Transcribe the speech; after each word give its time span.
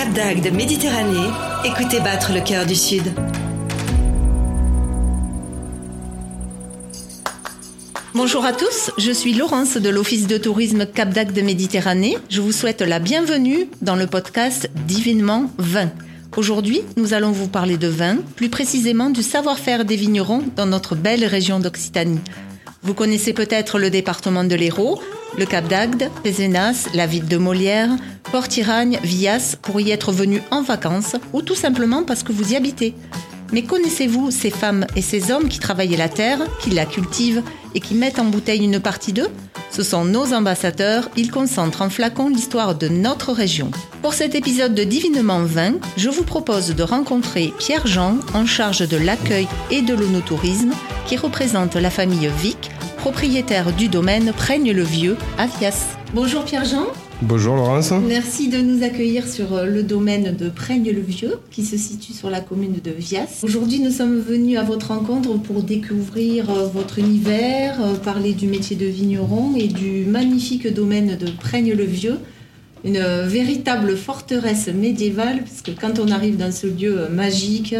Cap 0.00 0.14
d'Agde, 0.14 0.50
Méditerranée, 0.54 1.28
écoutez 1.62 2.00
battre 2.00 2.32
le 2.32 2.40
cœur 2.40 2.64
du 2.64 2.74
Sud. 2.74 3.02
Bonjour 8.14 8.46
à 8.46 8.54
tous, 8.54 8.92
je 8.96 9.12
suis 9.12 9.34
Laurence 9.34 9.76
de 9.76 9.90
l'Office 9.90 10.26
de 10.26 10.38
tourisme 10.38 10.86
Cap 10.86 11.10
d'Agde 11.10 11.38
Méditerranée. 11.44 12.16
Je 12.30 12.40
vous 12.40 12.52
souhaite 12.52 12.80
la 12.80 12.98
bienvenue 12.98 13.68
dans 13.82 13.94
le 13.94 14.06
podcast 14.06 14.70
Divinement 14.86 15.50
Vin. 15.58 15.90
Aujourd'hui, 16.34 16.80
nous 16.96 17.12
allons 17.12 17.32
vous 17.32 17.48
parler 17.48 17.76
de 17.76 17.88
vin, 17.88 18.16
plus 18.36 18.48
précisément 18.48 19.10
du 19.10 19.22
savoir-faire 19.22 19.84
des 19.84 19.96
vignerons 19.96 20.44
dans 20.56 20.66
notre 20.66 20.94
belle 20.94 21.26
région 21.26 21.60
d'Occitanie. 21.60 22.20
Vous 22.82 22.94
connaissez 22.94 23.34
peut-être 23.34 23.78
le 23.78 23.90
département 23.90 24.42
de 24.42 24.54
l'Hérault, 24.54 24.98
le 25.36 25.44
Cap 25.44 25.68
d'Agde, 25.68 26.08
Pézenas, 26.22 26.88
la 26.94 27.06
ville 27.06 27.26
de 27.26 27.36
Molière, 27.36 27.90
Port-Iragne, 28.32 28.98
Villas 29.02 29.56
pour 29.60 29.82
y 29.82 29.90
être 29.90 30.12
venu 30.12 30.40
en 30.50 30.62
vacances 30.62 31.16
ou 31.34 31.42
tout 31.42 31.54
simplement 31.54 32.04
parce 32.04 32.22
que 32.22 32.32
vous 32.32 32.52
y 32.52 32.56
habitez. 32.56 32.94
Mais 33.52 33.64
connaissez-vous 33.64 34.30
ces 34.30 34.50
femmes 34.50 34.86
et 34.96 35.02
ces 35.02 35.30
hommes 35.30 35.48
qui 35.48 35.58
travaillent 35.58 35.96
la 35.96 36.08
terre, 36.08 36.38
qui 36.62 36.70
la 36.70 36.86
cultivent 36.86 37.42
et 37.74 37.80
qui 37.80 37.94
mettent 37.94 38.18
en 38.18 38.24
bouteille 38.24 38.64
une 38.64 38.80
partie 38.80 39.12
d'eux? 39.12 39.28
Ce 39.70 39.82
sont 39.82 40.04
nos 40.04 40.32
ambassadeurs, 40.32 41.08
ils 41.16 41.30
concentrent 41.30 41.82
en 41.82 41.90
flacon 41.90 42.28
l'histoire 42.28 42.74
de 42.74 42.88
notre 42.88 43.32
région. 43.32 43.70
Pour 44.02 44.14
cet 44.14 44.34
épisode 44.34 44.74
de 44.74 44.84
Divinement 44.84 45.44
Vin, 45.44 45.74
je 45.96 46.08
vous 46.08 46.24
propose 46.24 46.74
de 46.74 46.82
rencontrer 46.82 47.52
Pierre 47.58 47.86
Jean 47.86 48.16
en 48.34 48.46
charge 48.46 48.88
de 48.88 48.96
l'accueil 48.96 49.46
et 49.70 49.82
de 49.82 49.94
l'onotourisme 49.94 50.72
qui 51.06 51.16
représente 51.16 51.76
la 51.76 51.90
famille 51.90 52.30
Vic, 52.40 52.70
propriétaire 52.98 53.72
du 53.72 53.88
domaine 53.88 54.32
Praigne-le-Vieux 54.32 55.16
à 55.38 55.46
Vias. 55.46 55.96
Bonjour 56.14 56.44
Pierre 56.44 56.64
Jean. 56.64 56.86
Bonjour 57.22 57.54
Laurence. 57.54 57.92
Merci 58.08 58.48
de 58.48 58.56
nous 58.62 58.82
accueillir 58.82 59.28
sur 59.28 59.52
euh, 59.52 59.66
le 59.66 59.82
domaine 59.82 60.34
de 60.34 60.48
Praigne-le-Vieux 60.48 61.34
qui 61.50 61.66
se 61.66 61.76
situe 61.76 62.14
sur 62.14 62.30
la 62.30 62.40
commune 62.40 62.76
de 62.82 62.90
Vias. 62.90 63.40
Aujourd'hui, 63.42 63.78
nous 63.80 63.90
sommes 63.90 64.18
venus 64.18 64.58
à 64.58 64.62
votre 64.62 64.88
rencontre 64.88 65.34
pour 65.42 65.62
découvrir 65.62 66.48
euh, 66.48 66.66
votre 66.66 66.98
univers, 66.98 67.78
euh, 67.84 67.94
parler 67.94 68.32
du 68.32 68.46
métier 68.46 68.74
de 68.74 68.86
vigneron 68.86 69.54
et 69.54 69.68
du 69.68 70.06
magnifique 70.06 70.72
domaine 70.72 71.18
de 71.18 71.30
Praigne-le-Vieux. 71.30 72.18
Une 72.84 73.02
véritable 73.26 73.98
forteresse 73.98 74.68
médiévale, 74.68 75.42
puisque 75.42 75.78
quand 75.78 75.98
on 75.98 76.10
arrive 76.10 76.38
dans 76.38 76.50
ce 76.50 76.66
lieu 76.66 77.08
magique, 77.12 77.74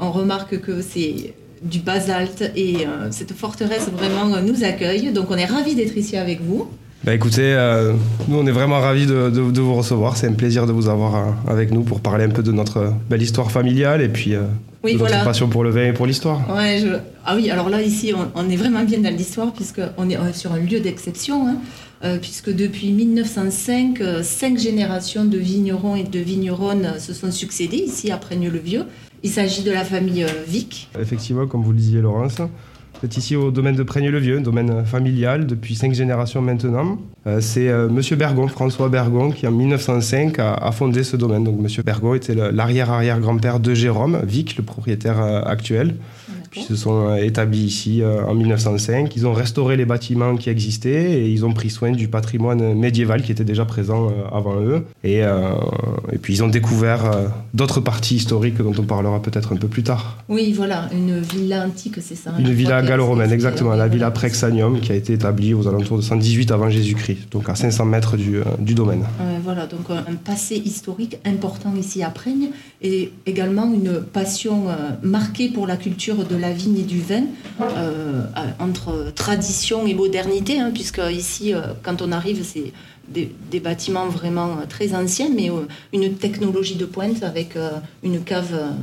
on 0.00 0.10
remarque 0.10 0.60
que 0.60 0.82
c'est 0.82 1.34
du 1.62 1.78
basalte 1.78 2.50
et 2.56 2.78
cette 3.12 3.34
forteresse 3.34 3.86
vraiment 3.96 4.40
nous 4.40 4.64
accueille. 4.64 5.12
Donc 5.12 5.30
on 5.30 5.36
est 5.36 5.44
ravis 5.44 5.76
d'être 5.76 5.96
ici 5.96 6.16
avec 6.16 6.40
vous. 6.42 6.66
Bah 7.04 7.12
écoutez, 7.14 7.42
euh, 7.42 7.94
nous 8.28 8.38
on 8.38 8.46
est 8.46 8.52
vraiment 8.52 8.78
ravis 8.78 9.06
de, 9.06 9.40
vous 9.40 9.74
recevoir. 9.74 10.16
C'est 10.16 10.28
un 10.28 10.34
plaisir 10.34 10.66
de 10.66 10.72
vous 10.72 10.88
avoir 10.88 11.16
euh, 11.16 11.30
avec 11.48 11.72
nous 11.72 11.82
pour 11.82 12.00
parler 12.00 12.24
un 12.24 12.28
peu 12.28 12.44
de 12.44 12.52
notre 12.52 12.94
belle 13.10 13.22
histoire 13.22 13.50
familiale 13.50 14.02
et 14.02 14.08
puis 14.08 14.36
euh, 14.36 14.42
de 14.84 14.96
notre 14.96 15.24
passion 15.24 15.48
pour 15.48 15.64
le 15.64 15.70
vin 15.70 15.86
et 15.86 15.92
pour 15.92 16.06
l'histoire. 16.06 16.40
Ouais, 16.48 16.80
Ah 17.26 17.34
oui, 17.34 17.50
alors 17.50 17.70
là 17.70 17.82
ici 17.82 18.12
on, 18.36 18.48
est 18.48 18.56
vraiment 18.56 18.84
bien 18.84 19.00
dans 19.00 19.12
l'histoire 19.12 19.52
puisqu'on 19.52 20.10
est, 20.10 20.14
est 20.14 20.32
sur 20.32 20.52
un 20.52 20.60
lieu 20.60 20.78
d'exception. 20.78 21.48
Hein, 21.48 22.18
puisque 22.20 22.52
depuis 22.52 22.90
1905, 22.90 24.00
cinq 24.22 24.58
générations 24.58 25.24
de 25.24 25.38
vignerons 25.38 25.94
et 25.94 26.02
de 26.02 26.18
vigneronnes 26.18 26.98
se 26.98 27.14
sont 27.14 27.30
succédées 27.30 27.76
ici 27.76 28.10
à 28.10 28.16
Praigne-le-Vieux. 28.16 28.84
Il 29.22 29.30
s'agit 29.30 29.62
de 29.62 29.70
la 29.70 29.84
famille 29.84 30.26
Vic. 30.48 30.88
Effectivement, 31.00 31.46
comme 31.46 31.62
vous 31.62 31.70
le 31.70 31.78
disiez 31.78 32.00
Laurence, 32.00 32.38
c'est 33.02 33.16
ici 33.16 33.34
au 33.34 33.50
domaine 33.50 33.74
de 33.74 33.82
Praigne-le-Vieux, 33.82 34.38
domaine 34.38 34.84
familial 34.84 35.44
depuis 35.44 35.74
cinq 35.74 35.92
générations 35.92 36.40
maintenant. 36.40 36.98
Euh, 37.26 37.40
c'est 37.40 37.68
euh, 37.68 37.88
Monsieur 37.88 38.14
Bergon, 38.14 38.46
François 38.46 38.88
Bergon, 38.88 39.32
qui 39.32 39.44
en 39.44 39.50
1905 39.50 40.38
a, 40.38 40.70
fondé 40.70 41.02
ce 41.02 41.16
domaine. 41.16 41.42
Donc 41.42 41.60
Monsieur 41.60 41.82
Bergon 41.82 42.14
était 42.14 42.36
l'arrière-arrière-grand-père 42.36 43.58
de 43.58 43.74
Jérôme 43.74 44.20
Vic, 44.24 44.56
le 44.56 44.62
propriétaire 44.62 45.20
euh, 45.20 45.42
actuel. 45.42 45.96
Ils 46.56 46.62
se 46.62 46.76
sont 46.76 47.14
établis 47.16 47.64
ici 47.64 48.02
en 48.04 48.34
1905. 48.34 49.14
Ils 49.16 49.26
ont 49.26 49.32
restauré 49.32 49.76
les 49.76 49.84
bâtiments 49.84 50.36
qui 50.36 50.50
existaient 50.50 51.12
et 51.12 51.28
ils 51.28 51.44
ont 51.44 51.52
pris 51.52 51.70
soin 51.70 51.92
du 51.92 52.08
patrimoine 52.08 52.74
médiéval 52.74 53.22
qui 53.22 53.32
était 53.32 53.44
déjà 53.44 53.64
présent 53.64 54.12
avant 54.32 54.60
eux. 54.60 54.84
Et, 55.04 55.18
et 55.18 56.18
puis 56.20 56.34
ils 56.34 56.44
ont 56.44 56.48
découvert 56.48 57.10
d'autres 57.54 57.80
parties 57.80 58.16
historiques 58.16 58.58
dont 58.58 58.74
on 58.78 58.84
parlera 58.84 59.20
peut-être 59.20 59.52
un 59.52 59.56
peu 59.56 59.68
plus 59.68 59.82
tard. 59.82 60.18
Oui, 60.28 60.52
voilà, 60.52 60.88
une 60.92 61.20
villa 61.20 61.66
antique, 61.66 61.96
c'est 62.00 62.14
ça. 62.14 62.32
Une 62.38 62.52
villa 62.52 62.82
gallo-romaine, 62.82 63.32
exactement, 63.32 63.74
la 63.74 63.88
villa 63.88 64.10
Prexanium 64.10 64.80
qui 64.80 64.92
a 64.92 64.94
été 64.94 65.12
établie 65.12 65.54
aux 65.54 65.66
alentours 65.68 65.96
de 65.96 66.02
118 66.02 66.50
avant 66.50 66.70
Jésus-Christ, 66.70 67.30
donc 67.30 67.48
à 67.48 67.54
500 67.54 67.84
mètres 67.84 68.16
du, 68.16 68.36
euh, 68.36 68.44
du 68.58 68.74
domaine. 68.74 69.04
voilà, 69.42 69.66
donc 69.66 69.90
euh, 69.90 70.00
un 70.08 70.14
passé 70.14 70.56
historique 70.56 71.18
important 71.24 71.74
ici 71.78 72.02
à 72.02 72.10
Praigne 72.10 72.50
et 72.82 73.12
également 73.26 73.72
une 73.72 74.00
passion 74.00 74.68
euh, 74.68 74.90
marquée 75.02 75.48
pour 75.48 75.66
la 75.66 75.76
culture 75.76 76.24
de 76.24 76.36
la 76.42 76.52
vigne 76.52 76.78
et 76.78 76.82
du 76.82 77.00
vin, 77.00 77.24
entre 78.58 79.12
tradition 79.14 79.86
et 79.86 79.94
modernité, 79.94 80.60
hein, 80.60 80.70
puisque 80.74 81.00
ici, 81.10 81.54
quand 81.82 82.02
on 82.02 82.12
arrive, 82.12 82.44
c'est 82.44 82.72
des, 83.08 83.32
des, 83.50 83.60
bâtiments 83.60 84.08
vraiment 84.08 84.58
très 84.68 84.94
anciens, 84.94 85.30
mais 85.34 85.50
une 85.92 86.14
technologie 86.14 86.76
de 86.76 86.84
pointe 86.84 87.22
avec 87.22 87.56
une 88.02 88.22
cave 88.22 88.74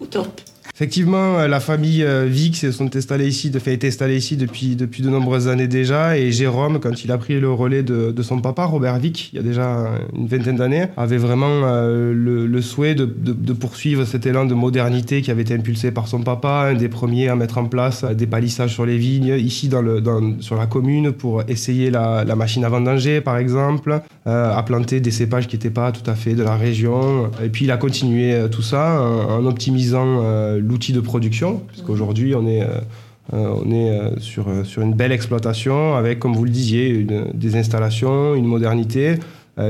au 0.00 0.06
top. 0.06 0.40
Effectivement, 0.78 1.40
euh, 1.40 1.48
la 1.48 1.58
famille 1.58 2.04
euh, 2.04 2.26
Vic 2.26 2.64
sont 2.70 2.94
installés 2.94 3.26
ici, 3.26 3.50
de 3.50 3.58
fait, 3.58 3.72
est 3.72 3.84
installée 3.84 4.16
ici 4.16 4.36
depuis, 4.36 4.76
depuis 4.76 5.02
de 5.02 5.10
nombreuses 5.10 5.48
années 5.48 5.66
déjà. 5.66 6.16
Et 6.16 6.30
Jérôme, 6.30 6.78
quand 6.78 7.02
il 7.02 7.10
a 7.10 7.18
pris 7.18 7.40
le 7.40 7.50
relais 7.50 7.82
de, 7.82 8.12
de 8.12 8.22
son 8.22 8.40
papa, 8.40 8.64
Robert 8.64 8.96
Vic, 9.00 9.30
il 9.32 9.36
y 9.38 9.38
a 9.40 9.42
déjà 9.42 9.88
une 10.16 10.28
vingtaine 10.28 10.54
d'années, 10.54 10.84
avait 10.96 11.16
vraiment 11.16 11.62
euh, 11.64 12.12
le, 12.14 12.46
le, 12.46 12.62
souhait 12.62 12.94
de, 12.94 13.06
de, 13.06 13.52
poursuivre 13.52 14.04
cet 14.04 14.24
élan 14.24 14.44
de 14.44 14.54
modernité 14.54 15.20
qui 15.20 15.32
avait 15.32 15.42
été 15.42 15.52
impulsé 15.52 15.90
par 15.90 16.06
son 16.06 16.20
papa, 16.20 16.68
un 16.70 16.74
des 16.74 16.88
premiers 16.88 17.26
à 17.26 17.34
mettre 17.34 17.58
en 17.58 17.64
place 17.64 18.04
des 18.04 18.28
palissages 18.28 18.72
sur 18.72 18.86
les 18.86 18.98
vignes, 18.98 19.34
ici 19.36 19.66
dans 19.66 19.82
le, 19.82 20.00
dans, 20.00 20.40
sur 20.40 20.54
la 20.54 20.66
commune, 20.66 21.10
pour 21.10 21.42
essayer 21.48 21.90
la, 21.90 22.24
machine 22.36 22.64
à 22.64 22.68
vendanger, 22.68 23.20
par 23.20 23.36
exemple, 23.38 24.00
euh, 24.28 24.56
à 24.56 24.62
planter 24.62 25.00
des 25.00 25.10
cépages 25.10 25.48
qui 25.48 25.56
n'étaient 25.56 25.70
pas 25.70 25.90
tout 25.90 26.08
à 26.08 26.14
fait 26.14 26.34
de 26.34 26.44
la 26.44 26.54
région. 26.54 27.32
Et 27.44 27.48
puis 27.48 27.64
il 27.64 27.72
a 27.72 27.78
continué 27.78 28.46
tout 28.52 28.62
ça 28.62 29.02
en, 29.02 29.40
en 29.40 29.46
optimisant 29.46 30.22
l'outil 30.68 30.92
de 30.92 31.00
production, 31.00 31.62
puisqu'aujourd'hui 31.68 32.34
on 32.34 32.46
est, 32.46 32.62
euh, 32.62 32.80
euh, 33.32 33.62
on 33.64 33.70
est 33.70 33.90
euh, 33.90 34.18
sur, 34.18 34.46
sur 34.64 34.82
une 34.82 34.94
belle 34.94 35.12
exploitation 35.12 35.94
avec, 35.94 36.18
comme 36.18 36.34
vous 36.34 36.44
le 36.44 36.50
disiez, 36.50 37.06
des 37.34 37.56
installations, 37.56 38.34
une 38.34 38.46
modernité 38.46 39.16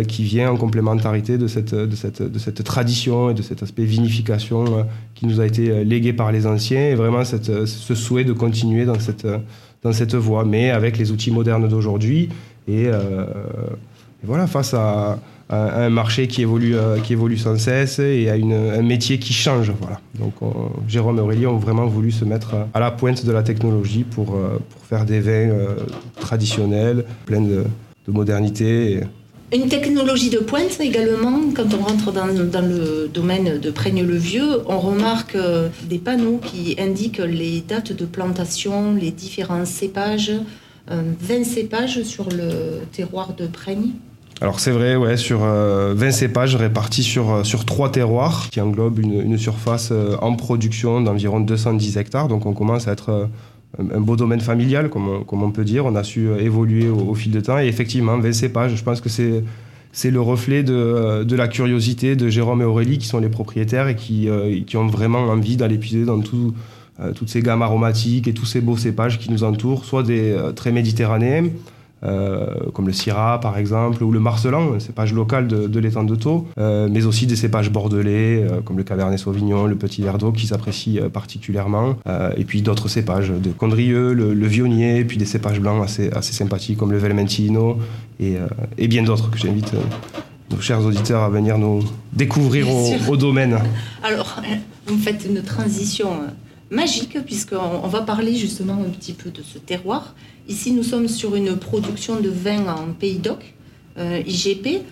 qui 0.06 0.22
vient 0.22 0.50
en 0.50 0.58
complémentarité 0.58 1.38
de 1.38 1.46
cette, 1.46 1.74
de, 1.74 1.96
cette, 1.96 2.20
de 2.20 2.38
cette 2.38 2.62
tradition 2.62 3.30
et 3.30 3.34
de 3.34 3.40
cet 3.40 3.62
aspect 3.62 3.84
vinification 3.84 4.86
qui 5.14 5.24
nous 5.24 5.40
a 5.40 5.46
été 5.46 5.82
légué 5.82 6.12
par 6.12 6.30
les 6.30 6.46
anciens. 6.46 6.90
Et 6.90 6.94
vraiment 6.94 7.24
cette, 7.24 7.64
ce 7.64 7.94
souhait 7.94 8.24
de 8.24 8.34
continuer 8.34 8.84
dans 8.84 9.00
cette, 9.00 9.26
dans 9.82 9.92
cette 9.92 10.14
voie, 10.14 10.44
mais 10.44 10.68
avec 10.68 10.98
les 10.98 11.10
outils 11.10 11.30
modernes 11.30 11.66
d'aujourd'hui. 11.68 12.28
Et, 12.68 12.82
et, 12.82 12.90
voilà, 14.24 14.46
face 14.46 14.74
à 14.74 15.18
à 15.48 15.84
un 15.84 15.90
marché 15.90 16.28
qui 16.28 16.42
évolue, 16.42 16.76
euh, 16.76 16.98
qui 16.98 17.14
évolue 17.14 17.38
sans 17.38 17.58
cesse 17.58 17.98
et 17.98 18.28
à 18.28 18.36
une, 18.36 18.52
un 18.52 18.82
métier 18.82 19.18
qui 19.18 19.32
change. 19.32 19.72
Voilà. 19.80 20.00
Donc 20.18 20.34
Jérôme 20.86 21.18
et 21.18 21.20
Aurélie 21.20 21.46
ont 21.46 21.56
vraiment 21.56 21.86
voulu 21.86 22.10
se 22.10 22.24
mettre 22.24 22.54
à 22.74 22.80
la 22.80 22.90
pointe 22.90 23.24
de 23.24 23.32
la 23.32 23.42
technologie 23.42 24.04
pour, 24.04 24.34
euh, 24.34 24.58
pour 24.68 24.84
faire 24.84 25.04
des 25.04 25.20
vins 25.20 25.32
euh, 25.32 25.76
traditionnels, 26.20 27.04
pleins 27.24 27.40
de, 27.40 27.64
de 28.06 28.12
modernité. 28.12 29.00
Une 29.50 29.68
technologie 29.68 30.28
de 30.28 30.40
pointe 30.40 30.78
également, 30.80 31.40
quand 31.56 31.72
on 31.72 31.82
rentre 31.82 32.12
dans, 32.12 32.26
le 32.26 33.08
domaine 33.08 33.58
de 33.58 33.70
Praigne-le-Vieux, 33.70 34.60
on 34.66 34.78
remarque 34.78 35.38
des 35.88 35.98
panneaux 35.98 36.38
qui 36.44 36.76
indiquent 36.78 37.22
les 37.26 37.62
dates 37.62 37.94
de 37.94 38.04
plantation, 38.04 38.92
les 38.92 39.10
différents 39.10 39.64
cépages, 39.64 40.32
20 40.90 41.44
cépages 41.44 42.02
sur 42.02 42.28
le 42.28 42.82
terroir 42.92 43.32
de 43.32 43.46
Praigne. 43.46 43.92
Alors 44.40 44.60
c'est 44.60 44.70
vrai, 44.70 44.94
ouais, 44.94 45.16
sur 45.16 45.40
20 45.40 45.46
euh, 45.46 46.10
cépages 46.12 46.54
répartis 46.54 47.02
sur, 47.02 47.30
euh, 47.30 47.44
sur 47.44 47.64
trois 47.64 47.90
terroirs 47.90 48.48
qui 48.50 48.60
englobent 48.60 49.00
une, 49.00 49.20
une 49.20 49.36
surface 49.36 49.88
euh, 49.90 50.16
en 50.22 50.34
production 50.36 51.00
d'environ 51.00 51.40
210 51.40 51.96
hectares. 51.96 52.28
Donc 52.28 52.46
on 52.46 52.52
commence 52.52 52.86
à 52.86 52.92
être 52.92 53.28
un 53.78 54.00
beau 54.00 54.14
domaine 54.14 54.40
familial, 54.40 54.90
comme 54.90 55.08
on, 55.08 55.24
comme 55.24 55.42
on 55.42 55.50
peut 55.50 55.64
dire. 55.64 55.86
On 55.86 55.96
a 55.96 56.04
su 56.04 56.28
évoluer 56.38 56.88
au, 56.88 57.14
fil 57.14 57.32
du 57.32 57.42
temps. 57.42 57.58
Et 57.58 57.66
effectivement, 57.66 58.16
20 58.18 58.32
cépages, 58.32 58.76
je 58.76 58.84
pense 58.84 59.00
que 59.00 59.08
c'est, 59.08 59.42
c'est 59.90 60.12
le 60.12 60.20
reflet 60.20 60.62
de, 60.62 61.24
de, 61.24 61.36
la 61.36 61.48
curiosité 61.48 62.14
de 62.14 62.28
Jérôme 62.28 62.62
et 62.62 62.64
Aurélie, 62.64 62.98
qui 62.98 63.08
sont 63.08 63.18
les 63.18 63.28
propriétaires 63.28 63.88
et 63.88 63.96
qui, 63.96 64.28
qui 64.66 64.76
ont 64.76 64.86
vraiment 64.86 65.18
envie 65.18 65.56
d'aller 65.56 65.78
puiser 65.78 66.04
dans 66.04 66.20
tout, 66.20 66.54
toutes 67.14 67.28
ces 67.28 67.42
gammes 67.42 67.62
aromatiques 67.62 68.26
et 68.26 68.32
tous 68.32 68.46
ces 68.46 68.60
beaux 68.60 68.76
cépages 68.76 69.18
qui 69.18 69.30
nous 69.30 69.44
entourent, 69.44 69.84
soit 69.84 70.02
des 70.02 70.34
très 70.56 70.72
méditerranéens, 70.72 71.44
euh, 72.04 72.70
comme 72.72 72.86
le 72.86 72.92
Syrah 72.92 73.40
par 73.40 73.58
exemple, 73.58 74.02
ou 74.04 74.12
le 74.12 74.20
Marcelan, 74.20 74.74
un 74.74 74.80
cépage 74.80 75.12
local 75.12 75.48
de, 75.48 75.66
de 75.66 75.80
l'étang 75.80 76.04
de 76.04 76.14
Thau, 76.14 76.46
euh, 76.58 76.88
mais 76.90 77.04
aussi 77.04 77.26
des 77.26 77.36
cépages 77.36 77.70
bordelais, 77.70 78.44
euh, 78.44 78.60
comme 78.60 78.76
le 78.76 78.84
Cabernet 78.84 79.18
Sauvignon, 79.18 79.66
le 79.66 79.76
Petit 79.76 80.02
Verdot, 80.02 80.32
qui 80.32 80.46
s'apprécient 80.46 81.08
particulièrement, 81.08 81.96
et 82.36 82.44
puis 82.44 82.62
d'autres 82.62 82.88
cépages, 82.88 83.30
de 83.30 83.50
Condrieux, 83.50 84.12
le, 84.12 84.34
le, 84.34 84.46
Vionnier, 84.46 85.04
puis 85.04 85.16
des 85.18 85.24
cépages 85.24 85.60
blancs 85.60 85.82
assez, 85.82 86.10
assez 86.10 86.32
sympathiques, 86.32 86.78
comme 86.78 86.92
le 86.92 86.98
Velmentino, 86.98 87.78
et, 88.20 88.36
et 88.76 88.88
bien 88.88 89.02
d'autres 89.02 89.30
que 89.30 89.38
j'invite 89.38 89.72
nos 90.50 90.60
chers 90.60 90.84
auditeurs 90.84 91.22
à 91.22 91.28
venir 91.28 91.58
nous 91.58 91.82
découvrir 92.12 92.66
au, 93.08 93.16
domaine. 93.16 93.58
Alors, 94.02 94.40
vous 94.86 94.98
faites 94.98 95.26
une 95.28 95.42
transition 95.42 96.08
magique, 96.70 97.18
puisqu'on 97.24 97.80
on 97.82 97.88
va 97.88 98.02
parler 98.02 98.34
justement 98.34 98.74
un 98.74 98.90
petit 98.90 99.12
peu 99.12 99.30
de 99.30 99.42
ce 99.42 99.58
terroir. 99.58 100.14
Ici, 100.48 100.72
nous 100.72 100.82
sommes 100.82 101.08
sur 101.08 101.34
une 101.34 101.56
production 101.56 102.20
de 102.20 102.28
vin 102.28 102.66
en 102.66 102.92
Pays 102.98 103.18
d'Oc, 103.18 103.54
IGP. 103.98 104.82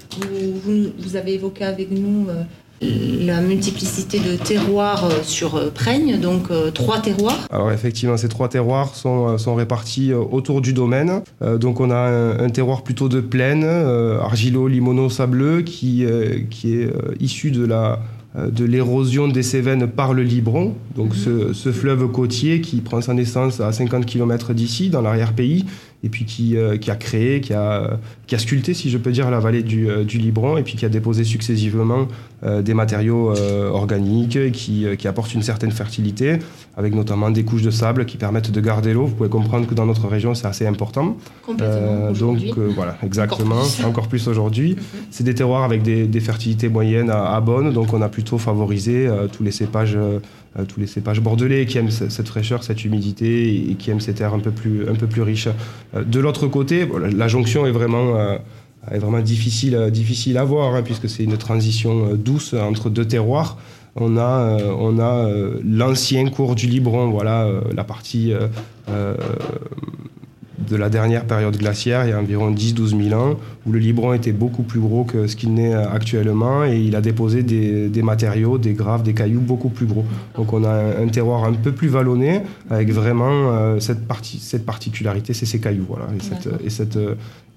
Vous, 0.64 1.16
avez 1.16 1.34
évoqué 1.34 1.64
avec 1.64 1.90
nous 1.90 2.26
la 2.80 3.40
multiplicité 3.40 4.18
de 4.18 4.36
terroirs 4.36 5.06
euh, 5.06 5.22
sur 5.22 5.56
euh, 5.56 5.70
Praigne, 5.70 6.20
donc 6.20 6.50
euh, 6.50 6.70
trois 6.70 7.00
terroirs. 7.00 7.46
Alors 7.50 7.72
effectivement, 7.72 8.16
ces 8.16 8.28
trois 8.28 8.48
terroirs 8.48 8.94
sont, 8.94 9.38
sont 9.38 9.54
répartis 9.54 10.12
autour 10.12 10.60
du 10.60 10.72
domaine. 10.72 11.22
donc 11.40 11.80
on 11.80 11.90
a 11.90 11.96
un, 11.96 12.48
terroir 12.50 12.82
plutôt 12.82 13.08
de 13.08 13.20
plaine, 13.20 13.64
argilo, 13.64 14.68
limono, 14.68 15.08
sableux, 15.08 15.62
qui, 15.62 16.04
qui 16.50 16.74
est 16.74 16.90
issu 17.20 17.50
de 17.50 17.64
la 17.64 18.00
de 18.36 18.64
l'érosion 18.64 19.28
des 19.28 19.42
Cévennes 19.42 19.86
par 19.86 20.12
le 20.12 20.22
Libron, 20.22 20.74
donc 20.94 21.14
ce, 21.14 21.54
ce, 21.54 21.72
fleuve 21.72 22.08
côtier 22.08 22.60
qui 22.60 22.82
prend 22.82 23.00
sa 23.00 23.14
naissance 23.14 23.60
à 23.60 23.72
50 23.72 24.04
km 24.04 24.52
d'ici, 24.52 24.90
dans 24.90 25.00
l'arrière-pays, 25.00 25.64
et 26.02 26.08
puis 26.08 26.24
qui, 26.24 26.56
euh, 26.56 26.76
qui, 26.76 26.90
a 26.90 26.96
créé, 26.96 27.40
qui 27.40 27.52
a, 27.52 27.98
qui 28.26 28.34
a 28.34 28.38
sculpté, 28.38 28.74
si 28.74 28.90
je 28.90 28.98
peux 28.98 29.12
dire, 29.12 29.30
la 29.30 29.40
vallée 29.40 29.62
du, 29.62 29.88
euh, 29.88 30.04
du 30.04 30.18
Libron, 30.18 30.56
et 30.56 30.62
puis 30.62 30.76
qui 30.76 30.84
a 30.84 30.88
déposé 30.88 31.24
successivement 31.24 32.06
euh, 32.44 32.62
des 32.62 32.74
matériaux 32.74 33.34
organiques 33.72 34.52
qui, 34.52 34.86
qui, 34.98 35.08
apportent 35.08 35.34
une 35.34 35.42
certaine 35.42 35.70
fertilité, 35.70 36.38
avec 36.76 36.94
notamment 36.94 37.30
des 37.30 37.44
couches 37.44 37.62
de 37.62 37.70
sable 37.70 38.04
qui 38.04 38.18
permettent 38.18 38.50
de 38.50 38.60
garder 38.60 38.92
l'eau. 38.92 39.06
Vous 39.06 39.14
pouvez 39.14 39.28
comprendre 39.28 39.66
que 39.66 39.74
dans 39.74 39.86
notre 39.86 40.06
région, 40.06 40.34
c'est 40.34 40.46
assez 40.46 40.66
important. 40.66 41.16
donc 41.48 42.38
voilà, 42.74 42.98
exactement, 43.02 43.62
encore 43.84 44.08
plus, 44.08 44.28
aujourd'hui. 44.28 44.72
Mhm. 44.72 45.00
C'est 45.10 45.24
des 45.24 45.34
terroirs 45.34 45.64
avec 45.64 45.82
des, 45.82 46.06
des 46.06 46.20
fertilités 46.20 46.68
moyennes 46.68 47.10
à, 47.10 47.34
à, 47.34 47.40
bonnes, 47.40 47.72
donc 47.72 47.94
on 47.94 48.02
a 48.02 48.08
plutôt 48.08 48.38
favorisé 48.38 49.08
tous 49.32 49.42
les 49.42 49.50
cépages 49.50 49.98
tous 50.64 50.80
les 50.80 50.86
cépages 50.86 51.20
bordelais 51.20 51.66
qui 51.66 51.76
aiment 51.76 51.90
cette 51.90 52.28
fraîcheur, 52.28 52.62
cette 52.62 52.84
humidité 52.84 53.70
et 53.70 53.74
qui 53.74 53.90
aiment 53.90 54.00
ces 54.00 54.14
terres 54.14 54.32
un 54.32 54.38
peu 54.38 54.50
plus, 54.50 54.88
un 54.88 54.94
peu 54.94 55.06
plus 55.06 55.22
riches. 55.22 55.48
Euh, 55.94 56.04
de 56.04 56.20
l'autre 56.20 56.46
côté, 56.46 56.88
la 57.14 57.28
jonction 57.28 57.66
est 57.66 57.70
vraiment 57.70 58.16
euh, 58.16 58.38
est 58.90 58.98
vraiment 58.98 59.20
difficile, 59.20 59.90
difficile 59.90 60.38
à 60.38 60.44
voir, 60.44 60.74
hein, 60.74 60.82
puisque 60.82 61.08
c'est 61.08 61.24
une 61.24 61.36
transition 61.36 62.14
douce 62.14 62.54
entre 62.54 62.88
deux 62.88 63.04
terroirs. 63.04 63.58
On 63.96 64.16
a, 64.16 64.58
on 64.78 65.00
a 65.00 65.28
l'ancien 65.64 66.28
cours 66.28 66.54
du 66.54 66.66
Libron, 66.66 67.10
voilà, 67.10 67.48
la 67.74 67.82
partie 67.82 68.32
de 70.68 70.76
la 70.76 70.88
dernière 70.88 71.24
période 71.24 71.56
glaciaire, 71.56 72.04
il 72.04 72.10
y 72.10 72.12
a 72.12 72.18
environ 72.18 72.50
10-12 72.50 73.08
000 73.08 73.20
ans, 73.20 73.38
où 73.66 73.72
le 73.72 73.78
Libron 73.78 74.12
était 74.12 74.32
beaucoup 74.32 74.62
plus 74.62 74.80
gros 74.80 75.04
que 75.04 75.26
ce 75.26 75.36
qu'il 75.36 75.54
n'est 75.54 75.74
actuellement 75.74 76.64
et 76.64 76.78
il 76.78 76.96
a 76.96 77.00
déposé 77.00 77.42
des, 77.42 78.02
matériaux, 78.02 78.58
des 78.58 78.72
graves, 78.72 79.02
des 79.02 79.14
cailloux 79.14 79.40
beaucoup 79.40 79.68
plus 79.68 79.86
gros. 79.86 80.04
Donc 80.36 80.52
on 80.52 80.64
a 80.64 81.00
un, 81.00 81.08
terroir 81.08 81.44
un 81.44 81.52
peu 81.52 81.72
plus 81.72 81.88
vallonné 81.88 82.42
avec 82.70 82.92
vraiment 82.92 83.52
euh, 83.52 83.80
cette, 83.80 84.06
partie, 84.06 84.38
cette 84.38 84.64
particularité, 84.64 85.34
c'est 85.34 85.46
ces 85.46 85.60
cailloux. 85.60 85.86
Voilà, 85.88 86.06
et, 86.16 86.22
cette, 86.22 86.48
et, 86.64 86.70
cette, 86.70 86.98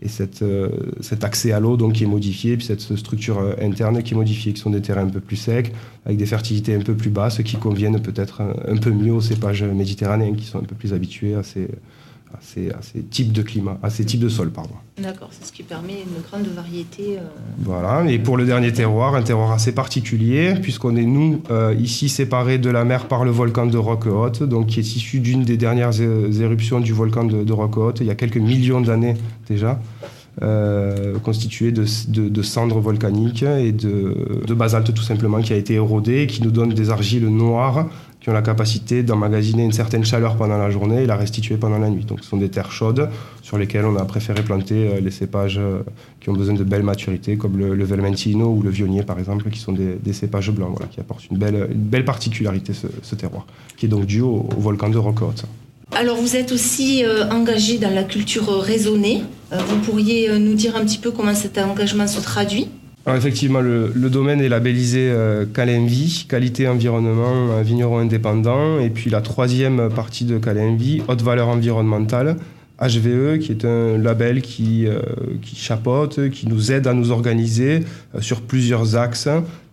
et 0.02 0.08
cette, 0.08 0.42
euh, 0.42 0.70
cet 1.02 1.24
accès 1.24 1.52
à 1.52 1.60
l'eau 1.60 1.78
donc 1.78 1.94
qui 1.94 2.04
est 2.04 2.08
modifié, 2.08 2.58
puis 2.58 2.66
cette 2.66 2.82
structure 2.82 3.40
euh, 3.40 3.54
interne 3.62 4.02
qui 4.02 4.14
est 4.14 4.18
modifiée, 4.18 4.54
qui 4.54 4.62
sont 4.62 4.70
des 4.70 4.82
terrains 4.82 5.06
un 5.06 5.10
peu 5.10 5.20
plus 5.20 5.36
secs, 5.36 5.72
avec 6.06 6.18
des 6.18 6.26
fertilités 6.26 6.76
un 6.76 6.82
peu 6.82 6.94
plus 6.94 7.10
basses, 7.10 7.42
qui 7.44 7.58
conviennent 7.58 8.02
peut-être 8.02 8.42
un, 8.42 8.54
un 8.68 8.78
peu 8.78 8.92
mieux 8.92 9.14
aux 9.14 9.22
cépages 9.22 9.64
méditerranéens, 9.64 10.34
qui 10.34 10.46
sont 10.46 10.60
un 10.60 10.64
peu 10.64 10.76
plus 10.76 10.94
habitués 10.94 11.36
à 11.36 11.44
ces 11.44 11.68
à 12.34 12.40
ces, 12.42 13.02
types 13.02 13.32
de 13.32 13.42
climat, 13.42 13.78
à 13.84 13.90
ces 13.90 14.06
types 14.06 14.20
de 14.20 14.30
sols, 14.30 14.52
pardon. 14.52 14.74
D'accord, 15.02 15.30
c'est 15.32 15.46
ce 15.46 15.52
qui 15.52 15.64
permet 15.64 15.94
une 15.94 16.22
grande 16.22 16.48
variété. 16.54 17.18
Euh, 17.18 17.22
voilà, 17.60 18.10
et 18.10 18.20
pour 18.20 18.38
le 18.38 18.46
dernier 18.46 18.72
terroir, 18.72 19.16
un 19.16 19.22
terroir 19.22 19.52
assez 19.52 19.72
particulier, 19.72 20.56
puisqu'on 20.62 20.96
est, 20.96 21.06
nous, 21.06 21.42
euh, 21.52 21.76
ici 21.80 22.10
séparés 22.10 22.58
de 22.58 22.70
la 22.70 22.86
mer 22.86 23.08
par 23.08 23.26
le 23.26 23.32
volcan 23.32 23.66
de 23.66 23.78
Roque-Haute, 23.78 24.44
donc 24.44 24.68
qui 24.68 24.80
est 24.80 24.96
issu 24.96 25.20
d'une 25.20 25.44
des 25.44 25.58
dernières 25.58 26.00
éruptions 26.02 26.80
du 26.80 26.94
volcan 26.94 27.24
de, 27.24 27.44
de 27.44 27.54
Roque-Haute, 27.54 28.00
il 28.02 28.08
y 28.08 28.12
a 28.12 28.16
quelques 28.16 28.38
millions 28.38 28.82
d'années 28.82 29.16
déjà. 29.48 29.80
Euh, 30.42 31.20
constitué 31.20 31.74
de, 31.74 31.84
de, 32.08 32.42
cendres 32.44 32.80
volcaniques 32.80 33.44
et 33.44 33.74
de, 33.74 34.42
de, 34.48 34.54
basalte 34.54 34.94
tout 34.94 35.02
simplement 35.02 35.42
qui 35.42 35.52
a 35.52 35.58
été 35.58 35.74
érodé, 35.74 36.28
qui 36.28 36.44
nous 36.44 36.52
donne 36.52 36.70
des 36.70 36.92
argiles 36.92 37.28
noires 37.28 37.90
qui 38.20 38.30
ont 38.30 38.34
la 38.34 38.42
capacité 38.42 39.02
d'emmagasiner 39.02 39.64
une 39.64 39.72
certaine 39.72 40.04
chaleur 40.04 40.36
pendant 40.36 40.58
la 40.58 40.70
journée 40.70 41.04
et 41.04 41.06
la 41.06 41.16
restituer 41.16 41.56
pendant 41.56 41.78
la 41.78 41.90
nuit. 41.90 42.04
Donc 42.04 42.20
ce 42.22 42.30
sont 42.30 42.38
des 42.38 42.50
terres 42.50 42.72
chaudes 42.72 43.10
sur 43.42 43.58
lesquelles 43.58 43.86
on 43.86 43.96
a 43.96 44.04
préféré 44.04 44.42
planter 44.44 44.90
euh, 44.90 45.00
les 45.00 45.12
cépages 45.12 45.58
euh, 45.58 45.84
qui 46.20 46.30
ont 46.30 46.34
besoin 46.34 46.54
de 46.54 46.64
belle 46.64 46.84
maturité, 46.84 47.38
comme 47.38 47.58
le, 47.58 47.76
le 47.76 47.84
Velmentino 47.86 48.48
ou 48.48 48.62
le 48.62 48.70
Vionnier 48.70 49.04
par 49.04 49.20
exemple, 49.20 49.50
qui 49.50 49.60
sont 49.60 49.72
des, 49.72 50.14
cépages 50.14 50.52
blancs, 50.52 50.78
qui 50.92 51.00
apportent 51.00 51.28
une 51.30 51.38
belle, 51.38 52.06
particularité 52.06 52.74
ce, 52.74 53.16
terroir, 53.16 53.46
qui 53.78 53.86
est 53.86 53.90
donc 53.90 54.06
dû 54.06 54.22
au, 54.22 54.50
volcan 54.58 54.90
de 54.90 54.98
Rocotte. 54.98 55.46
Alors 55.92 56.18
vous 56.18 56.36
êtes 56.36 56.52
aussi 56.52 57.04
euh, 57.06 57.30
engagé 57.30 57.78
dans 57.78 57.94
la 57.94 58.04
culture 58.04 58.48
raisonnée. 58.62 59.24
Vous 59.52 59.78
pourriez 59.78 60.38
nous 60.38 60.54
dire 60.54 60.76
un 60.76 60.82
petit 60.82 61.00
peu 61.00 61.10
comment 61.10 61.34
cet 61.34 61.58
engagement 61.58 62.06
se 62.06 62.22
traduit? 62.22 62.68
Effectivement, 63.08 63.62
le, 63.62 64.10
domaine 64.10 64.42
est 64.42 64.50
labellisé 64.50 65.12
Calenvi, 65.54 66.26
qualité 66.30 66.68
environnement 66.68 67.62
vigneron 67.62 68.00
indépendant. 68.00 68.80
Et 68.80 68.90
puis 68.90 69.10
la 69.10 69.22
troisième 69.22 69.90
partie 69.90 70.26
de 70.26 70.38
Calenvi, 70.38 71.02
haute 71.08 71.22
valeur 71.22 71.48
environnementale, 71.48 72.38
HVE, 72.82 73.40
qui 73.40 73.52
est 73.52 73.66
un 73.66 73.98
label 73.98 74.42
qui, 74.42 74.88
qui 75.42 75.56
chapeaute, 75.56 76.30
qui 76.30 76.48
nous 76.48 76.72
aide 76.72 76.88
à 76.88 76.94
nous 76.94 77.12
organiser 77.12 77.84
sur 78.20 78.42
plusieurs 78.42 78.96
axes. 78.96 79.30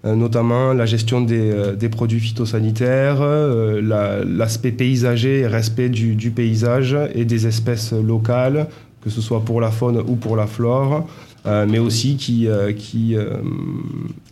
Euh, 0.06 0.14
notamment 0.14 0.72
la 0.72 0.86
gestion 0.86 1.20
des, 1.20 1.50
euh, 1.50 1.88
produits 1.90 2.20
phytosanitaires, 2.20 3.22
euh, 3.22 4.24
l'aspect 4.24 4.70
paysager 4.70 5.40
et 5.40 5.46
respect 5.46 5.88
du, 5.88 6.30
paysage 6.30 6.96
et 7.14 7.24
des 7.24 7.46
espèces 7.46 7.92
locales, 7.92 8.68
que 9.02 9.10
ce 9.10 9.20
soit 9.20 9.40
pour 9.40 9.60
la 9.60 9.70
faune 9.70 9.98
ou 10.06 10.14
pour 10.14 10.36
la 10.36 10.46
flore, 10.46 11.08
mais 11.46 11.78
aussi 11.78 12.16
qui, 12.16 12.48
qui, 12.76 13.16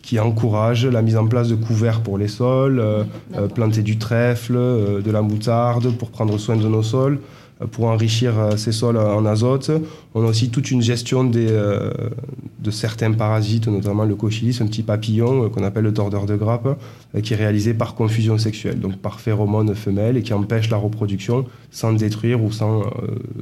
qui 0.01 0.19
encourage 0.19 0.85
la 0.85 1.01
mise 1.01 1.17
en 1.17 1.27
place 1.27 1.47
de 1.47 1.55
couverts 1.55 2.01
pour 2.01 2.17
les 2.17 2.27
sols, 2.27 2.83
planter 3.53 3.81
du 3.81 3.97
trèfle, 3.97 4.53
de 4.53 5.11
la 5.11 5.21
moutarde 5.21 5.95
pour 5.97 6.11
prendre 6.11 6.37
soin 6.37 6.57
de 6.57 6.67
nos 6.67 6.83
sols 6.83 7.19
pour 7.71 7.85
enrichir 7.85 8.33
ces 8.57 8.73
sols 8.73 8.97
en 8.97 9.25
azote. 9.25 9.71
On 10.13 10.23
a 10.25 10.27
aussi 10.27 10.49
toute 10.49 10.71
une 10.71 10.81
gestion 10.81 11.23
des, 11.23 11.47
de 12.65 12.71
certains 12.71 13.13
parasites, 13.13 13.67
notamment 13.67 14.03
le 14.03 14.15
cochilis, 14.15 14.57
un 14.59 14.65
petit 14.65 14.83
papillon 14.83 15.45
euh, 15.45 15.49
qu'on 15.49 15.63
appelle 15.63 15.83
le 15.83 15.93
tordeur 15.93 16.25
de 16.25 16.35
grappe, 16.35 16.67
euh, 16.67 16.73
qui 17.21 17.33
est 17.33 17.37
réalisé 17.37 17.73
par 17.73 17.95
confusion 17.95 18.37
sexuelle, 18.37 18.79
donc 18.79 18.97
par 18.97 19.19
phéromone 19.19 19.73
femelle 19.75 20.17
et 20.17 20.23
qui 20.23 20.33
empêche 20.33 20.69
la 20.69 20.77
reproduction 20.77 21.45
sans 21.71 21.93
détruire 21.93 22.43
ou 22.43 22.51
sans, 22.51 22.81
euh, 22.81 22.85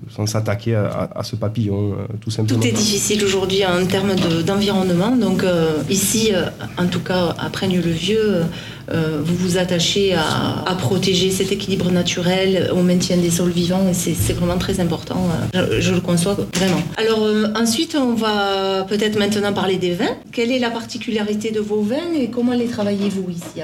sans 0.10 0.26
s'attaquer 0.26 0.76
à, 0.76 1.22
ce 1.24 1.36
papillon, 1.36 1.96
tout 2.22 2.32
simplement. 2.32 2.60
Tout 2.60 2.68
est 2.68 2.72
difficile 2.72 3.24
aujourd'hui 3.24 3.66
en 3.66 3.86
termes 3.86 4.16
d'environnement, 4.46 5.16
donc 5.16 5.46
ici, 5.90 6.32
en 6.78 6.88
tout 6.88 7.00
cas 7.00 7.36
à 7.38 7.50
Praigne-le-Vieux, 7.50 8.44
vous 8.90 9.36
vous 9.36 9.58
attachez 9.58 10.14
à, 10.14 10.76
protéger 10.80 11.32
cet 11.32 11.52
équilibre 11.52 11.92
naturel, 11.92 12.72
au 12.74 12.82
maintien 12.82 13.18
des 13.18 13.30
sols 13.30 13.52
vivants, 13.52 13.88
et 13.90 13.94
c'est 13.94 14.34
vraiment 14.34 14.58
très 14.58 14.80
important. 14.80 15.28
Je, 15.54 15.80
je, 15.80 15.94
le 15.94 16.02
conçois 16.02 16.36
vraiment. 16.56 16.82
Alors 16.98 17.28
ensuite, 17.56 17.96
on 17.96 18.14
va 18.14 18.84
peut-être 18.88 19.18
maintenant 19.18 19.54
parler 19.54 19.78
des 19.78 19.94
vins. 19.94 20.16
Quelle 20.32 20.52
est 20.52 20.60
la 20.60 20.70
particularité 20.70 21.52
de 21.52 21.60
vos 21.60 21.82
vins 21.82 22.14
et 22.20 22.30
comment 22.30 22.54
les 22.54 22.68
travaillez-vous 22.68 23.30
ici 23.30 23.63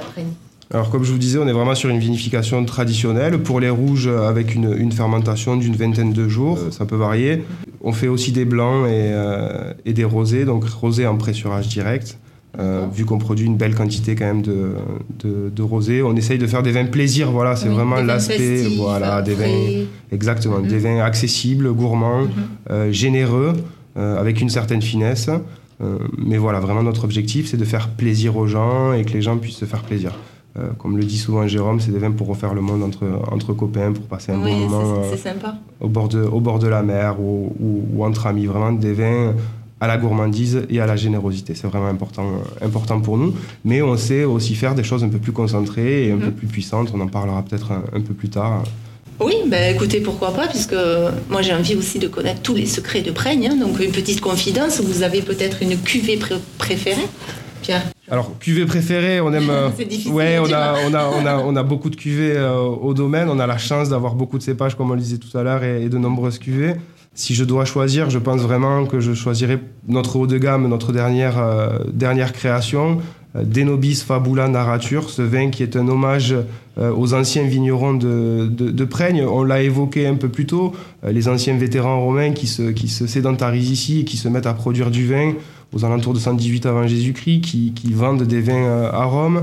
alors 0.72 0.92
comme 0.92 1.04
je 1.04 1.12
vous 1.12 1.18
disais, 1.18 1.40
on 1.40 1.48
est 1.48 1.52
vraiment 1.52 1.74
sur 1.74 1.90
une 1.90 1.98
vinification 1.98 2.64
traditionnelle. 2.64 3.40
Pour 3.40 3.60
les 3.60 3.72
rouges, 3.72 4.08
avec 4.08 4.54
une, 4.54 4.92
fermentation 4.92 5.58
d'une 5.58 5.76
vingtaine 5.76 6.14
de 6.14 6.28
jours, 6.28 6.60
euh, 6.60 6.70
ça 6.70 6.86
peut 6.86 6.96
varier. 6.96 7.44
On 7.82 7.92
fait 7.92 8.08
aussi 8.08 8.32
des 8.32 8.46
blancs 8.46 8.86
et, 8.86 9.10
euh, 9.12 9.74
des 9.84 10.04
rosés, 10.04 10.46
donc 10.46 10.66
rosés 10.66 11.08
en 11.08 11.18
pressurage 11.18 11.70
direct. 11.70 12.20
Euh, 12.60 12.86
vu 12.94 13.06
qu'on 13.06 13.18
produit 13.18 13.48
une 13.48 13.58
belle 13.58 13.74
quantité 13.74 14.16
quand 14.16 14.26
même 14.26 14.42
de, 14.42 14.74
de, 15.24 15.62
rosés, 15.64 16.04
on 16.04 16.16
essaye 16.16 16.38
de 16.38 16.48
faire 16.48 16.62
des 16.62 16.72
vins 16.72 16.86
plaisir. 16.86 17.32
Voilà, 17.32 17.56
c'est 17.56 17.70
vraiment 17.70 17.96
l'aspect, 17.96 18.68
voilà, 18.78 19.24
des 19.24 19.34
vins, 19.34 19.86
exactement, 20.12 20.60
des 20.60 20.76
mhm. 20.76 20.82
vins 20.82 21.00
accessibles, 21.00 21.72
gourmands, 21.74 22.24
mhm. 22.70 22.92
généreux. 22.92 23.54
Euh, 23.98 24.20
avec 24.20 24.40
une 24.40 24.50
certaine 24.50 24.84
finesse. 24.84 25.30
Euh, 25.82 25.98
mais 26.18 26.38
voilà, 26.38 26.60
vraiment 26.60 26.84
notre 26.84 27.04
objectif, 27.04 27.48
c'est 27.48 27.58
de 27.58 27.66
faire 27.66 27.90
plaisir 27.90 28.38
aux 28.38 28.48
gens 28.48 28.94
et 28.94 29.06
que 29.06 29.14
les 29.14 29.22
gens 29.22 29.38
puissent 29.38 29.58
se 29.58 29.66
faire 29.66 29.84
plaisir. 29.84 30.14
Euh, 30.58 30.70
comme 30.78 30.98
le 30.98 31.04
dit 31.04 31.18
souvent 31.18 31.48
Jérôme, 31.48 31.80
c'est 31.80 31.92
des 31.92 32.00
vins 32.00 32.12
pour 32.12 32.28
refaire 32.28 32.54
le 32.54 32.62
monde 32.62 32.84
entre, 32.84 33.06
entre 33.32 33.54
copains, 33.54 33.94
pour 33.94 34.06
passer 34.06 34.32
un 34.32 34.40
bon 34.40 34.56
moment 34.56 35.02
Au, 35.80 35.88
bord 35.88 36.10
de, 36.10 36.22
au 36.22 36.40
bord 36.40 36.60
de 36.60 36.68
la 36.68 36.82
mer 36.82 37.20
ou, 37.20 37.56
ou, 37.60 38.04
entre 38.04 38.28
amis. 38.28 38.48
Vraiment 38.48 38.72
des 38.72 38.94
vins 38.94 39.34
à 39.80 39.88
la 39.88 39.98
gourmandise 39.98 40.66
et 40.70 40.82
à 40.82 40.86
la 40.86 40.96
générosité. 40.96 41.56
C'est 41.56 41.68
vraiment 41.68 41.88
important, 41.88 42.26
important 42.62 43.00
pour 43.00 43.18
nous. 43.18 43.34
Mais 43.64 43.82
on 43.82 43.96
sait 43.96 44.24
aussi 44.26 44.56
faire 44.56 44.76
des 44.76 44.84
choses 44.84 45.04
un 45.04 45.10
peu 45.10 45.20
plus 45.20 45.32
concentrées 45.32 46.08
et 46.08 46.12
un 46.12 46.18
peu 46.18 46.26
mhm. 46.28 46.34
plus 46.34 46.48
puissantes. 46.48 46.92
On 46.94 47.00
en 47.00 47.08
parlera 47.08 47.42
peut-être 47.44 47.72
un, 47.72 48.02
peu 48.02 48.14
plus 48.14 48.30
tard. 48.30 48.64
Oui, 49.20 49.36
ben 49.48 49.76
écoutez, 49.76 50.00
pourquoi 50.00 50.34
pas, 50.34 50.48
puisque 50.48 50.76
moi 51.30 51.42
j'ai 51.42 51.54
envie 51.54 51.76
aussi 51.76 52.00
de 52.00 52.08
connaître 52.08 52.42
tous 52.42 52.56
les 52.56 52.66
secrets 52.66 53.02
de 53.02 53.12
Praigne. 53.12 53.50
Hein. 53.52 53.56
donc 53.58 53.80
une 53.80 53.92
petite 53.92 54.22
confidence, 54.22 54.80
vous 54.80 55.04
avez 55.04 55.22
peut-être 55.22 55.62
une 55.62 55.78
cuvée 55.78 56.18
préférée 56.58 57.08
Pierre? 57.62 57.84
Alors, 58.10 58.38
cuvée 58.40 58.66
préférée, 58.66 59.20
on 59.20 59.32
aime. 59.34 59.52
C'est 59.78 59.86
difficile 59.86 60.14
ouais, 60.14 60.40
on 60.40 60.52
a, 60.52 60.76
on, 60.88 60.94
a, 60.94 61.10
on, 61.10 61.26
a, 61.26 61.38
on 61.38 61.56
a 61.56 61.64
beaucoup 61.64 61.90
de 61.90 61.96
cuvées 61.96 62.36
euh, 62.36 62.58
au 62.58 62.94
domaine. 62.94 63.30
On 63.30 63.40
a 63.40 63.46
la 63.46 63.58
chance 63.58 63.90
d'avoir 63.90 64.16
beaucoup 64.16 64.38
de 64.38 64.44
cépages, 64.44 64.76
comme 64.76 64.90
on 64.90 64.96
le 64.96 65.02
disait 65.02 65.18
tout 65.18 65.38
à 65.38 65.44
l'heure, 65.44 65.64
et, 65.64 65.84
et 65.84 65.90
de 65.90 65.98
nombreuses 65.98 66.40
cuvées. 66.40 66.76
Si 67.14 67.36
je 67.36 67.44
dois 67.44 67.66
choisir, 67.66 68.10
je 68.10 68.18
pense 68.18 68.42
vraiment 68.42 68.86
que 68.86 69.00
je 69.00 69.14
choisirais 69.14 69.60
notre 69.88 70.16
haut 70.16 70.28
de 70.28 70.38
gamme, 70.38 70.68
notre 70.68 70.94
dernière, 70.94 71.38
euh, 71.38 71.80
dernière 71.92 72.34
création, 72.34 73.00
euh, 73.00 73.02
Denobis 73.36 74.04
Fabula 74.06 74.48
Narrature, 74.48 75.10
ce 75.10 75.22
vin 75.22 75.50
qui 75.50 75.62
est 75.62 75.76
un 75.76 75.88
hommage 75.88 76.36
euh, 76.80 76.92
aux 76.92 77.14
anciens 77.14 77.44
vignerons 77.44 77.94
de, 77.94 78.48
de, 78.50 78.72
de 78.72 78.86
Praigne. 78.86 79.24
On 79.24 79.44
l'a 79.44 79.62
évoqué 79.62 80.08
un 80.08 80.16
peu 80.16 80.30
plus 80.30 80.48
tôt, 80.48 80.74
euh, 81.04 81.12
les 81.12 81.28
anciens 81.28 81.56
vétérans 81.56 82.02
romains 82.02 82.32
qui 82.32 82.48
se, 82.48 82.72
qui 82.72 82.88
se 82.88 83.06
sédentarisent 83.06 83.70
ici 83.70 84.02
et 84.02 84.04
qui 84.04 84.18
se 84.18 84.28
mettent 84.28 84.48
à 84.48 84.54
produire 84.54 84.90
du 84.90 85.06
vin 85.08 85.34
aux 85.74 85.86
alentours 85.86 86.14
de 86.14 86.20
118 86.20 86.66
avant 86.66 86.88
Jésus-Christ, 86.88 87.42
qui, 87.42 87.74
qui 87.74 87.94
vendent 87.94 88.24
des 88.24 88.42
vins 88.42 88.54
euh, 88.54 88.92
à 88.92 89.06
Rome, 89.06 89.38
euh, 89.38 89.42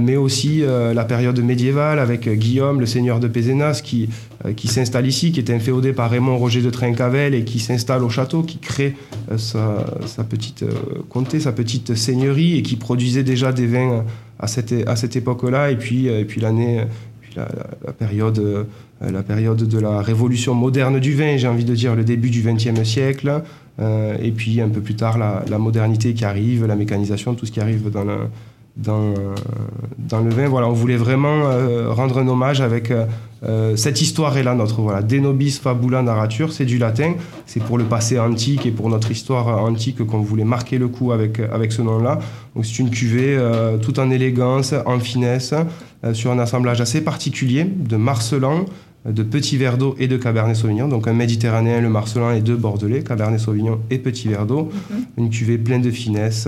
mais 0.00 0.16
aussi 0.16 0.62
euh, 0.62 0.94
la 0.94 1.04
période 1.04 1.38
médiévale 1.40 1.98
avec 1.98 2.26
euh, 2.26 2.34
Guillaume, 2.34 2.80
le 2.80 2.86
seigneur 2.86 3.20
de 3.20 3.28
Pézenas, 3.28 3.80
qui, 3.84 4.08
euh, 4.46 4.52
qui 4.54 4.66
s'installe 4.68 5.06
ici, 5.06 5.30
qui 5.30 5.40
est 5.40 5.50
inféodé 5.50 5.92
par 5.92 6.10
Raymond 6.10 6.38
Roger 6.38 6.62
de 6.62 6.70
Trincavel 6.70 7.34
et 7.34 7.44
qui 7.44 7.58
s'installe 7.58 8.02
au 8.02 8.08
château, 8.08 8.42
qui 8.42 8.58
crée 8.58 8.94
euh, 9.30 9.36
sa, 9.36 10.24
petite 10.24 10.62
euh, 10.62 10.70
comté, 11.10 11.38
sa 11.40 11.52
petite 11.52 11.94
seigneurie 11.94 12.56
et 12.58 12.62
qui 12.62 12.76
produisait 12.76 13.22
déjà 13.24 13.52
des 13.52 13.66
vins 13.66 13.92
euh, 13.92 14.00
à 14.38 14.46
cette, 14.46 14.74
à 14.86 14.96
cette 14.96 15.16
époque-là. 15.16 15.70
Et 15.70 15.76
puis, 15.76 16.08
euh, 16.08 16.20
et 16.20 16.24
puis 16.24 16.40
l'année, 16.40 16.80
euh, 16.80 16.84
la, 17.36 17.42
la- 17.42 17.66
la 17.88 17.92
période, 17.92 18.38
euh, 18.38 18.64
la 19.02 19.22
période 19.22 19.68
de 19.68 19.78
la 19.78 20.00
révolution 20.00 20.54
moderne 20.54 20.98
du 20.98 21.14
vin, 21.14 21.36
j'ai 21.36 21.48
envie 21.48 21.64
de 21.66 21.74
dire 21.74 21.94
le 21.94 22.04
début 22.04 22.30
du 22.30 22.40
XXe 22.42 22.82
siècle. 22.88 23.42
Euh, 23.80 24.16
et 24.22 24.30
puis 24.30 24.60
un 24.60 24.68
peu 24.68 24.80
plus 24.80 24.94
tard, 24.94 25.18
la, 25.18 25.44
la 25.50 25.58
modernité 25.58 26.14
qui 26.14 26.24
arrive, 26.24 26.64
la 26.64 26.76
mécanisation, 26.76 27.34
tout 27.34 27.44
ce 27.44 27.50
qui 27.52 27.60
arrive 27.60 27.90
dans 27.90 28.04
le, 28.04 28.16
dans, 28.76 29.10
euh, 29.10 29.34
dans 29.98 30.20
le 30.20 30.30
vin. 30.30 30.48
Voilà, 30.48 30.68
on 30.68 30.72
voulait 30.72 30.96
vraiment 30.96 31.44
euh, 31.44 31.92
rendre 31.92 32.18
un 32.18 32.28
hommage 32.28 32.60
avec 32.60 32.92
euh, 33.46 33.76
cette 33.76 34.00
histoire 34.00 34.36
est 34.38 34.42
là, 34.42 34.54
notre 34.54 34.80
voilà, 34.80 35.02
De 35.02 35.18
nobis 35.18 35.58
fabula 35.62 36.02
narrature, 36.02 36.52
c'est 36.52 36.64
du 36.64 36.78
latin, 36.78 37.14
c'est 37.46 37.62
pour 37.62 37.78
le 37.78 37.84
passé 37.84 38.18
antique 38.18 38.64
et 38.66 38.70
pour 38.70 38.88
notre 38.88 39.10
histoire 39.10 39.62
antique 39.62 40.04
qu'on 40.06 40.20
voulait 40.20 40.44
marquer 40.44 40.78
le 40.78 40.88
coup 40.88 41.12
avec, 41.12 41.40
avec 41.40 41.72
ce 41.72 41.82
nom-là. 41.82 42.20
Donc 42.54 42.64
c'est 42.64 42.78
une 42.78 42.90
cuvée 42.90 43.36
euh, 43.36 43.76
tout 43.76 44.00
en 44.00 44.10
élégance, 44.10 44.74
en 44.86 44.98
finesse, 44.98 45.54
sur 46.12 46.30
un 46.30 46.38
assemblage 46.38 46.80
assez 46.80 47.02
particulier 47.02 47.64
de 47.64 47.96
Marcelan, 47.96 48.66
de 49.06 49.22
Petit 49.22 49.56
Verdot 49.56 49.94
et 49.98 50.06
de 50.06 50.16
Cabernet 50.16 50.56
Sauvignon. 50.56 50.88
Donc 50.88 51.08
un 51.08 51.14
Méditerranéen, 51.14 51.80
le 51.80 51.88
Marcelan 51.88 52.32
et 52.32 52.40
deux 52.40 52.56
Bordelais, 52.56 53.02
Cabernet 53.02 53.40
Sauvignon 53.40 53.80
et 53.90 53.98
Petit 53.98 54.28
Verdot. 54.28 54.70
Une 55.16 55.30
cuvée 55.30 55.58
pleine 55.58 55.82
de 55.82 55.90
finesse. 55.90 56.46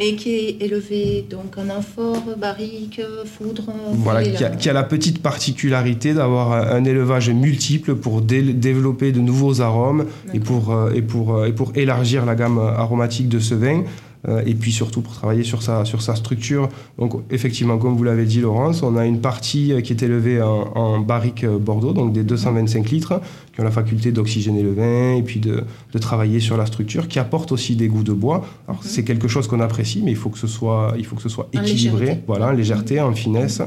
Et 0.00 0.16
qui 0.16 0.30
est 0.34 0.56
élevé 0.60 1.24
donc 1.30 1.56
en 1.56 1.68
amphore, 1.70 2.20
barrique, 2.36 3.00
foudre. 3.26 3.62
Voilà, 3.92 4.24
qui 4.24 4.42
a, 4.44 4.48
la- 4.48 4.56
qui 4.56 4.68
a 4.68 4.72
la 4.72 4.82
petite 4.82 5.22
particularité 5.22 6.14
d'avoir 6.14 6.52
un, 6.52 6.66
un 6.78 6.84
élevage 6.84 7.30
multiple 7.30 7.94
pour 7.94 8.20
dé- 8.20 8.42
développer 8.54 9.12
de 9.12 9.20
nouveaux 9.20 9.60
arômes 9.60 10.06
et 10.32 10.40
pour, 10.40 10.72
euh, 10.74 10.90
et, 10.92 11.00
pour, 11.02 11.36
euh, 11.36 11.46
et 11.46 11.52
pour 11.52 11.70
élargir 11.76 12.24
la 12.26 12.34
gamme 12.34 12.58
aromatique 12.58 13.28
de 13.28 13.38
ce 13.38 13.54
vin. 13.54 13.84
Euh, 14.28 14.42
et 14.46 14.54
puis 14.54 14.72
surtout 14.72 15.02
pour 15.02 15.12
travailler 15.12 15.44
sur 15.44 15.62
sa, 15.62 15.84
sur 15.84 16.00
sa 16.02 16.14
structure. 16.14 16.68
Donc 16.98 17.14
effectivement, 17.30 17.78
comme 17.78 17.94
vous 17.94 18.04
l'avez 18.04 18.24
dit 18.24 18.40
Laurence, 18.40 18.82
on 18.82 18.96
a 18.96 19.04
une 19.04 19.20
partie 19.20 19.72
euh, 19.72 19.80
qui 19.80 19.92
est 19.92 20.02
élevée 20.02 20.40
en, 20.40 20.72
en 20.74 20.98
barrique 21.00 21.44
euh, 21.44 21.58
Bordeaux, 21.58 21.92
donc 21.92 22.12
des 22.12 22.24
225 22.24 22.90
litres, 22.90 23.20
qui 23.52 23.60
ont 23.60 23.64
la 23.64 23.70
faculté 23.70 24.12
d'oxygéner 24.12 24.62
le 24.62 24.72
vin 24.72 25.16
et 25.16 25.22
puis 25.22 25.40
de, 25.40 25.64
de 25.92 25.98
travailler 25.98 26.40
sur 26.40 26.56
la 26.56 26.66
structure, 26.66 27.08
qui 27.08 27.18
apporte 27.18 27.52
aussi 27.52 27.76
des 27.76 27.88
goûts 27.88 28.02
de 28.02 28.12
bois. 28.12 28.44
Alors 28.66 28.80
c'est 28.82 29.04
quelque 29.04 29.28
chose 29.28 29.46
qu'on 29.46 29.60
apprécie, 29.60 30.00
mais 30.02 30.10
il 30.10 30.16
faut 30.16 30.30
que 30.30 30.38
ce 30.38 30.46
soit, 30.46 30.94
il 30.98 31.04
faut 31.04 31.16
que 31.16 31.22
ce 31.22 31.28
soit 31.28 31.48
En 31.54 31.62
équilibré, 31.62 32.00
légèreté. 32.00 32.22
voilà, 32.26 32.48
en 32.48 32.52
légèreté, 32.52 33.00
en 33.00 33.12
finesse. 33.12 33.60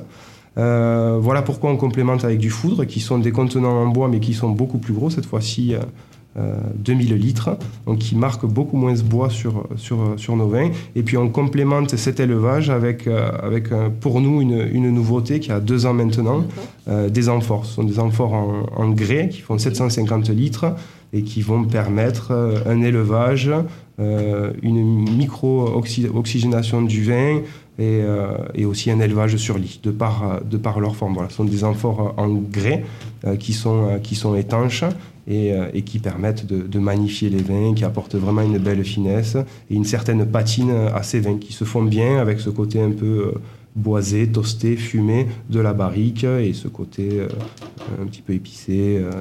Euh, 0.57 1.19
voilà 1.21 1.43
pourquoi 1.43 1.69
on 1.69 1.77
complémente 1.77 2.23
avec 2.25 2.39
du 2.39 2.49
foudre, 2.49 2.85
qui 2.85 2.99
sont 2.99 3.19
des 3.19 3.31
contenants 3.31 3.83
en 3.83 3.87
bois, 3.87 4.07
mais 4.07 4.19
qui 4.19 4.33
sont 4.33 4.49
beaucoup 4.49 4.79
plus 4.79 4.93
gros, 4.93 5.11
cette 5.11 5.27
fois-ci 5.27 5.75
2000 6.75 7.15
litres, 7.15 7.57
donc 7.85 7.99
qui 7.99 8.15
marquent 8.15 8.45
beaucoup 8.45 8.77
moins 8.77 8.95
ce 8.95 9.03
bois 9.03 9.29
sur, 9.29 9.67
sur, 9.75 10.13
sur 10.17 10.35
nos 10.35 10.47
vins. 10.47 10.69
Et 10.95 11.03
puis 11.03 11.17
on 11.17 11.29
complémente 11.29 11.95
cet 11.95 12.19
élevage 12.19 12.69
avec, 12.69 13.07
euh, 13.07 13.31
avec 13.41 13.71
euh, 13.71 13.89
pour 13.89 14.21
nous 14.21 14.41
une, 14.41 14.67
une 14.71 14.89
nouveauté 14.91 15.39
qui 15.39 15.51
a 15.51 15.59
deux 15.59 15.85
ans 15.85 15.93
maintenant, 15.93 16.43
euh, 16.87 17.09
des 17.09 17.29
amphores. 17.29 17.65
Ce 17.65 17.73
sont 17.75 17.83
des 17.83 17.99
amphores 17.99 18.33
en, 18.33 18.65
en 18.75 18.89
grès 18.89 19.29
qui 19.29 19.41
font 19.41 19.57
750 19.57 20.29
litres 20.29 20.73
et 21.13 21.21
qui 21.23 21.41
vont 21.41 21.63
permettre 21.63 22.31
euh, 22.31 22.59
un 22.65 22.81
élevage, 22.81 23.51
euh, 23.99 24.51
une 24.61 24.83
micro-oxygénation 25.17 26.81
du 26.81 27.03
vin 27.03 27.41
et, 27.79 28.01
euh, 28.01 28.37
et 28.55 28.65
aussi 28.65 28.89
un 28.91 28.99
élevage 28.99 29.37
sur 29.37 29.57
lit, 29.57 29.79
de 29.83 29.91
par, 29.91 30.23
euh, 30.23 30.39
de 30.43 30.57
par 30.57 30.79
leur 30.79 30.95
forme. 30.95 31.13
Voilà, 31.13 31.29
ce 31.29 31.35
sont 31.35 31.43
des 31.43 31.63
amphores 31.63 32.13
en 32.17 32.27
grès 32.29 32.83
euh, 33.25 33.35
qui, 33.35 33.53
sont, 33.53 33.87
euh, 33.87 33.97
qui 33.99 34.15
sont 34.15 34.35
étanches 34.35 34.83
et, 35.27 35.53
euh, 35.53 35.67
et 35.73 35.83
qui 35.83 35.99
permettent 35.99 36.45
de, 36.45 36.61
de 36.61 36.79
magnifier 36.79 37.29
les 37.29 37.41
vins, 37.41 37.73
qui 37.73 37.83
apportent 37.83 38.15
vraiment 38.15 38.41
une 38.41 38.57
belle 38.57 38.83
finesse 38.83 39.35
et 39.69 39.75
une 39.75 39.85
certaine 39.85 40.25
patine 40.25 40.71
à 40.93 41.03
ces 41.03 41.19
vins 41.19 41.37
qui 41.37 41.53
se 41.53 41.65
font 41.65 41.83
bien 41.83 42.19
avec 42.19 42.39
ce 42.39 42.49
côté 42.49 42.81
un 42.81 42.91
peu 42.91 43.05
euh, 43.05 43.39
boisé, 43.77 44.27
toasté, 44.27 44.75
fumé 44.75 45.27
de 45.49 45.59
la 45.59 45.73
barrique 45.73 46.23
et 46.25 46.51
ce 46.53 46.67
côté 46.67 47.09
euh, 47.13 47.27
un 48.01 48.05
petit 48.07 48.21
peu 48.21 48.33
épicé 48.33 48.97
euh, 48.99 49.11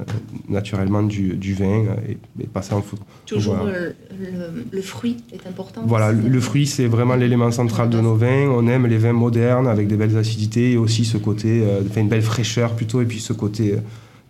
naturellement 0.49 1.03
du, 1.03 1.35
du 1.37 1.55
vin 1.55 1.85
et, 2.09 2.17
et 2.43 2.47
passé 2.47 2.73
en 2.75 2.83
foudre. 2.83 3.03
Toujours 3.27 3.55
Voilà. 3.57 3.79
le, 3.81 3.95
le 4.73 4.83
fruit 4.83 5.19
est 5.33 5.47
important. 5.47 5.83
Voilà, 5.87 6.11
le, 6.13 6.41
fruit, 6.41 6.67
c'est 6.67 6.87
vraiment 6.87 7.15
l'élément 7.17 7.51
central 7.53 7.91
de 7.91 8.01
nos 8.01 8.15
vins. 8.17 8.49
On 8.49 8.67
aime 8.67 8.87
les 8.87 8.99
vins 8.99 9.13
modernes 9.13 9.69
avec 9.69 9.87
des 9.89 9.97
belles 9.97 10.17
acidités 10.17 10.73
et 10.73 10.77
aussi 10.77 11.05
ce 11.05 11.19
côté, 11.19 11.63
euh, 11.63 11.83
enfin, 11.89 12.01
une 12.01 12.09
belle 12.09 12.23
fraîcheur 12.23 12.75
plutôt, 12.75 13.03
et 13.03 13.05
puis 13.05 13.21
ce 13.21 13.35
côté, 13.35 13.77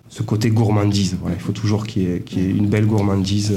ce 0.09 0.23
côté 0.23 0.50
gourmandise. 0.50 1.16
Voilà, 1.21 1.37
il 1.37 1.40
faut 1.42 1.52
toujours 1.52 1.87
qu'il 1.87 2.02
y, 2.02 2.12
ait- 2.12 2.21
qu'il 2.21 2.42
y 2.42 2.47
ait 2.47 2.50
une 2.50 2.68
belle 2.68 2.87
gourmandise. 2.87 3.54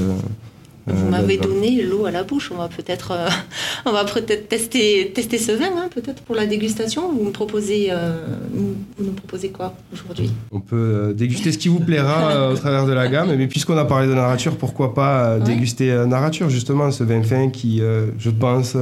Vous 0.88 1.06
euh, 1.06 1.10
m'avez 1.10 1.38
donné 1.38 1.82
l'eau 1.84 2.06
à 2.06 2.12
la 2.12 2.24
bouche. 2.24 2.52
On 2.54 2.58
va 2.58 2.68
peut-être, 2.68 3.12
euh, 3.12 3.28
on 3.86 3.92
va 3.92 4.06
peut-être 4.06 4.48
tester, 4.48 5.12
tester 5.14 5.38
ce 5.38 5.52
vin, 5.52 5.72
hein, 5.78 5.90
peut-être 5.94 6.24
pour 6.24 6.36
la 6.36 6.46
dégustation. 6.46 7.12
Vous 7.12 7.24
me 7.24 7.32
proposez, 7.32 7.88
euh, 7.92 8.14
vous 8.54 8.76
nous 9.00 9.12
proposez 9.12 9.50
quoi 9.50 9.76
aujourd'hui? 9.94 10.32
On 10.52 10.60
peut 10.60 11.14
déguster 11.16 11.52
ce 11.52 11.58
qui 11.58 11.68
vous 11.68 11.80
plaira 11.80 12.52
au 12.52 12.56
travers 12.56 12.86
de 12.86 12.94
la 12.94 13.08
gamme, 13.08 13.36
mais 13.36 13.48
puisqu'on 13.48 13.78
a 13.78 13.86
parlé 13.86 14.08
de 14.08 14.14
narrature, 14.14 14.58
pourquoi 14.58 14.94
pas 14.94 15.38
Ouais. 15.38 15.44
déguster 15.44 16.06
narrature, 16.08 16.50
justement, 16.50 16.92
ce 16.92 17.04
vin 17.04 17.22
fin 17.24 17.50
qui, 17.50 17.82
je 18.18 18.30
pense, 18.30 18.76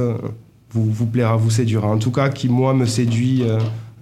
vous, 0.70 0.90
vous 0.90 1.06
plaira, 1.06 1.36
vous 1.36 1.50
séduira. 1.50 1.88
En 1.88 1.98
tout 1.98 2.10
cas, 2.10 2.28
qui, 2.28 2.48
moi, 2.48 2.74
me 2.74 2.86
séduit 2.86 3.42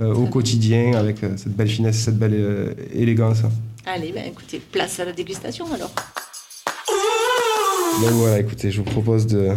au 0.00 0.26
quotidien 0.26 0.94
avec 0.94 1.18
cette 1.36 1.56
belle 1.56 1.68
finesse, 1.68 1.96
cette 1.96 2.18
belle 2.18 2.74
élégance. 2.94 3.42
Allez, 3.86 4.12
ben 4.12 4.24
écoutez, 4.26 4.58
place 4.58 4.98
à 5.00 5.04
la 5.04 5.12
dégustation 5.12 5.66
alors. 5.72 5.92
Donc 8.02 8.12
voilà, 8.12 8.38
écoutez, 8.38 8.70
je 8.70 8.78
vous 8.78 8.84
propose 8.84 9.26
de, 9.26 9.52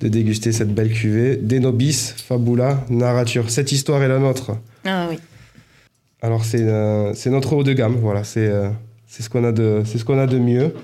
de 0.00 0.08
déguster 0.08 0.52
cette 0.52 0.72
belle 0.72 0.92
cuvée. 0.92 1.36
Denobis, 1.36 2.14
Fabula, 2.16 2.84
Narrature. 2.88 3.50
Cette 3.50 3.72
histoire 3.72 4.02
est 4.02 4.08
la 4.08 4.18
nôtre. 4.18 4.56
Ah 4.84 5.08
oui. 5.10 5.18
Alors 6.22 6.44
c'est 6.44 6.62
euh, 6.62 7.12
notre 7.26 7.54
haut 7.54 7.64
de 7.64 7.72
gamme, 7.72 7.96
voilà, 7.96 8.24
c'est 8.24 8.46
euh, 8.46 8.68
c'est 9.06 9.22
ce 9.22 9.30
qu'on 9.30 9.44
a 9.44 9.52
de 9.52 9.82
c'est 9.84 9.98
ce 9.98 10.04
qu'on 10.04 10.18
a 10.18 10.26
de 10.26 10.38
mieux 10.38 10.74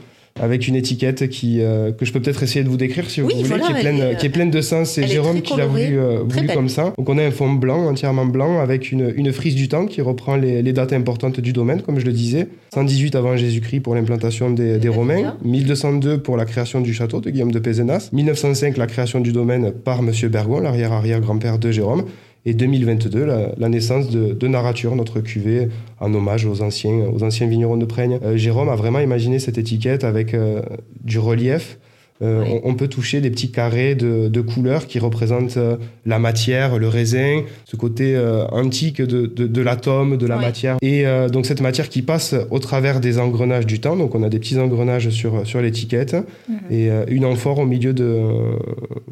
avec 0.40 0.66
une 0.68 0.74
étiquette 0.76 1.28
qui 1.28 1.60
euh, 1.60 1.92
que 1.92 2.04
je 2.04 2.12
peux 2.12 2.20
peut-être 2.20 2.42
essayer 2.42 2.64
de 2.64 2.68
vous 2.68 2.76
décrire 2.76 3.08
si 3.10 3.20
vous 3.20 3.26
Oui, 3.28 3.34
voulez, 3.34 3.48
voilà, 3.48 3.66
qui 3.66 3.72
est 3.72 3.80
pleine 3.80 3.98
elle 4.00 4.12
est, 4.12 4.16
qui 4.16 4.26
est 4.26 4.30
pleine 4.30 4.50
de 4.50 4.60
sens. 4.60 4.90
C'est 4.90 5.06
Jérôme 5.06 5.42
qui 5.42 5.56
l'a 5.56 5.66
voulu, 5.66 5.98
euh, 5.98 6.20
voulu 6.26 6.46
comme 6.48 6.68
ça. 6.68 6.92
Donc 6.96 7.08
on 7.08 7.18
a 7.18 7.22
un 7.22 7.30
fond 7.30 7.52
blanc, 7.52 7.86
entièrement 7.88 8.26
blanc, 8.26 8.60
avec 8.60 8.90
une, 8.92 9.12
une 9.16 9.32
frise 9.32 9.54
du 9.54 9.68
temps 9.68 9.86
qui 9.86 10.00
reprend 10.00 10.36
les, 10.36 10.62
les 10.62 10.72
dates 10.72 10.92
importantes 10.92 11.40
du 11.40 11.52
domaine, 11.52 11.82
comme 11.82 11.98
je 11.98 12.06
le 12.06 12.12
disais. 12.12 12.48
118 12.74 13.14
avant 13.14 13.36
Jésus-Christ 13.36 13.80
pour 13.80 13.94
l'implantation 13.94 14.50
des, 14.50 14.78
des 14.78 14.88
Très 14.88 14.88
Romains, 14.88 15.20
bien. 15.20 15.36
1202 15.44 16.18
pour 16.18 16.36
la 16.36 16.44
création 16.44 16.80
du 16.80 16.94
château 16.94 17.20
de 17.20 17.30
Guillaume 17.30 17.52
de 17.52 17.58
Pézenas, 17.58 18.08
1905 18.12 18.76
la 18.76 18.86
création 18.86 19.20
du 19.20 19.32
domaine 19.32 19.72
par 19.72 20.02
Monsieur 20.02 20.28
Bergon, 20.28 20.60
l'arrière-arrière-grand-père 20.60 21.58
de 21.58 21.70
Jérôme, 21.70 22.04
et 22.44 22.54
2022 22.54 23.24
la, 23.24 23.68
naissance 23.68 24.10
de, 24.10 24.48
Narrature, 24.48 24.96
notre 24.96 25.20
cuvée 25.20 25.68
en 26.00 26.12
hommage 26.12 26.44
aux 26.44 26.62
anciens, 26.62 27.06
aux 27.12 27.22
anciens 27.22 27.46
vignerons 27.46 27.76
de 27.76 27.84
Praigne. 27.84 28.18
Euh, 28.22 28.36
Jérôme 28.36 28.68
a 28.68 28.76
vraiment 28.76 28.98
imaginé 28.98 29.38
cette 29.38 29.58
étiquette 29.58 30.04
avec 30.04 30.34
euh, 30.34 30.62
du 31.02 31.18
relief, 31.18 31.78
euh, 32.22 32.44
on, 32.62 32.74
peut 32.74 32.88
toucher 32.88 33.20
des 33.20 33.30
petits 33.30 33.50
carrés 33.50 33.94
de, 33.94 34.40
couleurs 34.40 34.86
qui 34.86 34.98
représentent 34.98 35.56
euh, 35.56 35.76
la 36.06 36.18
matière, 36.18 36.78
le 36.78 36.88
raisin, 36.88 37.42
ce 37.64 37.76
côté 37.76 38.14
euh, 38.14 38.46
antique 38.48 39.02
de, 39.02 39.62
l'atome, 39.62 40.16
de 40.16 40.26
la 40.26 40.36
matière. 40.36 40.76
Et 40.82 41.04
donc 41.32 41.46
cette 41.46 41.60
matière 41.60 41.88
qui 41.88 42.02
passe 42.02 42.34
au 42.50 42.58
travers 42.58 43.00
des 43.00 43.18
engrenages 43.18 43.66
du 43.66 43.80
temps. 43.80 43.96
Donc 43.96 44.14
on 44.14 44.22
a 44.22 44.28
des 44.28 44.38
petits 44.38 44.58
engrenages 44.58 45.10
sur, 45.10 45.46
sur 45.46 45.60
l'étiquette 45.60 46.14
mhm. 46.48 46.56
et 46.70 46.90
une 47.08 47.24
amphore 47.24 47.58
au 47.58 47.66
milieu 47.66 47.92
de, 47.92 48.20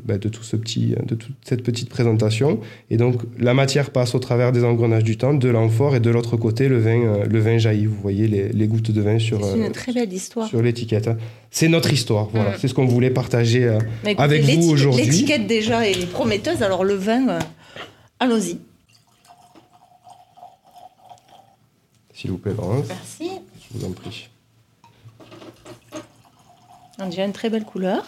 bah, 0.04 0.18
de, 0.18 0.28
tout 0.28 0.42
ce 0.42 0.56
petit, 0.56 0.94
de 1.06 1.14
toute 1.14 1.36
cette 1.42 1.62
petite 1.62 1.88
présentation. 1.88 2.60
Et 2.90 2.96
donc 2.96 3.22
la 3.38 3.54
matière 3.54 3.90
passe 3.90 4.14
au 4.14 4.18
travers 4.18 4.52
des 4.52 4.64
engrenages 4.64 5.04
du 5.04 5.16
temps, 5.16 5.34
de 5.34 5.48
l'amphore 5.48 5.96
et 5.96 6.00
de 6.00 6.10
l'autre 6.10 6.36
côté 6.36 6.68
le 6.68 6.78
vin, 6.78 7.24
le 7.28 7.38
vin 7.38 7.58
jaillit. 7.58 7.86
Vous 7.86 8.00
voyez 8.00 8.26
les, 8.28 8.66
gouttes 8.66 8.90
de 8.90 9.00
vin 9.00 9.18
sur, 9.18 9.40
une 9.56 9.70
très 9.70 9.92
belle 9.92 10.12
histoire. 10.12 10.48
sur 10.48 10.62
l'étiquette. 10.62 11.10
C'est 11.50 11.68
notre 11.68 11.92
histoire, 11.92 12.28
voilà. 12.32 12.50
Mm. 12.50 12.54
C'est 12.60 12.68
ce 12.68 12.74
qu'on 12.74 12.86
voulait 12.86 13.10
partager 13.10 13.64
euh, 13.64 13.78
avec 14.18 14.42
vous 14.44 14.70
aujourd'hui. 14.70 15.04
L'étiquette 15.04 15.46
déjà 15.46 15.86
est 15.88 16.06
prometteuse, 16.06 16.62
alors 16.62 16.84
le 16.84 16.94
vin, 16.94 17.28
euh, 17.28 17.38
allons-y. 18.20 18.58
S'il 22.14 22.30
vous 22.30 22.38
plaît, 22.38 22.52
Laurence. 22.56 22.86
Merci. 22.88 23.30
Je 23.58 23.78
vous 23.78 23.84
en 23.84 23.90
prie. 23.90 24.28
On 26.98 27.04
a 27.04 27.06
déjà 27.06 27.24
une 27.24 27.32
très 27.32 27.50
belle 27.50 27.64
couleur. 27.64 28.04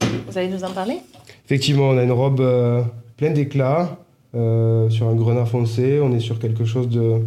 Vous 0.00 0.38
allez 0.38 0.48
nous 0.48 0.64
en 0.64 0.70
parler? 0.70 0.98
Effectivement, 1.44 1.90
on 1.90 1.98
a 1.98 2.04
une 2.04 2.12
robe 2.12 2.40
euh, 2.40 2.82
pleine 3.16 3.34
d'éclat, 3.34 3.98
sur 4.32 5.08
un 5.08 5.14
grenat 5.14 5.44
foncé. 5.44 6.00
On 6.00 6.14
est 6.14 6.20
sur 6.20 6.38
quelque 6.38 6.64
chose 6.64 6.88
de 6.88 7.20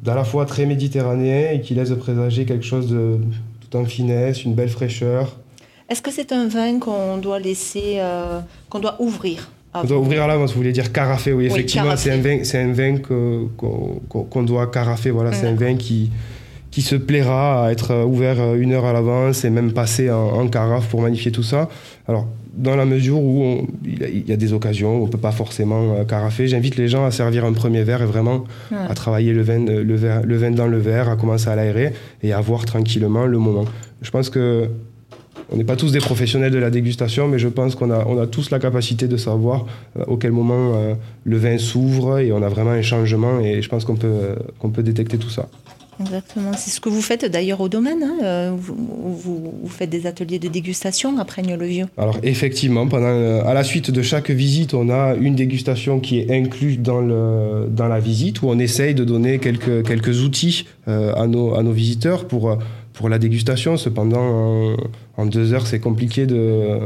d'à 0.00 0.14
la 0.14 0.24
fois 0.24 0.44
très 0.44 0.66
méditerranéen 0.66 1.52
et 1.52 1.60
qui 1.60 1.74
laisse 1.74 1.90
présager 1.92 2.44
quelque 2.44 2.64
chose 2.64 2.88
de 2.90 3.20
en 3.74 3.84
finesse, 3.84 4.44
une 4.44 4.54
belle 4.54 4.68
fraîcheur. 4.68 5.36
Est-ce 5.88 6.02
que 6.02 6.10
c'est 6.10 6.32
un 6.32 6.48
vin 6.48 6.78
qu'on 6.78 7.18
doit 7.18 7.38
laisser, 7.38 7.96
euh, 7.98 8.40
qu'on 8.70 8.80
doit 8.80 9.00
ouvrir 9.00 9.50
on 9.76 9.82
doit 9.82 9.98
ouvrir 9.98 10.22
à 10.22 10.28
l'avance, 10.28 10.52
vous 10.52 10.58
voulez 10.58 10.70
dire 10.70 10.92
carafer, 10.92 11.32
oui, 11.32 11.46
effectivement, 11.46 11.96
c'est 11.96 12.12
un 12.12 12.20
vin, 12.20 12.44
c'est 12.44 12.62
un 12.62 12.72
vin 12.72 12.98
qu'on 12.98 14.42
doit 14.44 14.68
carafer, 14.68 15.10
voilà, 15.10 15.32
c'est 15.32 15.48
un 15.48 15.56
vin 15.56 15.74
qui, 15.74 16.12
qui 16.70 16.80
se 16.80 16.94
plaira 16.94 17.66
à 17.66 17.72
être 17.72 18.04
ouvert 18.04 18.54
une 18.54 18.72
heure 18.72 18.84
à 18.84 18.92
l'avance 18.92 19.44
et 19.44 19.50
même 19.50 19.72
passer 19.72 20.12
en, 20.12 20.46
carafe 20.46 20.88
pour 20.88 21.02
magnifier 21.02 21.32
tout 21.32 21.42
ça. 21.42 21.68
Alors, 22.06 22.28
dans 22.56 22.76
la 22.76 22.84
mesure 22.84 23.18
où 23.18 23.66
il 23.84 24.28
y, 24.28 24.32
a 24.32 24.36
des 24.36 24.52
occasions 24.52 24.98
où 24.98 25.02
on 25.02 25.06
ne 25.06 25.10
peut 25.10 25.18
pas 25.18 25.32
forcément 25.32 25.94
euh, 25.94 26.04
carafer, 26.04 26.46
j'invite 26.46 26.76
les 26.76 26.88
gens 26.88 27.04
à 27.04 27.10
servir 27.10 27.44
un 27.44 27.52
premier 27.52 27.82
verre 27.82 28.02
et 28.02 28.06
vraiment 28.06 28.44
à 28.72 28.94
travailler 28.94 29.32
le 29.32 29.42
vin, 29.42 29.64
le, 29.64 29.82
le 29.82 30.36
vin 30.36 30.50
dans 30.50 30.66
le 30.66 30.78
verre, 30.78 31.08
à 31.08 31.16
commencer 31.16 31.48
à 31.48 31.56
l'aérer 31.56 31.92
et 32.22 32.32
à 32.32 32.40
voir 32.40 32.64
tranquillement 32.64 33.26
le 33.26 33.38
moment. 33.38 33.64
Je 34.02 34.10
pense 34.10 34.30
que 34.30 34.68
on 35.50 35.56
n'est 35.56 35.64
pas 35.64 35.76
tous 35.76 35.92
des 35.92 35.98
professionnels 35.98 36.52
de 36.52 36.58
la 36.58 36.70
dégustation, 36.70 37.28
mais 37.28 37.38
je 37.38 37.48
pense 37.48 37.74
qu'on 37.74 37.90
a, 37.90 38.04
on 38.06 38.20
a 38.20 38.26
tous 38.26 38.50
la 38.50 38.58
capacité 38.58 39.08
de 39.08 39.16
savoir 39.16 39.66
euh, 39.98 40.04
auquel 40.06 40.32
moment 40.32 40.72
euh, 40.74 40.94
le 41.24 41.36
vin 41.36 41.58
s'ouvre 41.58 42.18
et 42.18 42.32
on 42.32 42.42
a 42.42 42.48
vraiment 42.48 42.70
un 42.70 42.82
changement 42.82 43.40
et 43.40 43.62
je 43.62 43.68
pense 43.68 43.84
qu'on 43.84 43.96
peut, 43.96 44.36
qu'on 44.58 44.70
peut 44.70 44.82
détecter 44.82 45.18
tout 45.18 45.30
ça. 45.30 45.48
Exactement. 46.00 46.52
C'est 46.56 46.70
ce 46.70 46.80
que 46.80 46.88
vous 46.88 47.02
faites 47.02 47.24
d'ailleurs 47.24 47.60
au 47.60 47.68
domaine. 47.68 48.02
Hein, 48.02 48.16
euh, 48.22 48.52
vous, 48.56 49.52
faites 49.68 49.90
des 49.90 50.06
ateliers 50.06 50.38
de 50.38 50.48
dégustation 50.48 51.18
après 51.18 51.42
le 51.42 51.64
vieux. 51.64 51.86
Alors 51.96 52.18
effectivement, 52.22 52.86
euh, 52.92 53.44
à 53.44 53.54
la 53.54 53.64
suite 53.64 53.90
de 53.90 54.02
chaque 54.02 54.30
visite, 54.30 54.74
on 54.74 54.90
a 54.90 55.14
une 55.14 55.34
dégustation 55.34 56.00
qui 56.00 56.20
est 56.20 56.30
incluse 56.30 56.78
dans, 56.78 57.00
le, 57.00 57.66
dans 57.70 57.88
la 57.88 58.00
visite 58.00 58.42
où 58.42 58.48
on 58.48 58.58
essaye 58.58 58.94
de 58.94 59.04
donner 59.04 59.38
quelques, 59.38 59.86
quelques 59.86 60.22
outils 60.22 60.66
euh, 60.88 61.12
à, 61.14 61.26
nos, 61.26 61.54
à 61.54 61.62
nos 61.62 61.72
visiteurs 61.72 62.26
pour, 62.26 62.58
pour 62.92 63.08
la 63.08 63.18
dégustation. 63.18 63.76
Cependant, 63.76 64.76
en, 65.16 65.26
deux 65.26 65.52
heures, 65.52 65.66
c'est 65.66 65.80
compliqué 65.80 66.26
de 66.26 66.80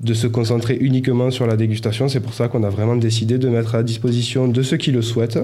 de 0.00 0.12
se 0.12 0.26
concentrer 0.26 0.76
uniquement 0.78 1.30
sur 1.30 1.46
la 1.46 1.56
dégustation. 1.56 2.08
C'est 2.08 2.20
pour 2.20 2.34
ça 2.34 2.48
qu'on 2.48 2.64
a 2.64 2.68
vraiment 2.68 2.96
décidé 2.96 3.38
de 3.38 3.48
mettre 3.48 3.74
à 3.74 3.82
disposition 3.82 4.46
de 4.46 4.62
ceux 4.62 4.76
qui 4.76 4.92
le 4.92 5.00
souhaitent, 5.00 5.38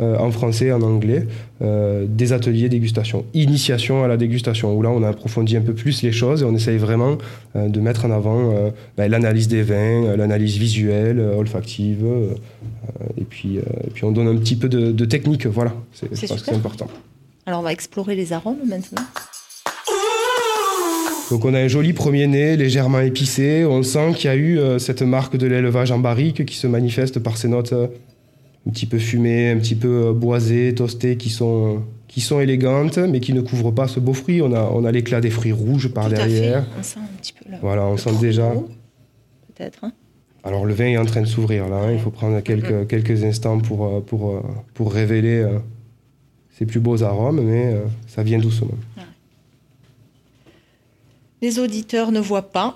euh, 0.00 0.18
en 0.18 0.30
français 0.30 0.66
et 0.66 0.72
en 0.72 0.82
anglais, 0.82 1.26
euh, 1.62 2.04
des 2.06 2.34
ateliers 2.34 2.68
dégustation, 2.68 3.24
initiation 3.32 4.04
à 4.04 4.08
la 4.08 4.18
dégustation, 4.18 4.76
où 4.76 4.82
là 4.82 4.90
on 4.90 5.02
a 5.02 5.08
approfondi 5.08 5.56
un 5.56 5.62
peu 5.62 5.72
plus 5.72 6.02
les 6.02 6.12
choses 6.12 6.42
et 6.42 6.44
on 6.44 6.54
essaye 6.54 6.76
vraiment 6.76 7.16
euh, 7.56 7.68
de 7.68 7.80
mettre 7.80 8.04
en 8.04 8.10
avant 8.10 8.34
ben, 8.96 9.10
l'analyse 9.10 9.48
des 9.48 9.62
vins, 9.62 10.16
l'analyse 10.16 10.58
visuelle, 10.58 11.20
olfactive, 11.20 12.04
et, 13.16 13.24
puis, 13.24 13.56
et 13.56 13.90
puis 13.92 14.04
on 14.04 14.12
donne 14.12 14.28
un 14.28 14.36
petit 14.36 14.56
peu 14.56 14.68
de, 14.68 15.04
technique, 15.04 15.46
voilà, 15.46 15.72
c'est 15.92 16.52
important. 16.52 16.88
Alors 17.46 17.60
on 17.60 17.62
va 17.62 17.72
explorer 17.72 18.16
les 18.16 18.32
arômes 18.32 18.58
maintenant. 18.66 19.02
Donc 21.34 21.44
on 21.44 21.52
a 21.52 21.58
un 21.58 21.66
joli 21.66 21.92
premier 21.92 22.28
nez, 22.28 22.56
légèrement 22.56 23.00
épicé. 23.00 23.64
On 23.64 23.82
sent 23.82 24.12
qu'il 24.14 24.26
y 24.26 24.32
a 24.32 24.36
eu 24.36 24.56
euh, 24.56 24.78
cette 24.78 25.02
marque 25.02 25.36
de 25.36 25.48
l'élevage 25.48 25.90
en 25.90 25.98
barrique 25.98 26.46
qui 26.46 26.54
se 26.54 26.68
manifeste 26.68 27.18
par 27.18 27.36
ces 27.36 27.48
notes 27.48 27.72
euh, 27.72 27.88
un 28.68 28.70
petit 28.70 28.86
peu 28.86 28.98
fumées, 28.98 29.50
un 29.50 29.56
petit 29.56 29.74
peu 29.74 29.88
euh, 29.88 30.12
boisées, 30.12 30.72
toastées, 30.76 31.16
qui 31.16 31.30
sont, 31.30 31.82
qui 32.06 32.20
sont 32.20 32.38
élégantes, 32.38 32.98
mais 32.98 33.18
qui 33.18 33.32
ne 33.32 33.40
couvrent 33.40 33.72
pas 33.74 33.88
ce 33.88 33.98
beau 33.98 34.12
fruit. 34.14 34.42
On 34.42 34.52
a, 34.52 34.70
on 34.72 34.84
a 34.84 34.92
l'éclat 34.92 35.20
des 35.20 35.30
fruits 35.30 35.50
rouges 35.50 35.88
par 35.88 36.08
derrière. 36.08 36.64
On 36.78 36.82
sent 36.84 37.00
un 37.00 37.16
petit 37.20 37.32
peu 37.32 37.50
là. 37.50 37.58
Voilà, 37.60 37.84
on 37.84 37.96
sent 37.96 38.12
déjà. 38.20 38.52
Peut-être. 39.56 39.82
Hein. 39.82 39.92
Alors 40.44 40.64
le 40.64 40.72
vin 40.72 40.86
est 40.86 40.98
en 40.98 41.04
train 41.04 41.22
de 41.22 41.26
s'ouvrir 41.26 41.68
là. 41.68 41.78
Hein. 41.78 41.92
Il 41.94 41.98
faut 41.98 42.10
prendre 42.10 42.38
quelques, 42.42 42.86
quelques 42.86 43.24
instants 43.24 43.58
pour, 43.58 44.04
pour, 44.04 44.40
pour 44.72 44.92
révéler 44.92 45.44
ses 46.56 46.64
plus 46.64 46.78
beaux 46.78 47.02
arômes, 47.02 47.40
mais 47.40 47.74
ça 48.06 48.22
vient 48.22 48.38
doucement. 48.38 48.70
Les 51.44 51.58
auditeurs 51.58 52.10
ne 52.10 52.20
voient 52.20 52.50
pas, 52.52 52.74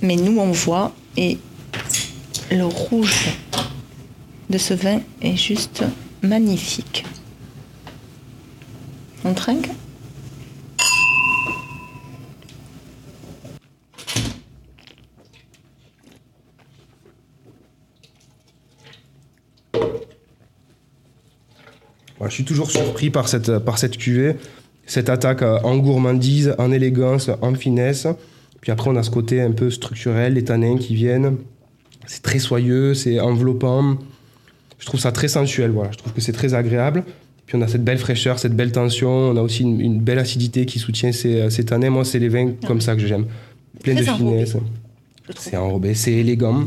mais 0.00 0.14
nous 0.14 0.38
on 0.38 0.52
voit 0.52 0.94
et 1.16 1.38
le 2.52 2.64
rouge 2.64 3.30
de 4.48 4.58
ce 4.58 4.74
vin 4.74 5.00
est 5.22 5.34
juste 5.34 5.82
magnifique. 6.22 7.04
On 9.24 9.34
trinque 9.34 9.70
Je 22.28 22.34
suis 22.34 22.44
toujours 22.44 22.70
surpris 22.70 23.10
par 23.10 23.26
cette, 23.26 23.58
par 23.58 23.78
cette 23.78 23.96
cuvée 23.96 24.36
cette 24.88 25.10
attaque 25.10 25.42
euh, 25.42 25.60
en 25.62 25.76
gourmandise, 25.76 26.54
en 26.58 26.72
élégance, 26.72 27.30
en 27.42 27.54
finesse. 27.54 28.08
Puis 28.60 28.72
après, 28.72 28.90
on 28.90 28.96
a 28.96 29.02
ce 29.02 29.10
côté 29.10 29.40
un 29.40 29.52
peu 29.52 29.70
structurel, 29.70 30.34
les 30.34 30.44
tanins 30.44 30.76
qui 30.78 30.94
viennent. 30.94 31.36
C'est 32.06 32.22
très 32.22 32.38
soyeux, 32.38 32.94
c'est 32.94 33.20
enveloppant. 33.20 33.98
Je 34.78 34.86
trouve 34.86 34.98
ça 34.98 35.12
très 35.12 35.28
sensuel, 35.28 35.70
voilà. 35.70 35.92
Je 35.92 35.98
trouve 35.98 36.12
que 36.12 36.20
c'est 36.20 36.32
très 36.32 36.54
agréable. 36.54 37.04
Puis 37.46 37.56
on 37.56 37.62
a 37.62 37.68
cette 37.68 37.84
belle 37.84 37.98
fraîcheur, 37.98 38.38
cette 38.38 38.56
belle 38.56 38.72
tension. 38.72 39.10
On 39.10 39.36
a 39.36 39.42
aussi 39.42 39.62
une, 39.62 40.00
belle 40.00 40.18
acidité 40.18 40.66
qui 40.66 40.78
soutient 40.78 41.12
ces, 41.12 41.40
euh, 41.40 41.50
ces 41.50 41.64
tanins. 41.64 41.90
Moi, 41.90 42.04
c'est 42.04 42.18
les 42.18 42.28
vins 42.28 42.52
comme 42.66 42.80
ça 42.80 42.96
que 42.96 43.06
j'aime. 43.06 43.26
Plein 43.82 43.94
de 43.94 44.02
finesse. 44.02 44.56
C'est 45.38 45.56
enrobé, 45.56 45.94
c'est 45.94 46.12
élégant. 46.12 46.64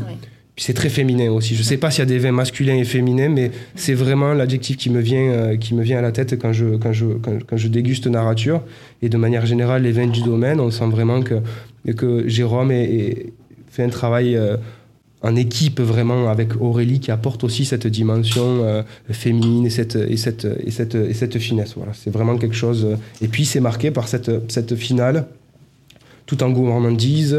C'est 0.56 0.74
très 0.74 0.90
féminin 0.90 1.30
aussi. 1.30 1.54
Je 1.54 1.60
ne 1.60 1.64
sais 1.64 1.78
pas 1.78 1.90
s'il 1.90 2.00
y 2.00 2.02
a 2.02 2.06
des 2.06 2.18
vins 2.18 2.32
masculins 2.32 2.76
et 2.76 2.84
féminins, 2.84 3.30
mais 3.30 3.50
c'est 3.74 3.94
vraiment 3.94 4.34
l'adjectif 4.34 4.76
qui 4.76 4.90
me 4.90 5.00
vient 5.00 5.30
euh, 5.30 5.56
qui 5.56 5.74
me 5.74 5.82
vient 5.82 5.98
à 5.98 6.02
la 6.02 6.12
tête 6.12 6.38
quand 6.38 6.52
je 6.52 6.76
quand 6.76 6.92
je 6.92 7.06
quand, 7.06 7.56
je 7.56 7.68
déguste 7.68 8.06
Narature. 8.06 8.62
Et 9.00 9.08
de 9.08 9.16
manière 9.16 9.46
générale, 9.46 9.82
les 9.82 9.92
vins 9.92 10.06
du 10.06 10.22
domaine, 10.22 10.60
on 10.60 10.70
sent 10.70 10.88
vraiment 10.90 11.22
que 11.22 11.36
que 11.96 12.28
Jérôme 12.28 12.70
est, 12.70 13.32
fait 13.70 13.82
un 13.82 13.88
travail 13.88 14.36
euh, 14.36 14.58
en 15.22 15.36
équipe 15.36 15.80
vraiment 15.80 16.28
avec 16.28 16.60
Aurélie 16.60 17.00
qui 17.00 17.10
apporte 17.10 17.44
aussi 17.44 17.64
cette 17.64 17.86
dimension 17.86 18.62
euh, 18.62 18.82
féminine 19.10 19.66
et 19.66 19.70
cette 19.70 19.96
et 19.96 20.18
cette 20.18 20.44
et 20.44 20.70
cette 20.70 20.94
et 20.94 21.14
cette 21.14 21.38
finesse. 21.38 21.74
Voilà, 21.76 21.92
c'est 21.94 22.10
vraiment 22.10 22.36
quelque 22.36 22.56
chose. 22.56 22.98
Et 23.22 23.28
puis 23.28 23.46
c'est 23.46 23.60
marqué 23.60 23.90
par 23.90 24.06
cette 24.06 24.30
cette 24.50 24.74
finale 24.74 25.26
tout 26.32 26.42
en 26.42 26.50
gourmandise, 26.50 27.38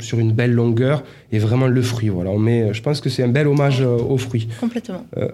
sur 0.00 0.18
une 0.18 0.32
belle 0.32 0.52
longueur, 0.52 1.04
et 1.30 1.38
vraiment 1.38 1.66
le 1.66 1.82
fruit. 1.82 2.08
Voilà, 2.08 2.30
on 2.30 2.38
met, 2.38 2.72
je 2.72 2.80
pense 2.80 3.02
que 3.02 3.10
c'est 3.10 3.22
un 3.22 3.28
bel 3.28 3.46
hommage 3.46 3.82
euh, 3.82 3.98
aux 3.98 4.16
fruits. 4.16 4.48
Complètement. 4.58 5.04
Euh, 5.18 5.28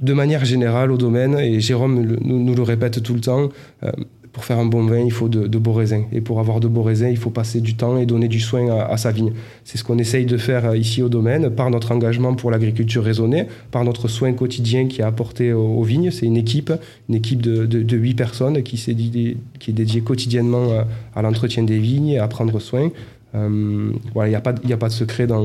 de 0.00 0.12
manière 0.12 0.44
générale 0.44 0.90
au 0.90 0.96
domaine, 0.96 1.38
et 1.38 1.60
Jérôme 1.60 2.02
nous, 2.20 2.54
le 2.54 2.62
répète 2.62 3.02
tout 3.04 3.14
le 3.14 3.20
temps, 3.20 3.50
euh, 3.84 3.92
pour 4.32 4.44
faire 4.44 4.58
un 4.58 4.66
bon 4.66 4.84
vin, 4.86 5.00
il 5.00 5.10
faut 5.10 5.28
de, 5.28 5.58
beaux 5.58 5.72
raisins. 5.72 6.04
Et 6.12 6.20
pour 6.20 6.38
avoir 6.38 6.60
de 6.60 6.68
beaux 6.68 6.82
raisins, 6.82 7.08
il 7.10 7.16
faut 7.16 7.30
passer 7.30 7.60
du 7.60 7.74
temps 7.74 7.98
et 7.98 8.06
donner 8.06 8.28
du 8.28 8.38
soin 8.38 8.70
à, 8.70 8.96
sa 8.96 9.10
vigne. 9.10 9.32
C'est 9.64 9.76
ce 9.76 9.82
qu'on 9.82 9.98
essaye 9.98 10.24
de 10.24 10.36
faire 10.36 10.66
euh, 10.66 10.76
ici 10.76 11.02
au 11.02 11.08
domaine 11.08 11.50
par 11.50 11.70
notre 11.70 11.90
engagement 11.92 12.34
pour 12.34 12.50
l'agriculture 12.50 13.02
raisonnée, 13.02 13.46
par 13.72 13.84
notre 13.84 14.06
soin 14.06 14.32
quotidien 14.32 14.86
qui 14.86 15.00
est 15.00 15.04
apporté 15.04 15.52
aux, 15.52 15.82
vignes. 15.82 16.10
C'est 16.12 16.26
une 16.26 16.36
équipe, 16.36 16.72
une 17.08 17.16
équipe 17.16 17.42
de, 17.42 17.96
huit 17.96 18.14
personnes 18.14 18.62
qui, 18.62 18.76
est 18.88 19.72
dédiée, 19.72 20.00
quotidiennement 20.00 20.70
euh, 20.70 20.82
à 21.16 21.22
l'entretien 21.22 21.64
des 21.64 21.78
vignes 21.78 22.10
et 22.10 22.18
à 22.18 22.28
prendre 22.28 22.60
soin. 22.60 22.90
Euh, 23.34 23.90
voilà, 24.14 24.28
il 24.28 24.30
n'y 24.30 24.72
a, 24.72 24.76
pas, 24.76 24.88
de 24.88 24.92
secret 24.92 25.26
dans, 25.26 25.44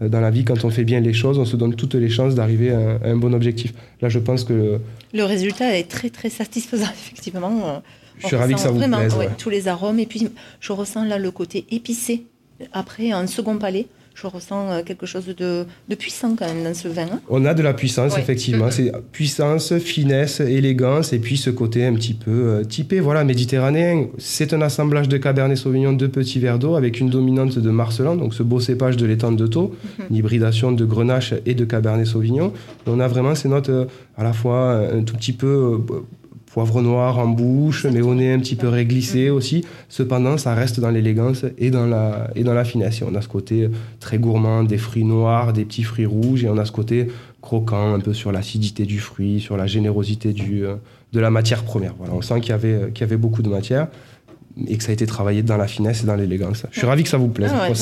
dans 0.00 0.20
la 0.20 0.30
vie. 0.30 0.44
Quand 0.44 0.64
on 0.64 0.70
fait 0.70 0.84
bien 0.84 1.00
les 1.00 1.12
choses, 1.12 1.38
on 1.38 1.44
se 1.44 1.56
donne 1.56 1.74
toutes 1.74 1.94
les 1.94 2.08
chances 2.08 2.34
d'arriver 2.34 2.70
à, 2.70 2.98
un 3.04 3.16
bon 3.16 3.34
objectif. 3.34 3.74
Là, 4.00 4.08
je 4.08 4.18
pense 4.18 4.44
que... 4.44 4.78
Le 5.12 5.24
résultat 5.24 5.76
est 5.78 5.88
très, 5.88 6.08
très 6.08 6.30
satisfaisant, 6.30 6.86
effectivement 6.94 7.82
Je 8.18 8.26
suis 8.28 8.36
ravi 8.36 8.54
que 8.54 8.60
ça 8.60 8.70
vous 8.70 8.78
vraiment, 8.78 8.98
plaise. 8.98 9.14
ouais, 9.14 9.26
ouais. 9.26 9.32
tous 9.38 9.50
les 9.50 9.68
arômes. 9.68 9.98
Et 9.98 10.06
puis, 10.06 10.28
je 10.60 10.72
ressens 10.72 11.04
là 11.04 11.18
le 11.18 11.30
côté 11.30 11.66
épicé. 11.70 12.24
Après, 12.72 13.10
un 13.12 13.26
second 13.26 13.58
palais, 13.58 13.86
je 14.14 14.26
ressens 14.26 14.70
euh, 14.72 14.82
quelque 14.82 15.04
chose 15.04 15.26
de, 15.26 15.66
de 15.90 15.94
puissant 15.94 16.34
quand 16.38 16.46
même 16.46 16.64
dans 16.64 16.72
ce 16.72 16.88
vin. 16.88 17.02
hein. 17.02 17.20
On 17.28 17.44
a 17.44 17.52
de 17.52 17.62
la 17.62 17.74
puissance, 17.74 18.14
Ouais. 18.14 18.20
effectivement. 18.20 18.70
C'est 18.70 18.90
puissance, 19.12 19.76
finesse, 19.76 20.40
élégance, 20.40 21.12
et 21.12 21.18
puis 21.18 21.36
ce 21.36 21.50
côté 21.50 21.84
un 21.84 21.92
petit 21.92 22.14
peu 22.14 22.30
euh, 22.30 22.64
typé, 22.64 23.00
voilà, 23.00 23.24
méditerranéen. 23.24 24.06
C'est 24.16 24.54
un 24.54 24.62
assemblage 24.62 25.08
de 25.10 25.18
Cabernet 25.18 25.58
Sauvignon 25.58 25.92
de 25.92 26.06
petits 26.06 26.38
verres 26.38 26.58
d'eau 26.58 26.76
avec 26.76 26.98
une 26.98 27.10
dominante 27.10 27.58
de 27.58 27.70
Marcelin, 27.70 28.16
donc 28.16 28.32
ce 28.32 28.42
beau 28.42 28.58
cépage 28.58 28.96
de 28.96 29.04
l'étang 29.04 29.32
de 29.32 29.46
Thau, 29.46 29.74
Mhm. 29.98 30.04
une 30.08 30.16
hybridation 30.16 30.72
de 30.72 30.84
Grenache 30.86 31.34
et 31.44 31.52
de 31.54 31.66
Cabernet 31.66 32.06
Sauvignon. 32.06 32.54
On 32.86 33.00
a 33.00 33.08
vraiment 33.08 33.34
ces 33.34 33.50
notes 33.50 33.68
euh, 33.68 33.84
à 34.16 34.24
la 34.24 34.32
fois 34.32 34.56
euh, 34.70 34.98
un 35.00 35.02
tout 35.02 35.14
petit 35.14 35.34
peu 35.34 35.46
euh, 35.46 36.00
poivre 36.56 36.80
noir 36.80 37.18
en 37.18 37.26
bouche, 37.26 37.84
mais 37.84 38.00
au 38.00 38.14
nez 38.14 38.32
un 38.32 38.38
petit 38.38 38.56
peu 38.56 38.68
réglissé 38.68 39.28
aussi. 39.28 39.62
Cependant, 39.90 40.38
ça 40.38 40.54
reste 40.54 40.80
dans 40.80 40.88
l'élégance 40.88 41.44
et 41.58 41.68
dans 41.68 41.84
la, 41.84 42.30
et 42.34 42.44
dans 42.44 42.54
la 42.54 42.64
finesse. 42.64 43.02
Et 43.02 43.04
on 43.06 43.14
a 43.14 43.20
ce 43.20 43.28
côté 43.28 43.68
très 44.00 44.16
gourmand, 44.16 44.64
des 44.64 44.78
fruits 44.78 45.04
noirs, 45.04 45.52
des 45.52 45.66
petits 45.66 45.82
fruits 45.82 46.06
rouges, 46.06 46.44
et 46.44 46.48
on 46.48 46.56
a 46.56 46.64
ce 46.64 46.72
côté 46.72 47.08
croquant, 47.42 47.92
un 47.92 48.00
peu 48.00 48.14
sur 48.14 48.32
l'acidité 48.32 48.86
du 48.86 49.00
fruit, 49.00 49.38
sur 49.38 49.58
la 49.58 49.66
générosité 49.66 50.32
du, 50.32 50.64
euh, 50.64 50.76
de 51.12 51.20
la 51.20 51.30
matière 51.30 51.62
première. 51.62 51.92
Voilà, 51.98 52.14
on 52.14 52.22
sent 52.22 52.40
qu'il 52.40 52.48
y, 52.48 52.54
avait, 52.54 52.72
euh, 52.72 52.86
qu'il 52.88 53.02
y 53.02 53.04
avait 53.04 53.18
beaucoup 53.18 53.42
de 53.42 53.50
matière 53.50 53.88
et 54.66 54.78
que 54.78 54.82
ça 54.82 54.92
a 54.92 54.94
été 54.94 55.04
travaillé 55.04 55.42
dans 55.42 55.58
la 55.58 55.66
finesse 55.66 56.04
et 56.04 56.06
dans 56.06 56.16
l'élégance. 56.16 56.64
Je 56.70 56.78
suis 56.78 56.86
ravi 56.86 57.02
que 57.02 57.10
ça 57.10 57.18
vous 57.18 57.28
plaise. 57.28 57.50
Ah 57.52 57.64
ouais, 57.64 57.74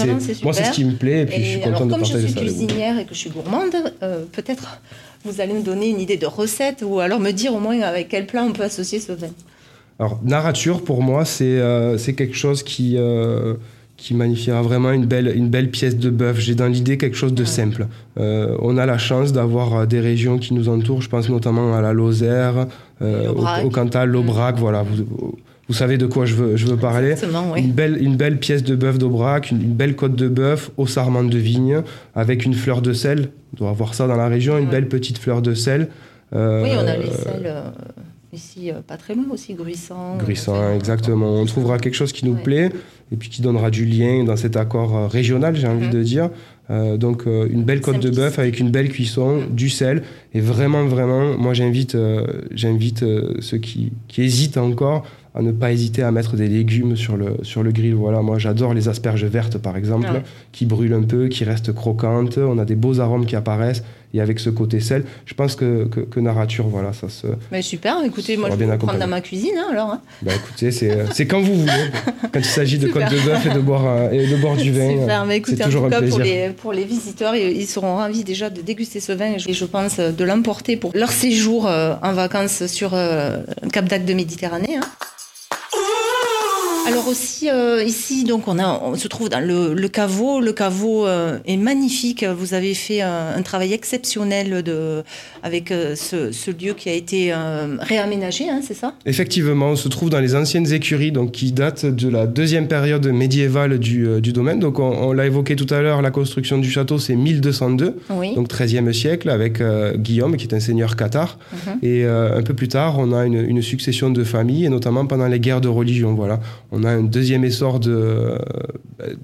moi, 0.42 0.52
c'est, 0.52 0.64
ce 0.64 0.72
qui 0.72 0.84
me 0.84 0.96
plaît, 0.96 1.22
et 1.22 1.26
puis 1.26 1.44
je 1.44 1.50
suis 1.50 1.60
content 1.60 1.86
de 1.86 1.92
comme 1.92 2.04
je 2.04 2.10
partager 2.10 2.26
suis 2.26 2.34
ça 2.34 2.40
avec 2.40 2.52
vous. 2.52 2.66
cuisinière 2.66 2.98
et 2.98 3.04
que 3.04 3.14
je 3.14 3.20
suis 3.20 3.30
gourmande, 3.30 3.76
euh, 4.02 4.24
peut-être 4.32 4.80
vous 5.24 5.40
allez 5.40 5.54
me 5.54 5.62
donner 5.62 5.88
une 5.88 6.00
idée 6.00 6.16
de 6.16 6.26
recette 6.26 6.84
ou 6.86 7.00
alors 7.00 7.20
me 7.20 7.30
dire 7.30 7.54
au 7.54 7.60
moins 7.60 7.80
avec 7.80 8.08
quel 8.08 8.26
plat 8.26 8.44
on 8.44 8.52
peut 8.52 8.62
associer 8.64 9.00
ce 9.00 9.12
vin. 9.12 9.28
Alors, 9.98 10.18
narrature, 10.24 10.82
pour 10.82 11.02
moi, 11.02 11.24
c'est 11.24 11.58
euh, 11.60 11.96
quelque 11.98 12.34
chose 12.34 12.62
qui, 12.62 12.96
euh, 12.96 13.54
qui 13.96 14.12
magnifiera 14.14 14.60
vraiment 14.60 14.90
une 14.90 15.06
belle, 15.06 15.32
une 15.36 15.48
belle 15.48 15.70
pièce 15.70 15.96
de 15.96 16.10
bœuf. 16.10 16.40
J'ai 16.40 16.54
dans 16.56 16.66
l'idée 16.66 16.98
quelque 16.98 17.16
chose 17.16 17.32
de 17.32 17.42
Ouais. 17.42 17.48
simple. 17.48 17.86
Euh, 18.18 18.56
on 18.60 18.76
a 18.76 18.86
la 18.86 18.98
chance 18.98 19.32
d'avoir 19.32 19.74
euh, 19.74 19.86
des 19.86 20.00
régions 20.00 20.38
qui 20.38 20.52
nous 20.52 20.68
entourent. 20.68 21.00
Je 21.00 21.08
pense 21.08 21.28
notamment 21.28 21.74
à 21.74 21.80
la 21.80 21.92
Lozère, 21.92 22.66
au, 23.00 23.04
au 23.64 23.70
Cantal, 23.70 24.08
l'Aubrac. 24.10 24.56
Voilà, 24.58 24.82
vous, 24.82 25.36
vous 25.68 25.74
savez 25.74 25.96
de 25.98 26.06
quoi 26.06 26.26
je 26.26 26.34
veux, 26.34 26.56
je 26.56 26.66
veux 26.66 26.76
parler. 26.76 27.14
Oui. 27.52 27.60
Une, 27.60 27.72
belle, 27.72 27.96
une 28.02 28.16
belle 28.16 28.38
pièce 28.38 28.62
de 28.62 28.74
bœuf 28.76 28.98
d'Aubrac, 28.98 29.50
une, 29.50 29.62
une 29.62 29.74
belle 29.74 29.96
côte 29.96 30.14
de 30.16 30.28
bœuf 30.28 30.70
au 30.76 30.86
sarment 30.86 31.24
de 31.24 31.38
vigne, 31.38 31.80
avec 32.14 32.44
une 32.44 32.54
fleur 32.54 32.82
de 32.82 32.92
sel. 32.92 33.30
On 33.54 33.56
doit 33.58 33.70
avoir 33.70 33.94
ça 33.94 34.06
dans 34.06 34.16
la 34.16 34.28
région, 34.28 34.58
une 34.58 34.64
Ouais. 34.66 34.70
belle 34.70 34.88
petite 34.88 35.18
fleur 35.18 35.40
de 35.42 35.54
sel. 35.54 35.88
Euh, 36.34 36.62
Oui, 36.64 36.70
on 36.74 36.86
a 36.86 36.96
les 36.96 37.10
sels 37.10 37.42
euh, 37.46 37.62
ici, 38.32 38.70
euh, 38.70 38.80
pas 38.86 38.96
très 38.96 39.14
loin 39.14 39.24
aussi, 39.30 39.54
Gruissant. 39.54 40.16
Gruissant, 40.18 40.74
exactement. 40.74 41.34
On 41.40 41.44
trouvera 41.46 41.78
quelque 41.78 41.94
chose 41.94 42.12
qui 42.12 42.24
nous 42.26 42.34
Ouais. 42.34 42.42
plaît 42.42 42.70
et 43.12 43.16
puis 43.16 43.28
qui 43.28 43.40
donnera 43.42 43.70
du 43.70 43.84
lien 43.84 44.24
dans 44.24 44.36
cet 44.36 44.56
accord 44.56 45.08
régional, 45.10 45.54
j'ai 45.56 45.68
envie 45.68 45.86
Mhm. 45.86 45.92
de 45.92 46.02
dire. 46.02 46.30
Euh, 46.70 46.96
donc 46.96 47.24
euh, 47.26 47.46
une 47.50 47.62
belle 47.62 47.82
côte 47.82 48.00
de 48.00 48.08
bœuf 48.08 48.38
avec 48.38 48.58
une 48.58 48.70
belle 48.70 48.88
cuisson, 48.88 49.42
du 49.50 49.68
sel 49.68 50.02
et 50.32 50.40
vraiment 50.40 50.84
vraiment, 50.86 51.36
moi 51.36 51.52
j'invite 51.52 51.94
euh, 51.94 52.26
j'invite 52.52 53.04
ceux 53.40 53.58
qui, 53.58 53.92
qui 54.08 54.22
hésitent 54.22 54.56
encore 54.56 55.04
à 55.36 55.42
ne 55.42 55.50
pas 55.50 55.72
hésiter 55.72 56.02
à 56.02 56.10
mettre 56.12 56.36
des 56.36 56.46
légumes 56.48 56.96
sur 56.96 57.16
le 57.16 57.36
sur 57.42 57.62
le 57.62 57.72
grill. 57.72 57.94
Voilà, 57.94 58.22
moi 58.22 58.38
j'adore 58.38 58.72
les 58.74 58.88
asperges 58.88 59.24
vertes 59.24 59.58
par 59.58 59.76
exemple, 59.76 60.06
Ah 60.08 60.14
ouais. 60.14 60.22
qui 60.52 60.64
brûlent 60.66 60.92
un 60.94 61.02
peu, 61.02 61.28
qui 61.28 61.44
restent 61.44 61.72
croquantes. 61.72 62.38
On 62.38 62.58
a 62.58 62.64
des 62.64 62.76
beaux 62.76 63.00
arômes 63.00 63.26
qui 63.26 63.34
apparaissent 63.36 63.82
et 64.12 64.20
avec 64.20 64.38
ce 64.38 64.48
côté 64.48 64.78
sel, 64.78 65.02
je 65.26 65.34
pense 65.34 65.56
que 65.56 65.86
que, 65.86 65.98
que 65.98 66.20
Narature, 66.20 66.68
voilà, 66.68 66.92
ça 66.92 67.08
se 67.08 67.26
Mais 67.50 67.62
super, 67.62 67.96
écoutez, 68.06 68.36
moi 68.36 68.48
je 68.48 68.54
va 68.54 68.64
vais 68.64 68.78
prendre 68.78 68.96
dans 68.96 69.08
ma 69.08 69.20
cuisine 69.20 69.54
hein, 69.58 69.66
alors. 69.72 69.90
hein. 69.90 70.00
bah 70.22 70.30
écoutez, 70.36 70.70
c'est 70.70 70.98
c'est 71.12 71.26
quand 71.26 71.40
vous 71.40 71.54
voulez. 71.56 71.72
Quand 72.32 72.38
il 72.38 72.44
s'agit 72.44 72.78
de 72.78 72.86
côte 72.86 73.10
de 73.10 73.18
bœuf 73.26 73.44
et 73.46 73.50
de 73.54 73.58
boire 73.58 73.84
euh, 73.86 74.10
et 74.12 74.26
de 74.28 74.36
boire 74.36 74.56
du 74.56 74.70
vin, 74.70 74.88
Super, 75.00 75.22
euh, 75.22 75.24
mais 75.26 75.38
écoutez, 75.38 75.56
c'est 75.56 75.62
en 75.64 75.66
toujours 75.66 75.82
tout 75.82 75.86
un 75.88 76.00
cas, 76.00 76.06
pour 76.06 76.18
plaisir. 76.18 76.46
les, 76.48 76.52
pour 76.52 76.72
les 76.72 76.84
visiteurs, 76.84 77.34
ils 77.34 77.66
seront 77.66 77.96
ravis 77.96 78.22
déjà 78.22 78.50
de 78.50 78.60
déguster 78.62 79.00
ce 79.00 79.10
vin 79.12 79.32
et 79.34 79.38
je- 79.40 79.48
et 79.48 79.52
je 79.52 79.64
pense 79.64 79.98
euh, 79.98 80.12
de 80.12 80.22
l'emporter 80.24 80.76
pour 80.76 80.92
leur 80.94 81.10
séjour 81.10 81.66
euh, 81.66 81.94
en 82.02 82.12
vacances 82.12 82.66
sur 82.66 82.94
euh, 82.94 83.38
Cap 83.72 83.86
d'Agde 83.86 84.04
de 84.06 84.14
Méditerranée. 84.14 84.76
hein. 84.76 84.86
Alors 86.86 87.08
aussi 87.08 87.48
euh, 87.50 87.82
ici 87.82 88.24
donc 88.24 88.46
on 88.46 88.58
a 88.58 88.80
on 88.84 88.94
se 88.94 89.08
trouve 89.08 89.28
dans 89.28 89.40
le, 89.40 89.74
le 89.74 89.88
caveau 89.88 90.40
le 90.40 90.52
caveau 90.52 91.06
euh, 91.06 91.38
est 91.46 91.56
magnifique 91.56 92.24
vous 92.24 92.54
avez 92.54 92.74
fait 92.74 93.00
un, 93.00 93.34
un 93.36 93.42
travail 93.42 93.72
exceptionnel 93.72 94.62
de 94.62 95.02
avec 95.42 95.70
euh, 95.70 95.94
ce, 95.96 96.32
ce 96.32 96.50
lieu 96.50 96.74
qui 96.74 96.88
a 96.88 96.92
été 96.92 97.32
euh, 97.32 97.76
réaménagé 97.80 98.48
hein, 98.48 98.60
c'est 98.62 98.74
ça? 98.74 98.94
Effectivement, 99.06 99.66
on 99.70 99.76
se 99.76 99.88
trouve 99.88 100.10
dans 100.10 100.20
les 100.20 100.34
anciennes 100.34 100.72
écuries, 100.72 101.12
donc 101.12 101.32
qui 101.32 101.52
datent 101.52 101.86
de 101.86 102.08
la 102.08 102.26
deuxième 102.26 102.68
période 102.68 103.06
médiévale 103.06 103.78
du, 103.78 104.06
euh, 104.06 104.20
du 104.20 104.32
domaine. 104.32 104.58
Donc 104.60 104.78
on, 104.78 104.90
on 104.90 105.12
l'a 105.12 105.26
évoqué 105.26 105.56
tout 105.56 105.72
à 105.72 105.80
l'heure, 105.80 106.02
la 106.02 106.10
construction 106.10 106.58
du 106.58 106.70
château 106.70 106.98
c'est 106.98 107.14
1202, 107.16 107.96
oui 108.10 108.34
donc 108.34 108.48
13e 108.48 108.92
siècle, 108.92 109.30
avec 109.30 109.60
euh, 109.60 109.96
Guillaume 109.96 110.36
qui 110.36 110.46
est 110.46 110.54
un 110.54 110.60
seigneur 110.60 110.96
cathare. 110.96 111.38
Mhm. 111.52 111.78
Et 111.82 112.04
euh, 112.04 112.38
un 112.38 112.42
peu 112.42 112.54
plus 112.54 112.68
tard, 112.68 112.98
on 112.98 113.12
a 113.12 113.24
une, 113.26 113.34
une 113.34 113.62
succession 113.62 114.10
de 114.10 114.24
familles, 114.24 114.64
et 114.66 114.68
notamment 114.68 115.06
pendant 115.06 115.26
les 115.28 115.40
guerres 115.40 115.60
de 115.60 115.68
religion. 115.68 116.14
Voilà, 116.14 116.40
on 116.74 116.84
a 116.84 116.90
un 116.90 117.02
deuxième 117.02 117.44
essor 117.44 117.80
de, 117.80 118.38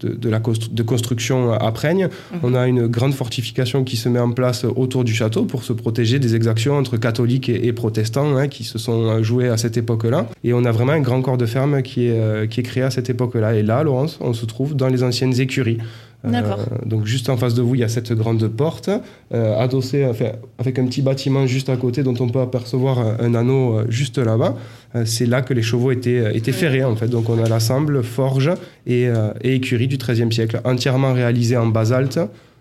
de, 0.01 0.09
de 0.15 0.29
la 0.29 0.41
constru- 0.41 0.73
de 0.73 0.83
construction 0.83 1.53
à 1.53 1.73
Praigne. 1.73 2.09
Mhm. 2.33 2.39
On 2.43 2.55
a 2.55 2.67
une 2.67 2.87
grande 2.87 3.15
fortification 3.15 3.85
qui 3.85 3.97
se 3.97 4.09
met 4.09 4.19
en 4.21 4.33
place 4.33 4.65
autour 4.65 5.05
du 5.05 5.13
château 5.15 5.45
pour 5.45 5.65
se 5.65 5.73
protéger 5.73 6.19
des 6.19 6.35
exactions 6.35 6.77
entre 6.77 6.97
catholiques 6.97 7.49
et, 7.49 7.67
et 7.67 7.73
protestants 7.73 8.37
hein, 8.37 8.49
qui 8.49 8.65
se 8.65 8.79
sont 8.79 9.23
joués 9.23 9.49
à 9.49 9.57
cette 9.57 9.77
époque-là. 9.77 10.29
Et 10.45 10.53
on 10.53 10.65
a 10.65 10.73
vraiment 10.73 10.93
un 10.93 11.01
grand 11.01 11.23
corps 11.23 11.39
de 11.39 11.47
ferme 11.47 11.83
qui 11.83 12.07
est, 12.07 12.19
euh, 12.19 12.47
qui 12.47 12.61
est 12.61 12.63
créé 12.65 12.83
à 12.83 12.91
cette 12.91 13.11
époque-là. 13.11 13.55
Et 13.55 13.63
là, 13.63 13.83
Laurence, 13.83 14.19
on 14.21 14.33
se 14.33 14.47
trouve 14.47 14.75
dans 14.77 14.89
les 14.89 15.03
anciennes 15.03 15.39
écuries. 15.41 15.79
Euh, 16.25 16.57
donc 16.85 17.07
juste 17.07 17.31
en 17.31 17.37
face 17.39 17.55
de 17.55 17.63
vous, 17.63 17.75
il 17.77 17.81
y 17.81 17.85
a 17.85 17.89
cette 17.89 18.13
grande 18.13 18.47
porte, 18.49 18.91
euh, 19.33 19.59
adossée 19.59 20.05
enfin, 20.05 20.33
avec 20.59 20.79
un 20.79 20.85
petit 20.85 21.01
bâtiment 21.03 21.47
juste 21.47 21.71
à 21.71 21.77
côté 21.77 22.03
dont 22.03 22.15
on 22.21 22.29
peut 22.29 22.41
apercevoir 22.41 22.99
un, 22.99 23.35
anneau 23.35 23.79
euh, 23.79 23.87
juste 23.89 24.19
là-bas. 24.19 24.55
Euh, 24.95 25.05
c'est 25.07 25.25
là 25.25 25.41
que 25.41 25.55
les 25.55 25.63
chevaux 25.63 25.93
étaient, 25.93 26.19
euh, 26.21 26.33
étaient 26.35 26.53
ferrés 26.53 26.85
en 26.85 26.95
fait. 26.95 27.09
Donc 27.09 27.31
on 27.31 27.43
a 27.43 27.49
l'assemble, 27.49 28.03
forge 28.03 28.51
et, 28.87 29.09
euh, 29.09 29.33
et 29.41 29.55
écurie 29.55 29.89
du 29.89 29.97
XIIIe 29.97 30.31
siècle, 30.33 30.61
entièrement 30.65 31.15
réalisée 31.15 31.57
en 31.57 31.67
basalte 31.69 32.19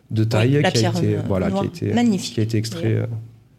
de 0.10 0.24
taille 0.24 0.62
Oui, 0.64 0.72
qui, 0.72 0.86
a 0.86 0.90
été, 0.92 1.16
euh, 1.16 1.20
voilà, 1.28 1.52
qui, 1.52 1.60
a 1.60 1.64
été, 1.66 1.94
Magnifique. 1.94 2.34
qui 2.36 2.40
a 2.40 2.44
été 2.44 2.58
extrait 2.58 2.94
euh, 2.94 3.06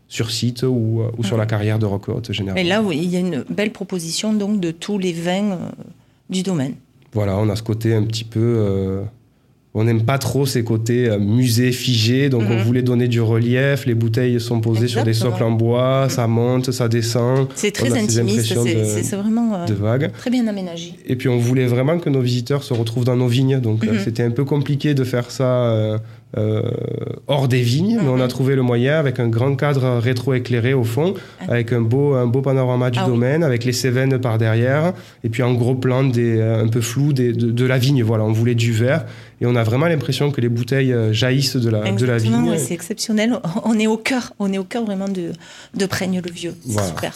sur 0.08 0.30
site 0.30 0.62
ou, 0.62 1.02
euh, 1.02 1.22
sur 1.22 1.36
la 1.36 1.44
carrière 1.46 1.78
de 1.78 1.84
Roquehaute 1.86 2.32
généralement. 2.32 2.60
Et 2.64 2.68
là, 2.68 2.82
oui, 2.82 2.98
il 3.02 3.10
y 3.10 3.16
a 3.16 3.20
une 3.20 3.44
belle 3.50 3.70
proposition 3.70 4.32
donc 4.32 4.60
de 4.60 4.70
tous 4.70 4.96
les 4.98 5.12
vins 5.12 5.52
euh, 5.52 5.56
du 6.30 6.42
domaine. 6.42 6.74
Voilà, 7.12 7.36
on 7.36 7.48
a 7.50 7.56
ce 7.56 7.62
côté 7.62 7.94
un 7.94 8.02
petit 8.04 8.24
peu. 8.24 8.40
euh, 8.40 9.02
on 9.72 9.85
n'aime 9.85 10.02
pas 10.02 10.18
trop 10.18 10.46
ces 10.46 10.64
côtés 10.64 11.09
euh, 11.09 11.18
musée 11.20 11.70
figé, 11.70 12.28
donc 12.28 12.42
on 12.50 12.56
Mhm. 12.56 12.62
voulait 12.62 12.83
donner 12.83 13.06
du 13.06 13.20
relief. 13.20 13.87
Les 13.87 13.94
bouteilles 13.94 14.40
sont 14.40 14.61
posées 14.61 14.88
sur 14.88 15.04
des 15.04 15.12
socles 15.14 15.44
en 15.44 15.52
bois, 15.52 16.09
ça 16.09 16.26
monte, 16.26 16.72
ça 16.72 16.88
descend, 16.88 17.46
C'est 17.54 17.70
très 17.70 17.96
intimiste, 17.96 18.52
c'est 19.02 19.16
vraiment 19.16 19.54
euh, 19.54 19.66
de 19.66 19.74
vagues. 19.74 20.11
très 20.18 20.30
bien 20.30 20.46
aménagé. 20.48 20.94
Et 21.06 21.14
puis 21.14 21.28
on 21.28 21.38
voulait 21.38 21.66
vraiment 21.66 21.98
que 22.00 22.11
nos 22.11 22.20
visiteurs 22.20 22.64
se 22.64 22.74
retrouvent 22.74 23.04
dans 23.04 23.16
nos 23.16 23.28
vignes, 23.28 23.61
donc 23.61 23.85
euh, 23.87 23.92
Mhm. 23.92 23.98
c'était 24.04 24.24
un 24.24 24.30
peu 24.33 24.44
compliqué 24.44 24.94
de 24.94 25.04
faire 25.04 25.30
ça 25.30 25.44
euh, 25.44 25.94
euh, 25.94 25.98
hors 27.26 27.48
des 27.48 27.60
vignes, 27.62 27.98
mais 28.02 28.08
on 28.08 28.20
a 28.20 28.24
Mhm. 28.24 28.28
trouvé 28.28 28.54
le 28.56 28.62
moyen 28.62 28.98
avec 28.98 29.18
un 29.20 29.28
grand 29.28 29.56
cadre 29.56 29.98
rétro-éclairé 29.98 30.74
au 30.74 30.84
fond, 30.84 31.14
Ah. 31.40 31.44
avec 31.52 31.72
un 31.72 31.80
beau, 31.80 32.14
un 32.14 32.26
beau 32.26 32.40
panorama 32.42 32.90
du 32.90 32.98
Ah 33.00 33.04
oui. 33.06 33.12
domaine, 33.12 33.42
avec 33.42 33.64
les 33.64 33.72
Cévennes 33.72 34.18
par 34.18 34.38
derrière, 34.38 34.92
et 35.24 35.28
puis 35.28 35.42
un 35.42 35.52
gros 35.54 35.74
plan 35.74 36.04
des, 36.04 36.38
euh, 36.38 36.62
un 36.62 36.68
peu 36.68 36.80
flou 36.80 37.12
des- 37.12 37.32
de, 37.32 37.50
de 37.50 37.64
la 37.64 37.78
vigne. 37.78 38.02
Voilà, 38.02 38.24
on 38.24 38.32
voulait 38.32 38.54
du 38.54 38.72
vert, 38.72 39.06
et 39.40 39.46
on 39.46 39.56
a 39.56 39.62
vraiment 39.64 39.86
l'impression 39.86 40.30
que 40.30 40.40
les 40.40 40.48
bouteilles 40.48 40.92
euh, 40.92 41.12
jaillissent 41.12 41.56
de 41.56 41.68
la, 41.70 41.90
de 41.90 42.06
la 42.06 42.18
vigne. 42.18 42.48
ouais, 42.50 42.58
c'est 42.58 42.74
exceptionnel. 42.74 43.38
On 43.64 43.78
est 43.78 43.86
au 43.86 43.96
cœur, 43.96 44.32
on 44.38 44.52
est 44.52 44.58
au 44.58 44.64
cœur 44.64 44.84
vraiment 44.84 45.08
de, 45.08 45.32
de 45.74 45.86
Praigne 45.86 46.20
le 46.24 46.30
Vieux. 46.32 46.54
C'est 46.64 46.72
Voilà. 46.72 46.88
super. 46.88 47.12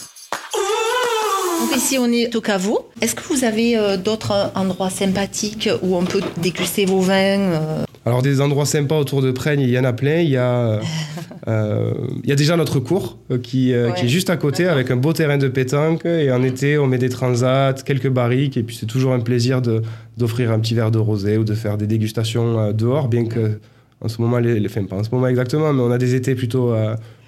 Donc 1.61 1.75
ici 1.77 1.97
on 1.99 2.11
est 2.11 2.35
au 2.35 2.41
caveau. 2.41 2.89
Est-ce 3.01 3.15
que 3.15 3.23
vous 3.33 3.43
avez 3.45 3.77
euh, 3.77 3.97
d'autres 3.97 4.51
endroits 4.55 4.89
sympathiques 4.89 5.69
où 5.81 5.95
on 5.95 6.03
peut 6.03 6.21
déguster 6.41 6.85
vos 6.85 6.99
vins 6.99 7.39
euh, 7.39 7.83
Alors 8.07 8.21
des 8.21 8.39
endroits 8.39 8.67
sympas 8.67 8.99
autour 8.99 9.23
de 9.23 9.31
Praigne, 9.31 9.61
il 9.61 9.69
y 9.69 9.79
en 9.79 9.83
a 9.83 9.91
plein. 9.91 10.19
Il 10.19 10.29
y 10.29 10.37
a, 10.37 10.79
euh, 11.47 11.93
il 12.23 12.29
y 12.29 12.31
a 12.31 12.35
déjà 12.35 12.55
notre 12.55 12.79
cour 12.79 13.17
euh, 13.31 13.39
qui, 13.39 13.73
euh, 13.73 13.91
qui 13.91 14.05
est 14.05 14.09
juste 14.09 14.29
à 14.29 14.37
côté 14.37 14.67
avec 14.67 14.91
un 14.91 14.95
beau 14.95 15.11
terrain 15.11 15.37
de 15.37 15.47
pétanque. 15.47 16.05
Et 16.05 16.31
en 16.31 16.43
été, 16.43 16.77
on 16.77 16.85
met 16.85 16.99
des 16.99 17.09
transats, 17.09 17.73
quelques 17.83 18.09
barriques. 18.09 18.57
Et 18.57 18.63
puis 18.63 18.75
c'est 18.75 18.85
toujours 18.85 19.13
un 19.13 19.21
plaisir 19.21 19.61
de, 19.61 19.81
d'offrir 20.17 20.51
un 20.51 20.59
petit 20.59 20.75
verre 20.75 20.91
de 20.91 20.99
rosé 20.99 21.37
ou 21.37 21.43
de 21.43 21.55
faire 21.55 21.77
des 21.77 21.87
dégustations 21.87 22.71
dehors, 22.73 23.07
bien 23.07 23.25
que 23.25 23.59
en 24.01 24.07
ce 24.07 24.21
moment, 24.21 24.37
les, 24.37 24.59
les, 24.59 24.67
enfin, 24.67 24.83
pas 24.83 24.97
en 24.97 25.03
ce 25.03 25.09
moment 25.11 25.27
exactement, 25.27 25.73
mais 25.73 25.81
on 25.81 25.89
a 25.89 25.97
des 25.97 26.13
étés 26.13 26.35
plutôt, 26.35 26.75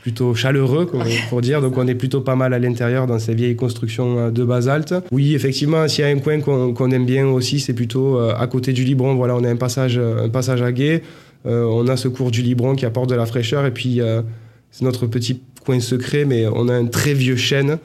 plutôt 0.08 0.34
chaleureux, 0.34 0.90
pour 1.30 1.42
dire. 1.42 1.60
Donc 1.60 1.78
on 1.78 1.86
est 1.86 1.94
plutôt 1.94 2.22
pas 2.22 2.38
mal 2.38 2.54
à 2.54 2.60
l'intérieur 2.60 3.08
dans 3.08 3.20
ces 3.20 3.36
vieilles 3.36 3.58
constructions 3.58 4.18
euh, 4.18 4.32
de 4.32 4.46
basalte. 4.46 4.94
Oui, 5.12 5.36
effectivement, 5.36 5.86
s'il 5.90 6.06
y 6.06 6.08
a 6.08 6.12
un 6.12 6.20
coin 6.20 6.40
qu'on 6.40 6.92
aime 6.92 7.06
bien 7.06 7.28
aussi, 7.28 7.60
c'est 7.60 7.74
plutôt 7.74 8.18
euh, 8.18 8.34
à 8.38 8.48
côté 8.48 8.72
du 8.72 8.86
Libron. 8.86 9.16
Voilà, 9.16 9.36
on 9.36 9.44
a 9.44 9.50
un 9.50 9.58
passage, 9.58 9.98
euh, 9.98 10.28
un 10.28 10.30
passage 10.30 10.62
à 10.62 10.72
guet. 10.72 11.04
Euh, 11.46 11.66
on 11.66 11.90
a 11.90 11.98
ce 11.98 12.08
cours 12.08 12.32
du 12.32 12.42
Libron 12.42 12.74
qui 12.76 12.86
apporte 12.86 13.10
de 13.10 13.16
la 13.16 13.26
fraîcheur. 13.26 13.66
Et 13.66 13.72
puis, 13.72 14.00
euh, 14.00 14.22
c'est 14.72 14.86
notre 14.86 15.08
petit 15.08 15.42
coin 15.66 15.82
secret, 15.82 16.24
mais 16.24 16.48
on 16.48 16.70
a 16.70 16.74
un 16.74 16.86
très 16.86 17.14
vieux 17.14 17.36
chêne 17.36 17.78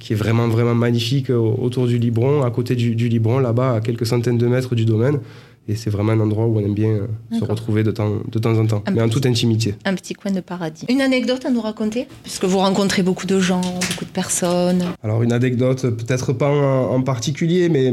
qui 0.00 0.14
est 0.14 0.16
vraiment, 0.16 0.48
vraiment 0.48 0.74
magnifique 0.74 1.30
autour 1.30 1.86
du 1.86 1.96
Libron, 1.96 2.42
à 2.42 2.50
côté 2.50 2.74
du, 2.74 2.96
du 2.96 3.08
Libron, 3.08 3.38
là-bas, 3.38 3.74
à 3.74 3.80
quelques 3.80 4.06
centaines 4.06 4.38
de 4.38 4.48
mètres 4.48 4.74
du 4.74 4.84
domaine. 4.84 5.20
Et 5.68 5.74
c'est 5.74 5.90
vraiment 5.90 6.12
un 6.12 6.20
endroit 6.20 6.46
où 6.46 6.58
on 6.58 6.60
aime 6.60 6.74
bien 6.74 6.90
euh, 6.90 7.06
se 7.36 7.44
retrouver 7.44 7.82
de 7.82 7.90
temps, 7.90 8.20
de 8.30 8.38
temps 8.38 8.56
en 8.56 8.66
temps, 8.66 8.84
mais 8.94 9.02
en 9.02 9.08
toute 9.08 9.26
intimité. 9.26 9.74
Un 9.84 9.94
petit 9.94 10.14
coin 10.14 10.30
de 10.30 10.40
paradis. 10.40 10.86
Une 10.88 11.00
anecdote 11.00 11.44
à 11.44 11.50
nous 11.50 11.60
raconter? 11.60 12.06
Puisque 12.22 12.44
vous 12.44 12.58
rencontrez 12.58 13.02
beaucoup 13.02 13.26
de 13.26 13.40
gens, 13.40 13.60
beaucoup 13.60 14.04
de 14.04 14.10
personnes. 14.10 14.84
Alors 15.02 15.24
une 15.24 15.32
anecdote, 15.32 15.82
peut-être 15.90 16.32
pas 16.32 16.50
en, 16.50 17.02
particulier, 17.02 17.68
mais 17.68 17.92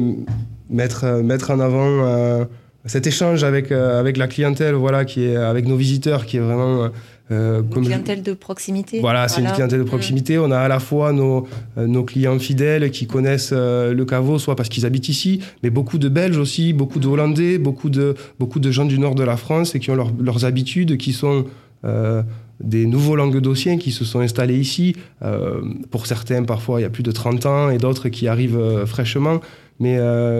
mettre, 0.69 1.03
euh, 1.03 1.23
mettre 1.23 1.49
en 1.49 1.59
avant 1.59 1.87
euh, 1.87 2.45
cet 2.85 3.07
échange 3.07 3.43
avec, 3.43 3.71
avec 3.71 4.17
la 4.17 4.27
clientèle, 4.27 4.75
voilà, 4.75 5.03
qui 5.03 5.23
est, 5.23 5.35
avec 5.35 5.67
nos 5.67 5.77
visiteurs, 5.77 6.25
qui 6.25 6.37
est 6.37 6.41
vraiment 6.41 6.83
euh, 6.83 6.89
une 7.29 7.63
clientèle 7.69 8.21
de 8.21 8.33
proximité. 8.33 8.99
Voilà, 8.99 9.27
c'est 9.27 9.41
une 9.41 9.51
clientèle 9.51 9.79
de 9.79 9.85
proximité. 9.85 10.37
On 10.37 10.51
a 10.51 10.59
à 10.59 10.67
la 10.67 10.79
fois 10.79 11.13
nos, 11.13 11.47
euh, 11.77 11.87
nos 11.87 12.03
clients 12.03 12.37
fidèles 12.37 12.91
qui 12.91 13.07
connaissent 13.07 13.51
euh, 13.53 13.93
le 13.93 14.05
caveau, 14.05 14.39
soit 14.39 14.55
parce 14.55 14.69
qu'ils 14.69 14.85
habitent 14.85 15.09
ici, 15.09 15.39
mais 15.63 15.69
beaucoup 15.69 15.97
de 15.97 16.09
Belges 16.09 16.37
aussi, 16.37 16.73
beaucoup 16.73 16.99
de 16.99 17.07
Hollandais, 17.07 17.57
beaucoup 17.57 17.89
de, 17.89 18.15
beaucoup 18.39 18.59
de 18.59 18.71
gens 18.71 18.85
du 18.85 18.99
nord 18.99 19.15
de 19.15 19.23
la 19.23 19.37
France 19.37 19.75
et 19.75 19.79
qui 19.79 19.89
ont 19.91 19.95
leurs 20.19 20.45
habitudes, 20.45 20.97
qui 20.97 21.13
sont 21.13 21.45
des 22.61 22.85
nouveaux 22.85 23.17
languedociens 23.17 23.77
qui 23.77 23.91
se 23.91 24.05
sont 24.05 24.21
installés 24.21 24.57
ici. 24.57 24.95
pour 25.91 26.07
certains, 26.07 26.43
parfois, 26.43 26.79
il 26.79 26.83
y 26.83 26.85
a 26.85 26.89
plus 26.89 27.03
de 27.03 27.11
30 27.11 27.45
ans 27.45 27.69
et 27.69 27.77
d'autres 27.77 28.07
qui 28.07 28.29
arrivent 28.29 28.85
fraîchement. 28.85 29.41
Mais, 29.81 29.99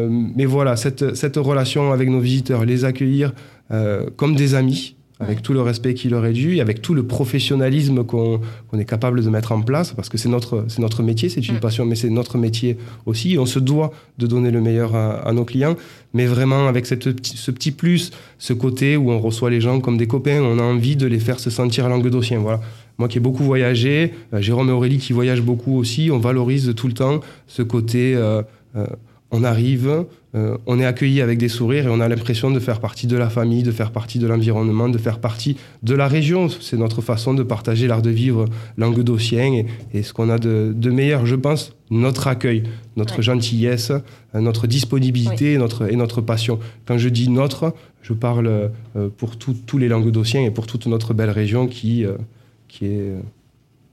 mais 0.10 0.46
voilà, 0.46 0.78
cette, 0.78 1.15
cette 1.15 1.36
relation 1.36 1.91
avec 1.91 2.10
nos 2.10 2.22
visiteurs, 2.22 2.63
les 2.63 2.86
accueillir 2.86 3.34
comme 4.15 4.36
des 4.36 4.56
amis, 4.56 4.96
avec 5.24 5.42
tout 5.42 5.54
le 5.54 5.62
respect 5.62 5.94
qu'il 5.94 6.14
aurait 6.14 6.34
dû, 6.34 6.60
avec 6.60 6.82
tout 6.82 6.94
le 6.94 7.04
professionnalisme 7.04 8.04
qu'on 8.04 8.40
est 8.78 8.86
capable 8.86 9.24
de 9.24 9.30
mettre 9.30 9.52
en 9.52 9.62
place, 9.62 9.94
parce 9.94 10.10
que 10.10 10.18
c'est 10.18 10.30
notre, 10.30 10.66
notre 10.80 11.04
métier, 11.04 11.30
c'est 11.30 11.48
une 11.48 11.56
mm. 11.56 11.60
passion, 11.60 11.86
mais 11.86 11.96
c'est 11.96 12.10
notre 12.10 12.38
métier 12.38 12.78
aussi. 13.06 13.38
On 13.40 13.46
se 13.46 13.60
doit 13.60 13.92
de 14.18 14.28
donner 14.28 14.52
le 14.52 14.62
meilleur 14.62 14.96
à, 14.96 15.32
nos 15.34 15.46
clients, 15.46 15.76
mais 16.14 16.26
vraiment 16.26 16.68
avec 16.68 16.86
cette, 16.86 17.26
ce 17.26 17.52
petit 17.52 17.72
plus, 17.72 18.12
ce 18.38 18.54
côté 18.54 18.98
où 18.98 19.12
on 19.12 19.20
reçoit 19.20 19.50
les 19.50 19.62
gens 19.62 19.80
comme 19.80 19.98
des 19.98 20.08
copains, 20.08 20.42
on 20.42 20.60
a 20.60 20.64
envie 20.64 20.96
de 20.96 21.08
les 21.08 21.20
faire 21.20 21.40
se 21.40 21.50
sentir 21.50 21.90
languedociens. 21.90 22.40
Voilà. 22.40 22.62
Moi 22.98 23.08
qui 23.08 23.18
ai 23.18 23.22
beaucoup 23.22 23.44
voyagé, 23.44 24.14
euh, 24.34 24.42
Jérôme 24.42 24.70
et 24.70 24.74
Aurélie 24.74 25.00
qui 25.00 25.14
voyagent 25.14 25.42
beaucoup 25.42 25.78
aussi, 25.78 26.10
on 26.12 26.20
valorise 26.20 26.74
tout 26.76 26.88
le 26.88 26.94
temps 26.94 27.20
ce 27.48 27.62
côté... 27.62 28.16
Euh, 28.16 28.44
euh, 28.76 28.86
on 29.34 29.44
arrive, 29.44 30.06
euh, 30.36 30.58
on 30.65 30.80
est 30.80 30.86
accueilli 30.86 31.22
avec 31.22 31.38
des 31.38 31.48
sourires 31.48 31.86
et 31.86 31.89
on 31.89 32.00
a 32.00 32.08
l'impression 32.08 32.50
de 32.50 32.60
faire 32.60 32.80
partie 32.80 33.06
de 33.06 33.15
la 33.15 33.30
famille, 33.30 33.62
de 33.62 33.72
faire 33.72 33.91
partie 33.91 34.17
de 34.17 34.26
l'environnement, 34.26 34.89
de 34.89 34.98
faire 34.98 35.19
partie 35.19 35.58
de 35.84 35.93
la 35.93 36.08
région. 36.08 36.50
C'est 36.50 36.78
notre 36.78 37.02
façon 37.02 37.36
de 37.36 37.43
partager 37.43 37.86
l'art 37.88 38.02
de 38.02 38.10
vivre 38.10 38.46
languedocien 38.78 39.54
et, 39.54 39.65
et 39.93 40.02
ce 40.02 40.12
qu'on 40.12 40.30
a 40.30 40.39
de, 40.39 40.89
meilleur, 40.89 41.28
je 41.28 41.36
pense, 41.36 41.76
notre 41.91 42.26
accueil, 42.28 42.63
notre 42.98 43.22
gentillesse, 43.22 43.91
euh, 43.91 44.41
notre 44.41 44.65
disponibilité 44.65 45.54
et, 45.54 45.58
notre, 45.60 45.91
et 45.91 45.96
notre 45.96 46.22
passion. 46.22 46.60
Quand 46.86 46.98
je 46.98 47.10
dis 47.10 47.30
notre, 47.30 47.76
je 48.02 48.13
parle 48.13 48.72
euh, 48.96 49.10
pour 49.17 49.38
tous 49.38 49.78
les 49.78 49.88
languedociens 49.88 50.41
et 50.41 50.52
pour 50.52 50.65
toute 50.65 50.88
notre 50.88 51.13
belle 51.13 51.30
région 51.30 51.67
qui, 51.67 52.06
qui 52.67 52.86
est 52.86 53.13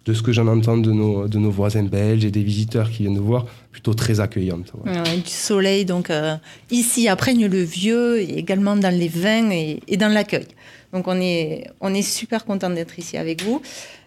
de 0.07 0.15
ce 0.15 0.23
que 0.23 0.33
j'en 0.33 0.47
entends 0.47 0.79
de 0.79 0.93
nos, 0.93 1.29
de 1.29 1.39
nos 1.39 1.51
voisins 1.51 1.83
belges 1.83 2.25
et 2.25 2.31
des 2.31 2.43
visiteurs 2.43 2.91
qui 2.91 3.03
viennent 3.03 3.15
nous 3.15 3.25
voir, 3.25 3.47
plutôt 3.71 3.95
très 3.95 4.21
accueillante. 4.21 4.73
du 4.85 5.31
soleil, 5.31 5.85
donc 5.85 6.11
euh, 6.11 6.37
ici 6.71 7.09
à 7.09 7.17
Praigne-le-Vieux, 7.17 8.21
et 8.21 8.39
également 8.39 8.77
dans 8.77 8.95
les 8.95 9.09
vins 9.09 9.51
et, 9.51 9.97
dans 9.97 10.09
l'accueil. 10.09 10.47
Donc 10.93 11.07
on 11.07 11.21
est, 11.21 11.69
on 11.81 11.95
est 11.95 12.03
super 12.03 12.45
content 12.45 12.71
d'être 12.71 12.99
ici 12.99 13.17
avec 13.17 13.43
vous. 13.43 13.61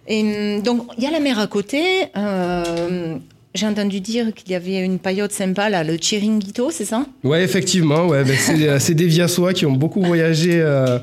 Et 0.07 0.59
donc 0.61 0.87
il 0.97 1.03
y 1.03 1.07
a 1.07 1.11
la 1.11 1.19
mer 1.19 1.39
à 1.39 1.47
côté. 1.47 1.81
Euh, 2.17 3.17
j'ai 3.55 3.67
entendu 3.67 3.99
dire 4.01 4.33
qu'il 4.33 4.51
y 4.51 4.55
avait 4.55 4.79
une 4.79 4.97
paillote 4.99 5.31
sympa, 5.31 5.69
là, 5.69 5.83
le 5.83 5.97
Chiringuito, 5.97 6.71
c'est 6.71 6.85
ça? 6.85 7.05
Oui, 7.23 7.37
effectivement. 7.37 8.07
Ouais, 8.07 8.23
ben, 8.23 8.35
c'est 8.79 8.95
des 8.95 9.05
Viassois 9.05 9.53
qui 9.53 9.65
ont 9.65 9.73
beaucoup 9.73 10.01
voyagé. 10.01 10.59
Euh, 10.59 10.97
euh, 10.97 10.99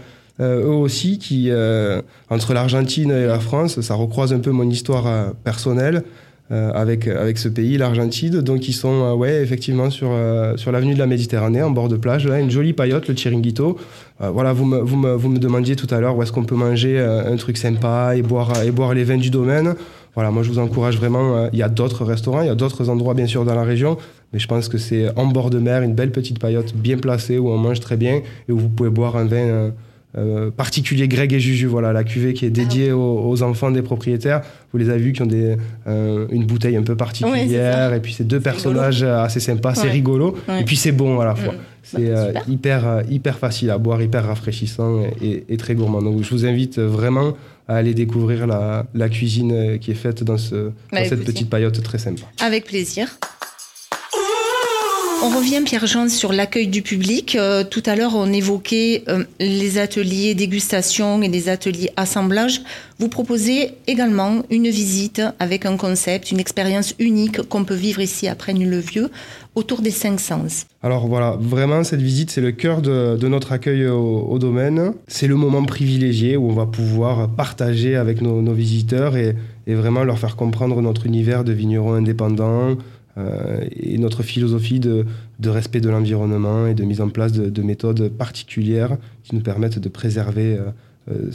eux 0.47 0.65
aussi, 0.65 1.19
qui, 1.19 1.49
euh, 1.51 2.01
entre 2.31 2.55
l'Argentine 2.55 3.11
et 3.11 3.27
la 3.27 3.41
France, 3.41 3.81
ça 3.81 3.95
recroise 3.95 4.33
un 4.33 4.39
peu 4.39 4.51
mon 4.51 4.69
histoire 4.69 5.07
euh, 5.07 5.31
personnelle. 5.45 6.03
avec, 6.51 7.07
avec 7.07 7.39
ce 7.39 7.49
pays, 7.49 7.79
l'Argentine. 7.79 8.41
Donc, 8.41 8.67
ils 8.67 8.73
sont 8.73 9.15
ouais, 9.15 9.41
effectivement 9.41 9.89
sur, 9.89 10.11
sur 10.57 10.73
l'avenue 10.73 10.95
de 10.95 10.99
la 10.99 11.07
Méditerranée, 11.07 11.63
en 11.63 11.71
bord 11.71 11.89
de 11.89 11.97
plage. 11.97 12.27
Là, 12.27 12.41
une 12.41 12.51
jolie 12.51 12.73
paillote, 12.73 13.07
le 13.07 13.15
Chiringuito. 13.15 13.79
voilà, 14.19 14.53
vous 14.53 14.65
me, 14.65 14.81
vous, 14.81 15.01
vous 15.17 15.29
me 15.29 15.39
demandiez 15.39 15.77
tout 15.77 15.87
à 15.95 16.01
l'heure 16.01 16.17
où 16.17 16.25
est-ce 16.25 16.33
qu'on 16.33 16.43
peut 16.43 16.57
manger 16.57 16.99
un 16.99 17.37
truc 17.37 17.57
sympa 17.57 18.17
et 18.17 18.23
boire, 18.23 18.65
et 18.65 18.73
boire 18.73 18.95
les 18.95 19.05
vins 19.05 19.17
du 19.17 19.31
domaine. 19.31 19.77
Voilà, 20.17 20.33
moi, 20.33 20.43
je 20.43 20.51
vous 20.51 20.59
encourage 20.59 20.97
vraiment. 20.97 21.49
Il 21.53 21.59
y 21.61 21.63
a 21.63 21.69
d'autres 21.69 22.05
restaurants, 22.05 22.41
il 22.41 22.49
y 22.49 22.51
a 22.51 22.57
d'autres 22.57 22.89
endroits, 22.89 23.15
bien 23.15 23.29
sûr, 23.29 23.45
dans 23.45 23.55
la 23.55 23.63
région. 23.63 23.97
Mais 24.33 24.41
je 24.41 24.49
pense 24.49 24.69
que 24.69 24.77
c'est 24.77 25.17
en 25.17 25.27
bord 25.27 25.51
de 25.51 25.61
mer, 25.61 25.83
une 25.83 25.95
belle 25.95 26.11
petite 26.11 26.41
paillote 26.41 26.75
bien 26.75 26.99
placée 26.99 27.39
où 27.39 27.49
on 27.49 27.59
mange 27.59 27.79
très 27.79 27.97
bien 27.97 28.23
et 28.49 28.53
où 28.53 28.59
vous 28.59 28.69
pouvez 28.69 28.91
boire 28.91 29.17
un 29.17 29.27
vin 29.27 29.71
euh, 30.19 30.51
particulier 30.51 31.07
Greg 31.07 31.33
et 31.33 31.39
Juju, 31.39 31.67
voilà, 31.67 31.93
la 31.93 32.03
cuvée 32.03 32.35
qui 32.35 32.45
est 32.45 32.51
dédiée 32.51 32.91
ah 32.91 32.97
aux, 32.97 33.43
enfants 33.43 33.71
des 33.71 33.83
propriétaires. 33.83 34.43
Vous 34.73 34.79
les 34.79 34.91
avez 34.91 34.99
vus 34.99 35.13
qui 35.13 35.23
ont 35.23 35.27
des, 35.27 35.57
euh, 35.87 36.27
une 36.31 36.47
bouteille 36.47 36.77
un 36.77 36.83
peu 36.83 36.97
particulière, 36.97 37.95
et 37.95 38.01
puis 38.01 38.13
c'est 38.13 38.27
deux 38.27 38.41
personnages 38.41 39.05
assez 39.05 39.39
sympas, 39.39 39.75
c'est 39.75 39.89
rigolo, 39.89 40.37
et 40.59 40.65
puis 40.65 40.77
c'est 40.77 40.93
bon 40.93 41.21
à 41.21 41.25
la 41.25 41.35
fois. 41.35 41.53
Mm. 41.53 41.59
C'est 41.83 42.11
bah, 42.11 42.19
euh, 42.19 42.33
hyper, 42.49 43.03
hyper 43.09 43.39
facile 43.39 43.71
à 43.71 43.79
boire, 43.79 44.03
hyper 44.03 44.27
rafraîchissant 44.27 45.03
et, 45.23 45.57
très 45.57 45.75
gourmand. 45.75 46.03
Donc 46.03 46.23
je 46.23 46.31
vous 46.31 46.45
invite 46.45 46.79
vraiment 46.79 47.35
à 47.69 47.77
aller 47.77 47.95
découvrir 47.95 48.47
la, 48.47 48.87
la 48.95 49.09
cuisine 49.09 49.79
qui 49.79 49.93
est 49.93 49.95
faite 49.95 50.25
dans, 50.25 50.39
ce, 50.39 50.73
dans 50.93 51.05
cette 51.05 51.25
petite 51.25 51.49
paillote 51.49 51.81
très 51.83 51.99
sympa. 51.99 52.25
Avec 52.41 52.65
plaisir. 52.65 53.17
On 55.23 55.29
revient, 55.29 55.61
Pierre-Jean, 55.63 56.09
sur 56.09 56.33
l'accueil 56.33 56.67
du 56.67 56.81
public. 56.81 57.37
Euh, 57.37 57.63
tout 57.63 57.83
à 57.85 57.95
l'heure, 57.95 58.13
on 58.15 58.33
évoquait 58.33 59.05
euh, 59.09 59.25
les 59.39 59.77
ateliers 59.77 60.35
dégustation 60.35 61.21
et 61.21 61.29
les 61.29 61.51
ateliers 61.51 61.91
assemblage. 61.97 62.63
Vous 62.99 63.11
proposez 63.11 63.73
également 63.87 64.43
une 64.49 64.71
visite 64.71 65.21
avec 65.39 65.67
un 65.67 65.77
concept, 65.77 66.31
une 66.31 66.41
expérience 66.41 66.95
unique 66.99 67.43
qu'on 67.43 67.65
peut 67.65 67.75
vivre 67.75 68.01
ici 68.01 68.29
à 68.29 68.35
Praigne-le-Vieux 68.35 69.11
autour 69.55 69.83
des 69.83 69.91
cinq 69.91 70.21
sens. 70.21 70.65
Alors 70.83 71.07
voilà, 71.07 71.37
vraiment, 71.39 71.85
cette 71.85 72.01
visite, 72.01 72.31
c'est 72.31 72.41
le 72.41 72.53
cœur 72.53 72.81
de, 72.81 73.29
notre 73.29 73.53
accueil 73.53 73.87
au, 73.89 74.39
domaine. 74.39 74.95
C'est 75.07 75.27
le 75.27 75.35
moment 75.35 75.65
privilégié 75.65 76.39
où 76.39 76.49
on 76.49 76.55
va 76.55 76.65
pouvoir 76.65 77.29
partager 77.29 77.95
avec 77.95 78.23
nos, 78.23 78.41
visiteurs 78.55 79.19
et, 79.19 79.37
et, 79.67 79.75
vraiment 79.75 80.03
leur 80.03 80.19
faire 80.19 80.37
comprendre 80.37 80.81
notre 80.81 81.05
univers 81.05 81.45
de 81.45 81.53
vignerons 81.53 81.93
indépendants, 81.93 82.77
euh, 83.21 83.65
et 83.79 83.99
notre 83.99 84.23
philosophie 84.23 84.81
de, 84.81 85.05
respect 85.45 85.81
de 85.81 85.89
l'environnement 85.89 86.67
et 86.67 86.75
de 86.75 86.85
mise 86.85 87.01
en 87.01 87.09
place 87.09 87.33
de, 87.33 87.63
méthodes 87.63 88.09
particulières 88.09 88.97
qui 89.25 89.35
nous 89.35 89.43
permettent 89.43 89.79
de 89.79 89.89
préserver 89.89 90.57
euh, 90.57 90.71
euh, 91.11 91.31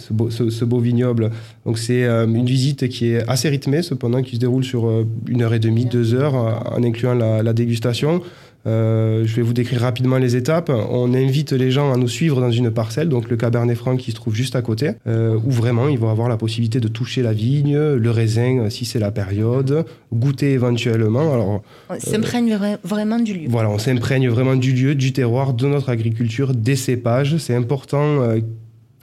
ce 0.50 0.66
beau, 0.66 0.80
vignoble. 0.80 1.32
Donc 1.66 1.78
c'est 1.78 2.06
une 2.06 2.46
visite 2.46 2.88
qui 2.90 3.08
est 3.08 3.28
assez 3.30 3.50
rythmée, 3.50 3.82
cependant, 3.82 4.22
qui 4.22 4.36
se 4.36 4.42
déroule 4.42 4.64
sur 4.64 4.90
une 5.28 5.42
heure 5.42 5.54
et 5.54 5.60
demie, 5.60 5.86
deux 5.86 6.14
heures, 6.14 6.36
en 6.36 6.84
incluant 6.84 7.14
la 7.14 7.54
dégustation. 7.54 8.22
Euh, 8.68 9.26
je 9.26 9.36
vais 9.36 9.42
vous 9.42 9.54
décrire 9.54 9.82
rapidement 9.82 10.18
les 10.18 10.36
étapes. 10.36 10.70
On 10.70 11.14
invite 11.14 11.52
les 11.52 11.72
gens 11.72 11.94
à 11.94 11.98
nous 11.98 12.08
suivre 12.08 12.42
dans 12.42 12.52
une 12.52 12.72
parcelle, 12.72 13.10
donc 13.10 13.30
le 13.30 13.38
Cabernet 13.38 13.78
Franc 13.78 13.96
qui 13.96 14.12
se 14.12 14.16
trouve 14.16 14.36
juste 14.36 14.56
à 14.56 14.62
côté, 14.62 14.92
euh, 15.08 15.38
où 15.46 15.52
vraiment 15.52 15.88
ils 15.88 16.00
vont 16.00 16.10
avoir 16.10 16.30
la 16.30 16.38
possibilité 16.38 16.80
de 16.80 16.88
toucher 16.88 17.22
la 17.22 17.34
vigne, 17.34 17.78
le 17.78 18.12
raisin 18.12 18.60
euh, 18.60 18.70
si 18.70 18.86
c'est 18.86 19.00
la 19.00 19.12
période, 19.12 19.86
goûter 20.14 20.52
éventuellement. 20.54 21.34
Alors, 21.34 21.62
on 21.90 22.00
s'imprègne 22.00 22.58
vraiment 22.84 23.20
du 23.20 23.34
lieu. 23.34 23.48
Voilà, 23.50 23.70
on 23.70 23.78
s'imprègne 23.78 24.30
vraiment 24.30 24.56
du 24.56 24.74
lieu, 24.74 24.96
du 24.96 25.14
terroir, 25.14 25.54
de 25.54 25.68
notre 25.68 25.90
agriculture, 25.90 26.54
des 26.54 26.76
cépages. 26.76 27.38
C'est 27.38 27.56
important 27.56 28.20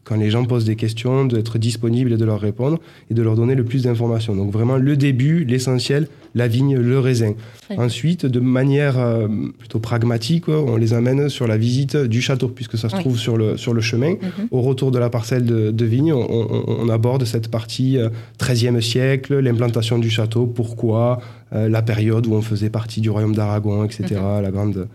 quand 0.04 0.16
les 0.16 0.30
gens 0.30 0.44
posent 0.44 0.64
des 0.64 0.76
questions, 0.76 1.24
d'être 1.24 1.58
disponible 1.58 2.12
et 2.12 2.16
de 2.16 2.24
leur 2.24 2.40
répondre 2.40 2.80
et 3.10 3.14
de 3.14 3.22
leur 3.22 3.36
donner 3.36 3.54
le 3.54 3.64
plus 3.64 3.84
d'informations. 3.84 4.34
Donc 4.34 4.50
vraiment 4.50 4.76
le 4.76 4.96
début, 4.96 5.44
l'essentiel, 5.44 6.08
la 6.34 6.48
vigne, 6.48 6.76
le 6.76 6.98
raisin. 6.98 7.34
Ensuite, 7.76 8.26
de 8.26 8.40
manière 8.40 8.98
euh, 8.98 9.28
plutôt 9.58 9.78
pragmatique, 9.78 10.48
on 10.48 10.76
les 10.76 10.92
amène 10.92 11.28
sur 11.28 11.46
la 11.46 11.56
visite 11.56 11.96
du 11.96 12.20
château, 12.20 12.48
puisque 12.48 12.76
ça 12.76 12.88
se 12.88 12.96
trouve 12.96 13.18
sur 13.18 13.36
le, 13.36 13.56
sur 13.56 13.74
le 13.74 13.80
chemin. 13.80 14.12
Mhm. 14.12 14.48
Au 14.50 14.60
retour 14.60 14.90
de 14.90 14.98
la 14.98 15.08
parcelle 15.08 15.44
de, 15.44 15.84
vigne, 15.84 16.12
on, 16.12 16.88
aborde 16.88 17.24
cette 17.24 17.48
partie 17.48 17.98
13e 18.38 18.76
euh, 18.76 18.80
siècle, 18.80 19.38
l'implantation 19.38 19.98
du 19.98 20.10
château, 20.10 20.46
pourquoi, 20.46 21.20
euh, 21.52 21.68
la 21.68 21.82
période 21.82 22.26
où 22.26 22.34
on 22.34 22.42
faisait 22.42 22.70
partie 22.70 23.00
du 23.00 23.10
royaume 23.10 23.34
d'Aragon, 23.34 23.84
etc., 23.84 24.20
mhm. 24.20 24.42
la 24.42 24.50
grande... 24.50 24.88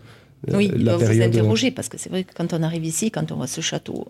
oui, 0.52 0.70
la 0.76 0.96
vous 0.96 1.22
interroger, 1.22 1.70
parce 1.70 1.88
que 1.88 1.98
c'est 1.98 2.10
vrai 2.10 2.24
que 2.24 2.32
quand 2.34 2.52
on 2.52 2.62
arrive 2.62 2.84
ici, 2.84 3.10
quand 3.10 3.32
on 3.32 3.36
voit 3.36 3.46
ce 3.46 3.60
château 3.60 4.08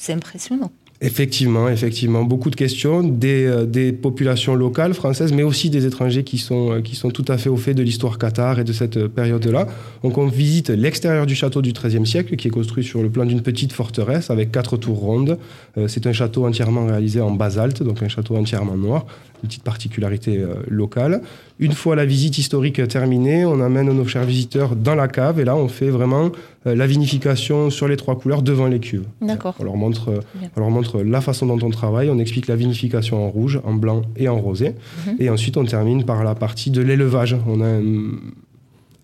c'est 0.00 0.14
impressionnant. 0.14 0.72
Effectivement, 1.02 1.68
effectivement, 1.70 2.24
beaucoup 2.24 2.50
de 2.50 2.56
questions 2.56 3.02
des, 3.02 3.46
euh, 3.46 3.64
des, 3.64 3.90
populations 3.90 4.54
locales 4.54 4.92
françaises, 4.92 5.32
mais 5.32 5.42
aussi 5.42 5.70
des 5.70 5.86
étrangers 5.86 6.24
qui 6.24 6.36
sont, 6.36 6.72
euh, 6.72 6.80
qui 6.82 6.94
sont 6.94 7.10
tout 7.10 7.24
à 7.28 7.38
fait 7.38 7.48
au 7.48 7.56
fait 7.56 7.72
de 7.72 7.82
l'histoire 7.82 8.18
Qatar 8.18 8.60
et 8.60 8.64
de 8.64 8.72
cette 8.72 8.98
euh, 8.98 9.08
période-là. 9.08 9.66
Donc 10.02 10.18
on 10.18 10.26
visite 10.26 10.68
l'extérieur 10.68 11.24
du 11.24 11.34
château 11.34 11.62
du 11.62 11.72
XIIIe 11.72 12.06
siècle, 12.06 12.36
qui 12.36 12.48
est 12.48 12.50
construit 12.50 12.84
sur 12.84 13.02
le 13.02 13.08
plan 13.08 13.24
d'une 13.24 13.40
petite 13.40 13.72
forteresse 13.72 14.30
avec 14.30 14.52
quatre 14.52 14.76
tours 14.76 14.98
rondes. 14.98 15.38
C'est 15.86 16.06
un 16.06 16.12
château 16.12 16.46
entièrement 16.46 16.86
réalisé 16.86 17.20
en 17.20 17.30
basalte, 17.30 17.82
donc 17.82 18.02
un 18.02 18.08
château 18.08 18.36
entièrement 18.36 18.76
noir, 18.76 19.06
une 19.42 19.48
petite 19.48 19.62
particularité 19.62 20.44
locale. 20.68 21.22
Une 21.60 21.72
fois 21.72 21.94
la 21.94 22.06
visite 22.06 22.38
historique 22.38 22.86
terminée, 22.88 23.44
on 23.44 23.60
amène 23.60 23.92
nos 23.92 24.06
chers 24.06 24.24
visiteurs 24.24 24.74
dans 24.74 24.94
la 24.94 25.08
cave 25.08 25.38
et 25.40 25.44
là 25.44 25.54
on 25.54 25.68
fait 25.68 25.90
vraiment 25.90 26.30
la 26.64 26.86
vinification 26.86 27.68
sur 27.68 27.86
les 27.86 27.96
trois 27.96 28.18
couleurs 28.18 28.42
devant 28.42 28.66
les 28.66 28.80
cuves. 28.80 29.04
D'accord. 29.20 29.54
On 29.60 29.64
leur 29.64 29.76
montre, 29.76 30.22
on 30.56 30.60
leur 30.60 30.70
montre 30.70 31.02
la 31.02 31.20
façon 31.20 31.46
dont 31.46 31.58
on 31.62 31.70
travaille, 31.70 32.08
on 32.08 32.18
explique 32.18 32.46
la 32.48 32.56
vinification 32.56 33.26
en 33.26 33.28
rouge, 33.28 33.60
en 33.64 33.74
blanc 33.74 34.02
et 34.16 34.28
en 34.28 34.38
rosé. 34.38 34.74
Mhm. 35.06 35.16
Et 35.18 35.28
ensuite, 35.28 35.58
on 35.58 35.64
termine 35.64 36.04
par 36.04 36.24
la 36.24 36.34
partie 36.34 36.70
de 36.70 36.80
l'élevage. 36.80 37.36
On 37.46 37.60
a, 37.60 37.78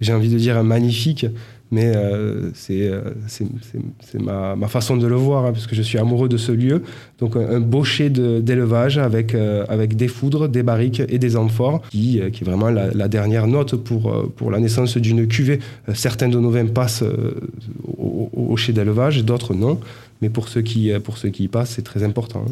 j'ai 0.00 0.12
envie 0.14 0.30
de 0.30 0.38
dire, 0.38 0.56
un 0.56 0.62
magnifique 0.62 1.26
mais 1.70 1.92
euh, 1.96 2.52
euh, 2.70 3.02
c'est 3.26 4.20
ma, 4.20 4.54
ma, 4.54 4.68
façon 4.68 4.96
de 4.96 5.06
le 5.06 5.16
voir, 5.16 5.46
hein, 5.46 5.52
parce 5.52 5.66
je 5.74 5.82
suis 5.82 5.98
amoureux 5.98 6.28
de 6.28 6.36
ce 6.36 6.52
lieu. 6.52 6.82
Donc 7.18 7.36
un, 7.36 7.60
beau 7.60 7.78
bochet 7.78 8.10
d'élevage 8.10 8.98
avec, 8.98 9.34
euh, 9.34 9.64
avec 9.68 9.96
des 9.96 10.08
foudres, 10.08 10.48
des 10.48 10.62
barriques 10.62 11.02
et 11.08 11.18
des 11.18 11.36
amphores, 11.36 11.82
qui, 11.90 12.20
qui 12.32 12.44
est 12.44 12.46
vraiment 12.46 12.70
la, 12.70 13.08
dernière 13.08 13.46
note 13.46 13.76
pour, 13.76 14.32
pour 14.36 14.50
la 14.50 14.60
naissance 14.60 14.96
d'une 14.96 15.26
cuvée. 15.26 15.58
certains 15.94 16.28
de 16.28 16.38
nos 16.38 16.50
vins 16.50 16.66
passent 16.66 17.04
au, 17.98 18.30
au, 18.32 18.56
d'élevage, 18.72 19.24
d'autres 19.24 19.54
non. 19.54 19.78
Mais 20.22 20.28
pour 20.28 20.48
ceux 20.48 20.62
qui, 20.62 20.90
pour 21.04 21.18
ceux 21.18 21.28
qui 21.28 21.44
y 21.44 21.48
passent, 21.48 21.70
c'est 21.70 21.82
très 21.82 22.02
important. 22.02 22.44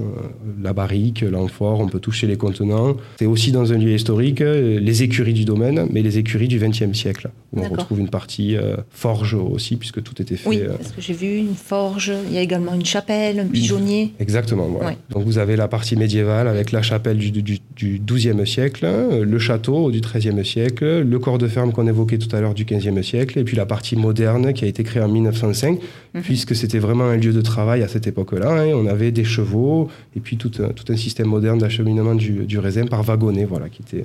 La 0.62 0.72
barrique, 0.72 1.22
l'amphore, 1.22 1.81
on 1.81 1.88
peut 1.88 2.00
toucher 2.00 2.27
les 2.27 2.37
contenants. 2.37 2.96
C'est 3.18 3.27
aussi 3.27 3.53
dans 3.53 3.72
un 3.72 3.79
lieu 3.79 3.92
historique, 3.92 4.40
les 4.40 5.03
écuries 5.03 5.33
du 5.33 5.44
domaine, 5.44 5.87
mais 5.90 6.03
les 6.03 6.18
écuries 6.18 6.48
du 6.48 6.59
XXe 6.59 6.92
siècle, 6.92 7.31
où 7.53 7.61
on 7.61 7.68
retrouve 7.68 8.00
une 8.00 8.11
partie 8.11 8.57
forge 8.90 9.35
aussi, 9.35 9.77
puisque 9.77 10.03
tout 10.03 10.20
était 10.20 10.37
fait. 10.37 10.48
Oui, 10.48 10.61
euh, 10.61 10.77
parce 10.77 10.92
que 10.92 11.00
j'ai 11.00 11.14
vu 11.14 11.37
une 11.37 11.55
forge, 11.55 12.12
il 12.29 12.35
y 12.35 12.38
a 12.38 12.42
également 12.42 12.74
une 12.74 12.85
chapelle, 12.85 13.40
un 13.40 13.46
pigeonnier. 13.46 14.12
Exactement, 14.20 14.66
voilà. 14.66 14.96
Donc 15.11 15.24
vous 15.24 15.38
avez 15.38 15.57
la 15.57 15.68
partie 15.68 15.96
médiévale 15.96 16.48
avec 16.48 16.72
la 16.72 16.83
chapelle 16.83 17.18
du, 17.18 17.31
du, 17.31 17.59
du 17.77 18.00
XIIe 18.05 18.46
siècle, 18.46 18.87
le 19.22 19.38
château 19.38 19.90
du 19.90 20.00
XIIIe 20.00 20.44
siècle, 20.44 21.00
le 21.00 21.18
corps 21.18 21.38
de 21.38 21.48
ferme 21.48 21.72
qu'on 21.72 21.87
évoquait 21.87 22.18
tout 22.18 22.35
à 22.35 22.40
l'heure 22.40 22.55
du 22.55 22.64
XVe 22.64 23.03
siècle, 23.03 23.38
et 23.38 23.44
puis 23.44 23.57
la 23.57 23.66
partie 23.66 23.96
moderne 23.96 24.53
qui 24.53 24.64
a 24.64 24.68
été 24.68 24.83
créée 24.85 25.03
en 25.03 25.09
1905, 25.09 25.79
mhm. 26.14 26.22
puisque 26.22 26.55
c'était 26.55 26.79
vraiment 26.79 27.05
un 27.05 27.16
lieu 27.16 27.33
de 27.33 27.40
travail 27.40 27.54
à 27.59 27.88
cette 27.88 28.07
époque-là. 28.07 28.51
Hein. 28.51 28.73
On 28.75 28.87
avait 28.87 29.12
des 29.12 29.25
chevaux, 29.25 29.88
et 30.17 30.21
puis 30.21 30.37
tout 30.37 30.53
un, 30.61 30.69
tout 30.69 30.93
un 30.93 30.97
système 30.97 31.29
moderne 31.29 31.59
d'acheminement 31.59 32.14
du, 32.14 32.47
du 32.47 32.59
raisin 32.59 32.87
par 32.87 33.03
wagonnet, 33.03 33.45
voilà, 33.45 33.69
qui 33.69 33.83
était 33.83 34.05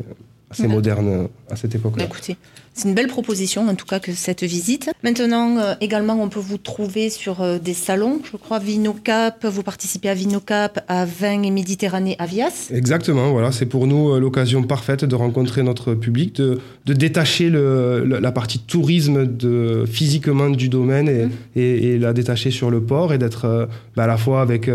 assez 0.50 0.68
moderne 0.68 1.28
à 1.50 1.56
cette 1.56 1.76
époque-là. 1.76 2.06
Écoutez, 2.06 2.38
c'est 2.74 2.88
une 2.88 2.96
belle 2.96 3.08
proposition, 3.08 3.68
en 3.68 3.76
tout 3.76 3.86
cas, 3.86 4.00
que 4.00 4.14
cette 4.14 4.44
visite. 4.44 4.90
Maintenant, 5.04 5.58
euh, 5.58 5.74
également, 5.82 6.22
on 6.22 6.30
peut 6.30 6.40
vous 6.40 6.58
trouver 6.58 7.10
sur 7.10 7.42
euh, 7.42 7.60
des 7.60 7.74
salons. 7.74 8.22
Je 8.32 8.38
crois 8.38 8.60
Vinocap, 8.60 9.46
vous 9.46 9.64
participez 9.64 10.10
à 10.10 10.14
Vinocap, 10.14 10.84
à 10.88 11.06
Vin 11.06 11.44
et 11.44 11.52
Méditerranée 11.52 12.16
Avias. 12.20 12.70
Exactement, 12.74 13.32
voilà, 13.32 13.52
c'est 13.52 13.66
pour 13.66 13.88
nous 13.88 14.12
euh, 14.12 14.20
l'occasion 14.20 14.64
parfaite 14.64 15.04
de 15.04 15.16
rencontrer 15.16 15.64
notre 15.64 15.94
public, 15.94 16.36
de, 16.36 16.60
de 16.86 16.94
détacher 16.94 17.50
le, 17.50 18.06
la 18.06 18.32
partie 18.32 18.60
tourisme 18.60 19.26
de, 19.26 19.86
physiquement 19.86 20.50
du 20.50 20.70
domaine 20.70 21.10
et, 21.10 21.26
mmh. 21.26 21.32
et, 21.56 21.98
la 21.98 22.14
détacher 22.14 22.52
sur 22.52 22.70
le 22.70 22.82
port 22.82 23.14
et 23.14 23.18
d'être 23.18 23.68
bah, 23.96 24.04
à 24.04 24.08
la 24.08 24.18
fois 24.18 24.42
avec, 24.42 24.70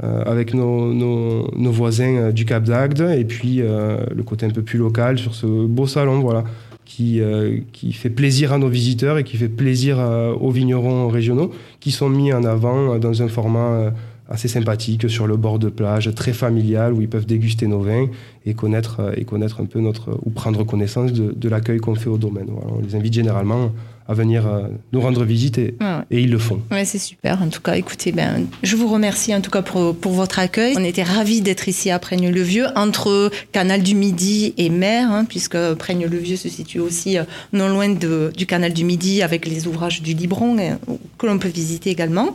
avec 0.00 0.54
nos, 0.54 0.92
nos, 0.92 1.50
nos, 1.56 1.72
voisins 1.72 2.30
du 2.30 2.44
Cap 2.44 2.64
d'Agde 2.64 3.00
et 3.16 3.24
puis 3.24 3.56
le 3.56 4.22
côté 4.22 4.46
un 4.46 4.50
peu 4.50 4.62
plus 4.62 4.78
local 4.78 5.18
sur 5.18 5.34
ce 5.34 5.46
beau 5.46 5.86
salon, 5.86 6.20
voilà 6.20 6.44
qui, 6.84 7.20
euh, 7.20 7.58
qui 7.72 7.92
fait 7.92 8.10
plaisir 8.10 8.52
à 8.52 8.58
nos 8.58 8.68
visiteurs 8.68 9.18
et 9.18 9.24
qui 9.24 9.36
fait 9.36 9.48
plaisir 9.48 9.98
euh, 9.98 10.32
aux 10.32 10.50
vignerons 10.50 11.08
régionaux, 11.08 11.52
qui 11.80 11.90
sont 11.90 12.08
mis 12.08 12.32
en 12.32 12.44
avant 12.44 12.94
euh, 12.94 12.98
dans 12.98 13.22
un 13.22 13.28
format 13.28 13.92
assez 14.28 14.48
sympathique 14.48 15.10
sur 15.10 15.26
le 15.26 15.36
bord 15.36 15.58
de 15.58 15.68
plage, 15.68 16.14
très 16.14 16.32
familial, 16.32 16.92
où 16.92 17.00
ils 17.00 17.08
peuvent 17.08 17.26
déguster 17.26 17.66
nos 17.66 17.80
vins 17.80 18.08
et 18.46 18.54
connaître, 18.54 19.12
et 19.16 19.24
connaître 19.24 19.60
un 19.60 19.66
peu 19.66 19.80
notre, 19.80 20.18
ou 20.24 20.30
prendre 20.30 20.64
connaissance 20.64 21.12
de, 21.12 21.32
de 21.32 21.48
l'accueil 21.48 21.78
qu'on 21.78 21.94
fait 21.94 22.08
au 22.08 22.18
domaine. 22.18 22.46
Voilà, 22.48 22.70
on 22.76 22.80
les 22.80 22.94
invite 22.94 23.12
généralement 23.12 23.72
à 24.06 24.12
venir 24.12 24.46
euh, 24.46 24.68
nous 24.92 25.00
rendre 25.00 25.24
visite 25.24 25.56
et, 25.56 25.74
et 26.10 26.20
ils 26.20 26.30
le 26.30 26.38
font. 26.38 26.60
Ouais, 26.70 26.84
c'est 26.84 26.98
super. 26.98 27.40
En 27.42 27.48
tout 27.48 27.62
cas, 27.62 27.74
écoutez, 27.74 28.12
ben, 28.12 28.46
je 28.62 28.76
vous 28.76 28.86
remercie 28.86 29.34
en 29.34 29.40
tout 29.40 29.50
cas 29.50 29.62
pour, 29.62 29.96
pour 29.96 30.12
votre 30.12 30.38
accueil. 30.38 30.74
On 30.76 30.84
était 30.84 31.02
ravis 31.02 31.40
d'être 31.40 31.68
ici 31.68 31.90
à 31.90 31.98
Praigne-le-Vieux, 31.98 32.66
entre 32.76 33.30
Canal 33.52 33.82
du 33.82 33.94
Midi 33.94 34.52
et 34.58 34.68
Mer, 34.68 35.10
hein, 35.10 35.24
puisque 35.26 35.56
Praigne-le-Vieux 35.74 36.36
se 36.36 36.50
situe 36.50 36.80
aussi 36.80 37.16
euh, 37.16 37.24
non 37.54 37.68
loin 37.68 37.88
de, 37.88 38.30
du 38.36 38.44
Canal 38.44 38.74
du 38.74 38.84
Midi 38.84 39.22
avec 39.22 39.46
les 39.46 39.66
ouvrages 39.66 40.02
du 40.02 40.12
Libron 40.12 40.58
euh, 40.58 40.74
que 41.16 41.26
l'on 41.26 41.38
peut 41.38 41.48
visiter 41.48 41.88
également. 41.88 42.34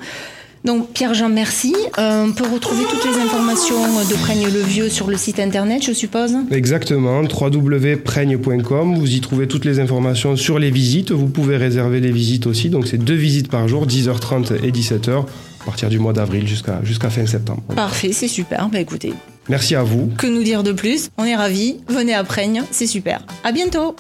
Donc 0.66 0.92
Pierre-Jean, 0.94 1.30
merci. 1.30 1.74
Euh, 1.98 2.26
on 2.26 2.34
peut 2.34 2.48
retrouver 2.52 2.84
toutes 2.90 3.06
les 3.06 3.20
informations 3.22 3.78
de 4.10 4.14
Praigne-le-Vieux 4.16 4.90
sur 4.90 5.08
le 5.08 5.18
site 5.18 5.40
internet, 5.40 5.84
je 5.84 5.94
suppose 5.94 6.36
Exactement, 6.52 7.22
www.praigne.com. 7.22 8.96
Vous 8.96 9.14
y 9.14 9.22
trouvez 9.22 9.48
toutes 9.48 9.66
les 9.66 9.80
informations 9.80 10.36
sur 10.36 10.60
les 10.60 10.72
visites. 10.72 11.12
Vous 11.12 11.28
pouvez 11.28 11.58
réserver 11.58 12.00
les 12.00 12.12
visites 12.12 12.46
aussi. 12.48 12.70
Donc 12.70 12.88
c'est 12.88 12.98
deux 12.98 13.16
visites 13.16 13.50
par 13.50 13.68
jour, 13.68 13.88
10h30 13.88 14.64
et 14.64 14.72
17h, 14.72 15.20
à 15.62 15.66
partir 15.66 15.90
du 15.90 16.00
mois 16.00 16.14
d'avril 16.14 16.48
jusqu'à 16.48 16.82
jusqu'à 16.84 17.10
fin 17.10 17.26
septembre. 17.26 17.62
Parfait, 17.76 18.12
c'est 18.12 18.28
super. 18.28 18.70
Bah 18.70 18.80
écoutez. 18.80 19.14
Merci 19.48 19.76
à 19.76 19.84
vous. 19.84 20.12
Que 20.18 20.28
nous 20.28 20.44
dire 20.44 20.64
de 20.64 20.74
plus? 20.74 21.10
On 21.18 21.24
est 21.24 21.36
ravis. 21.36 21.78
Venez 21.88 22.14
à 22.14 22.24
Praigne, 22.24 22.64
c'est 22.70 22.86
super. 22.86 23.26
À 23.44 23.52
bientôt 23.52 23.96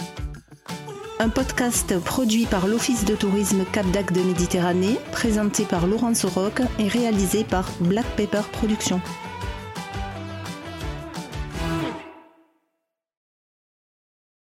un 1.19 1.27
podcast 1.27 1.99
produit 1.99 2.45
par 2.45 2.65
l'Office 2.65 3.03
de 3.03 3.13
tourisme 3.13 3.65
Cap 3.73 3.85
d'Ac 3.91 4.13
de 4.13 4.21
Méditerranée, 4.21 4.97
présenté 5.11 5.65
par 5.65 5.85
Laurence 5.85 6.23
Roque 6.23 6.61
et 6.79 6.87
réalisé 6.87 7.43
par 7.43 7.69
Black 7.81 8.05
Pepper 8.15 8.41
Productions. 8.53 9.01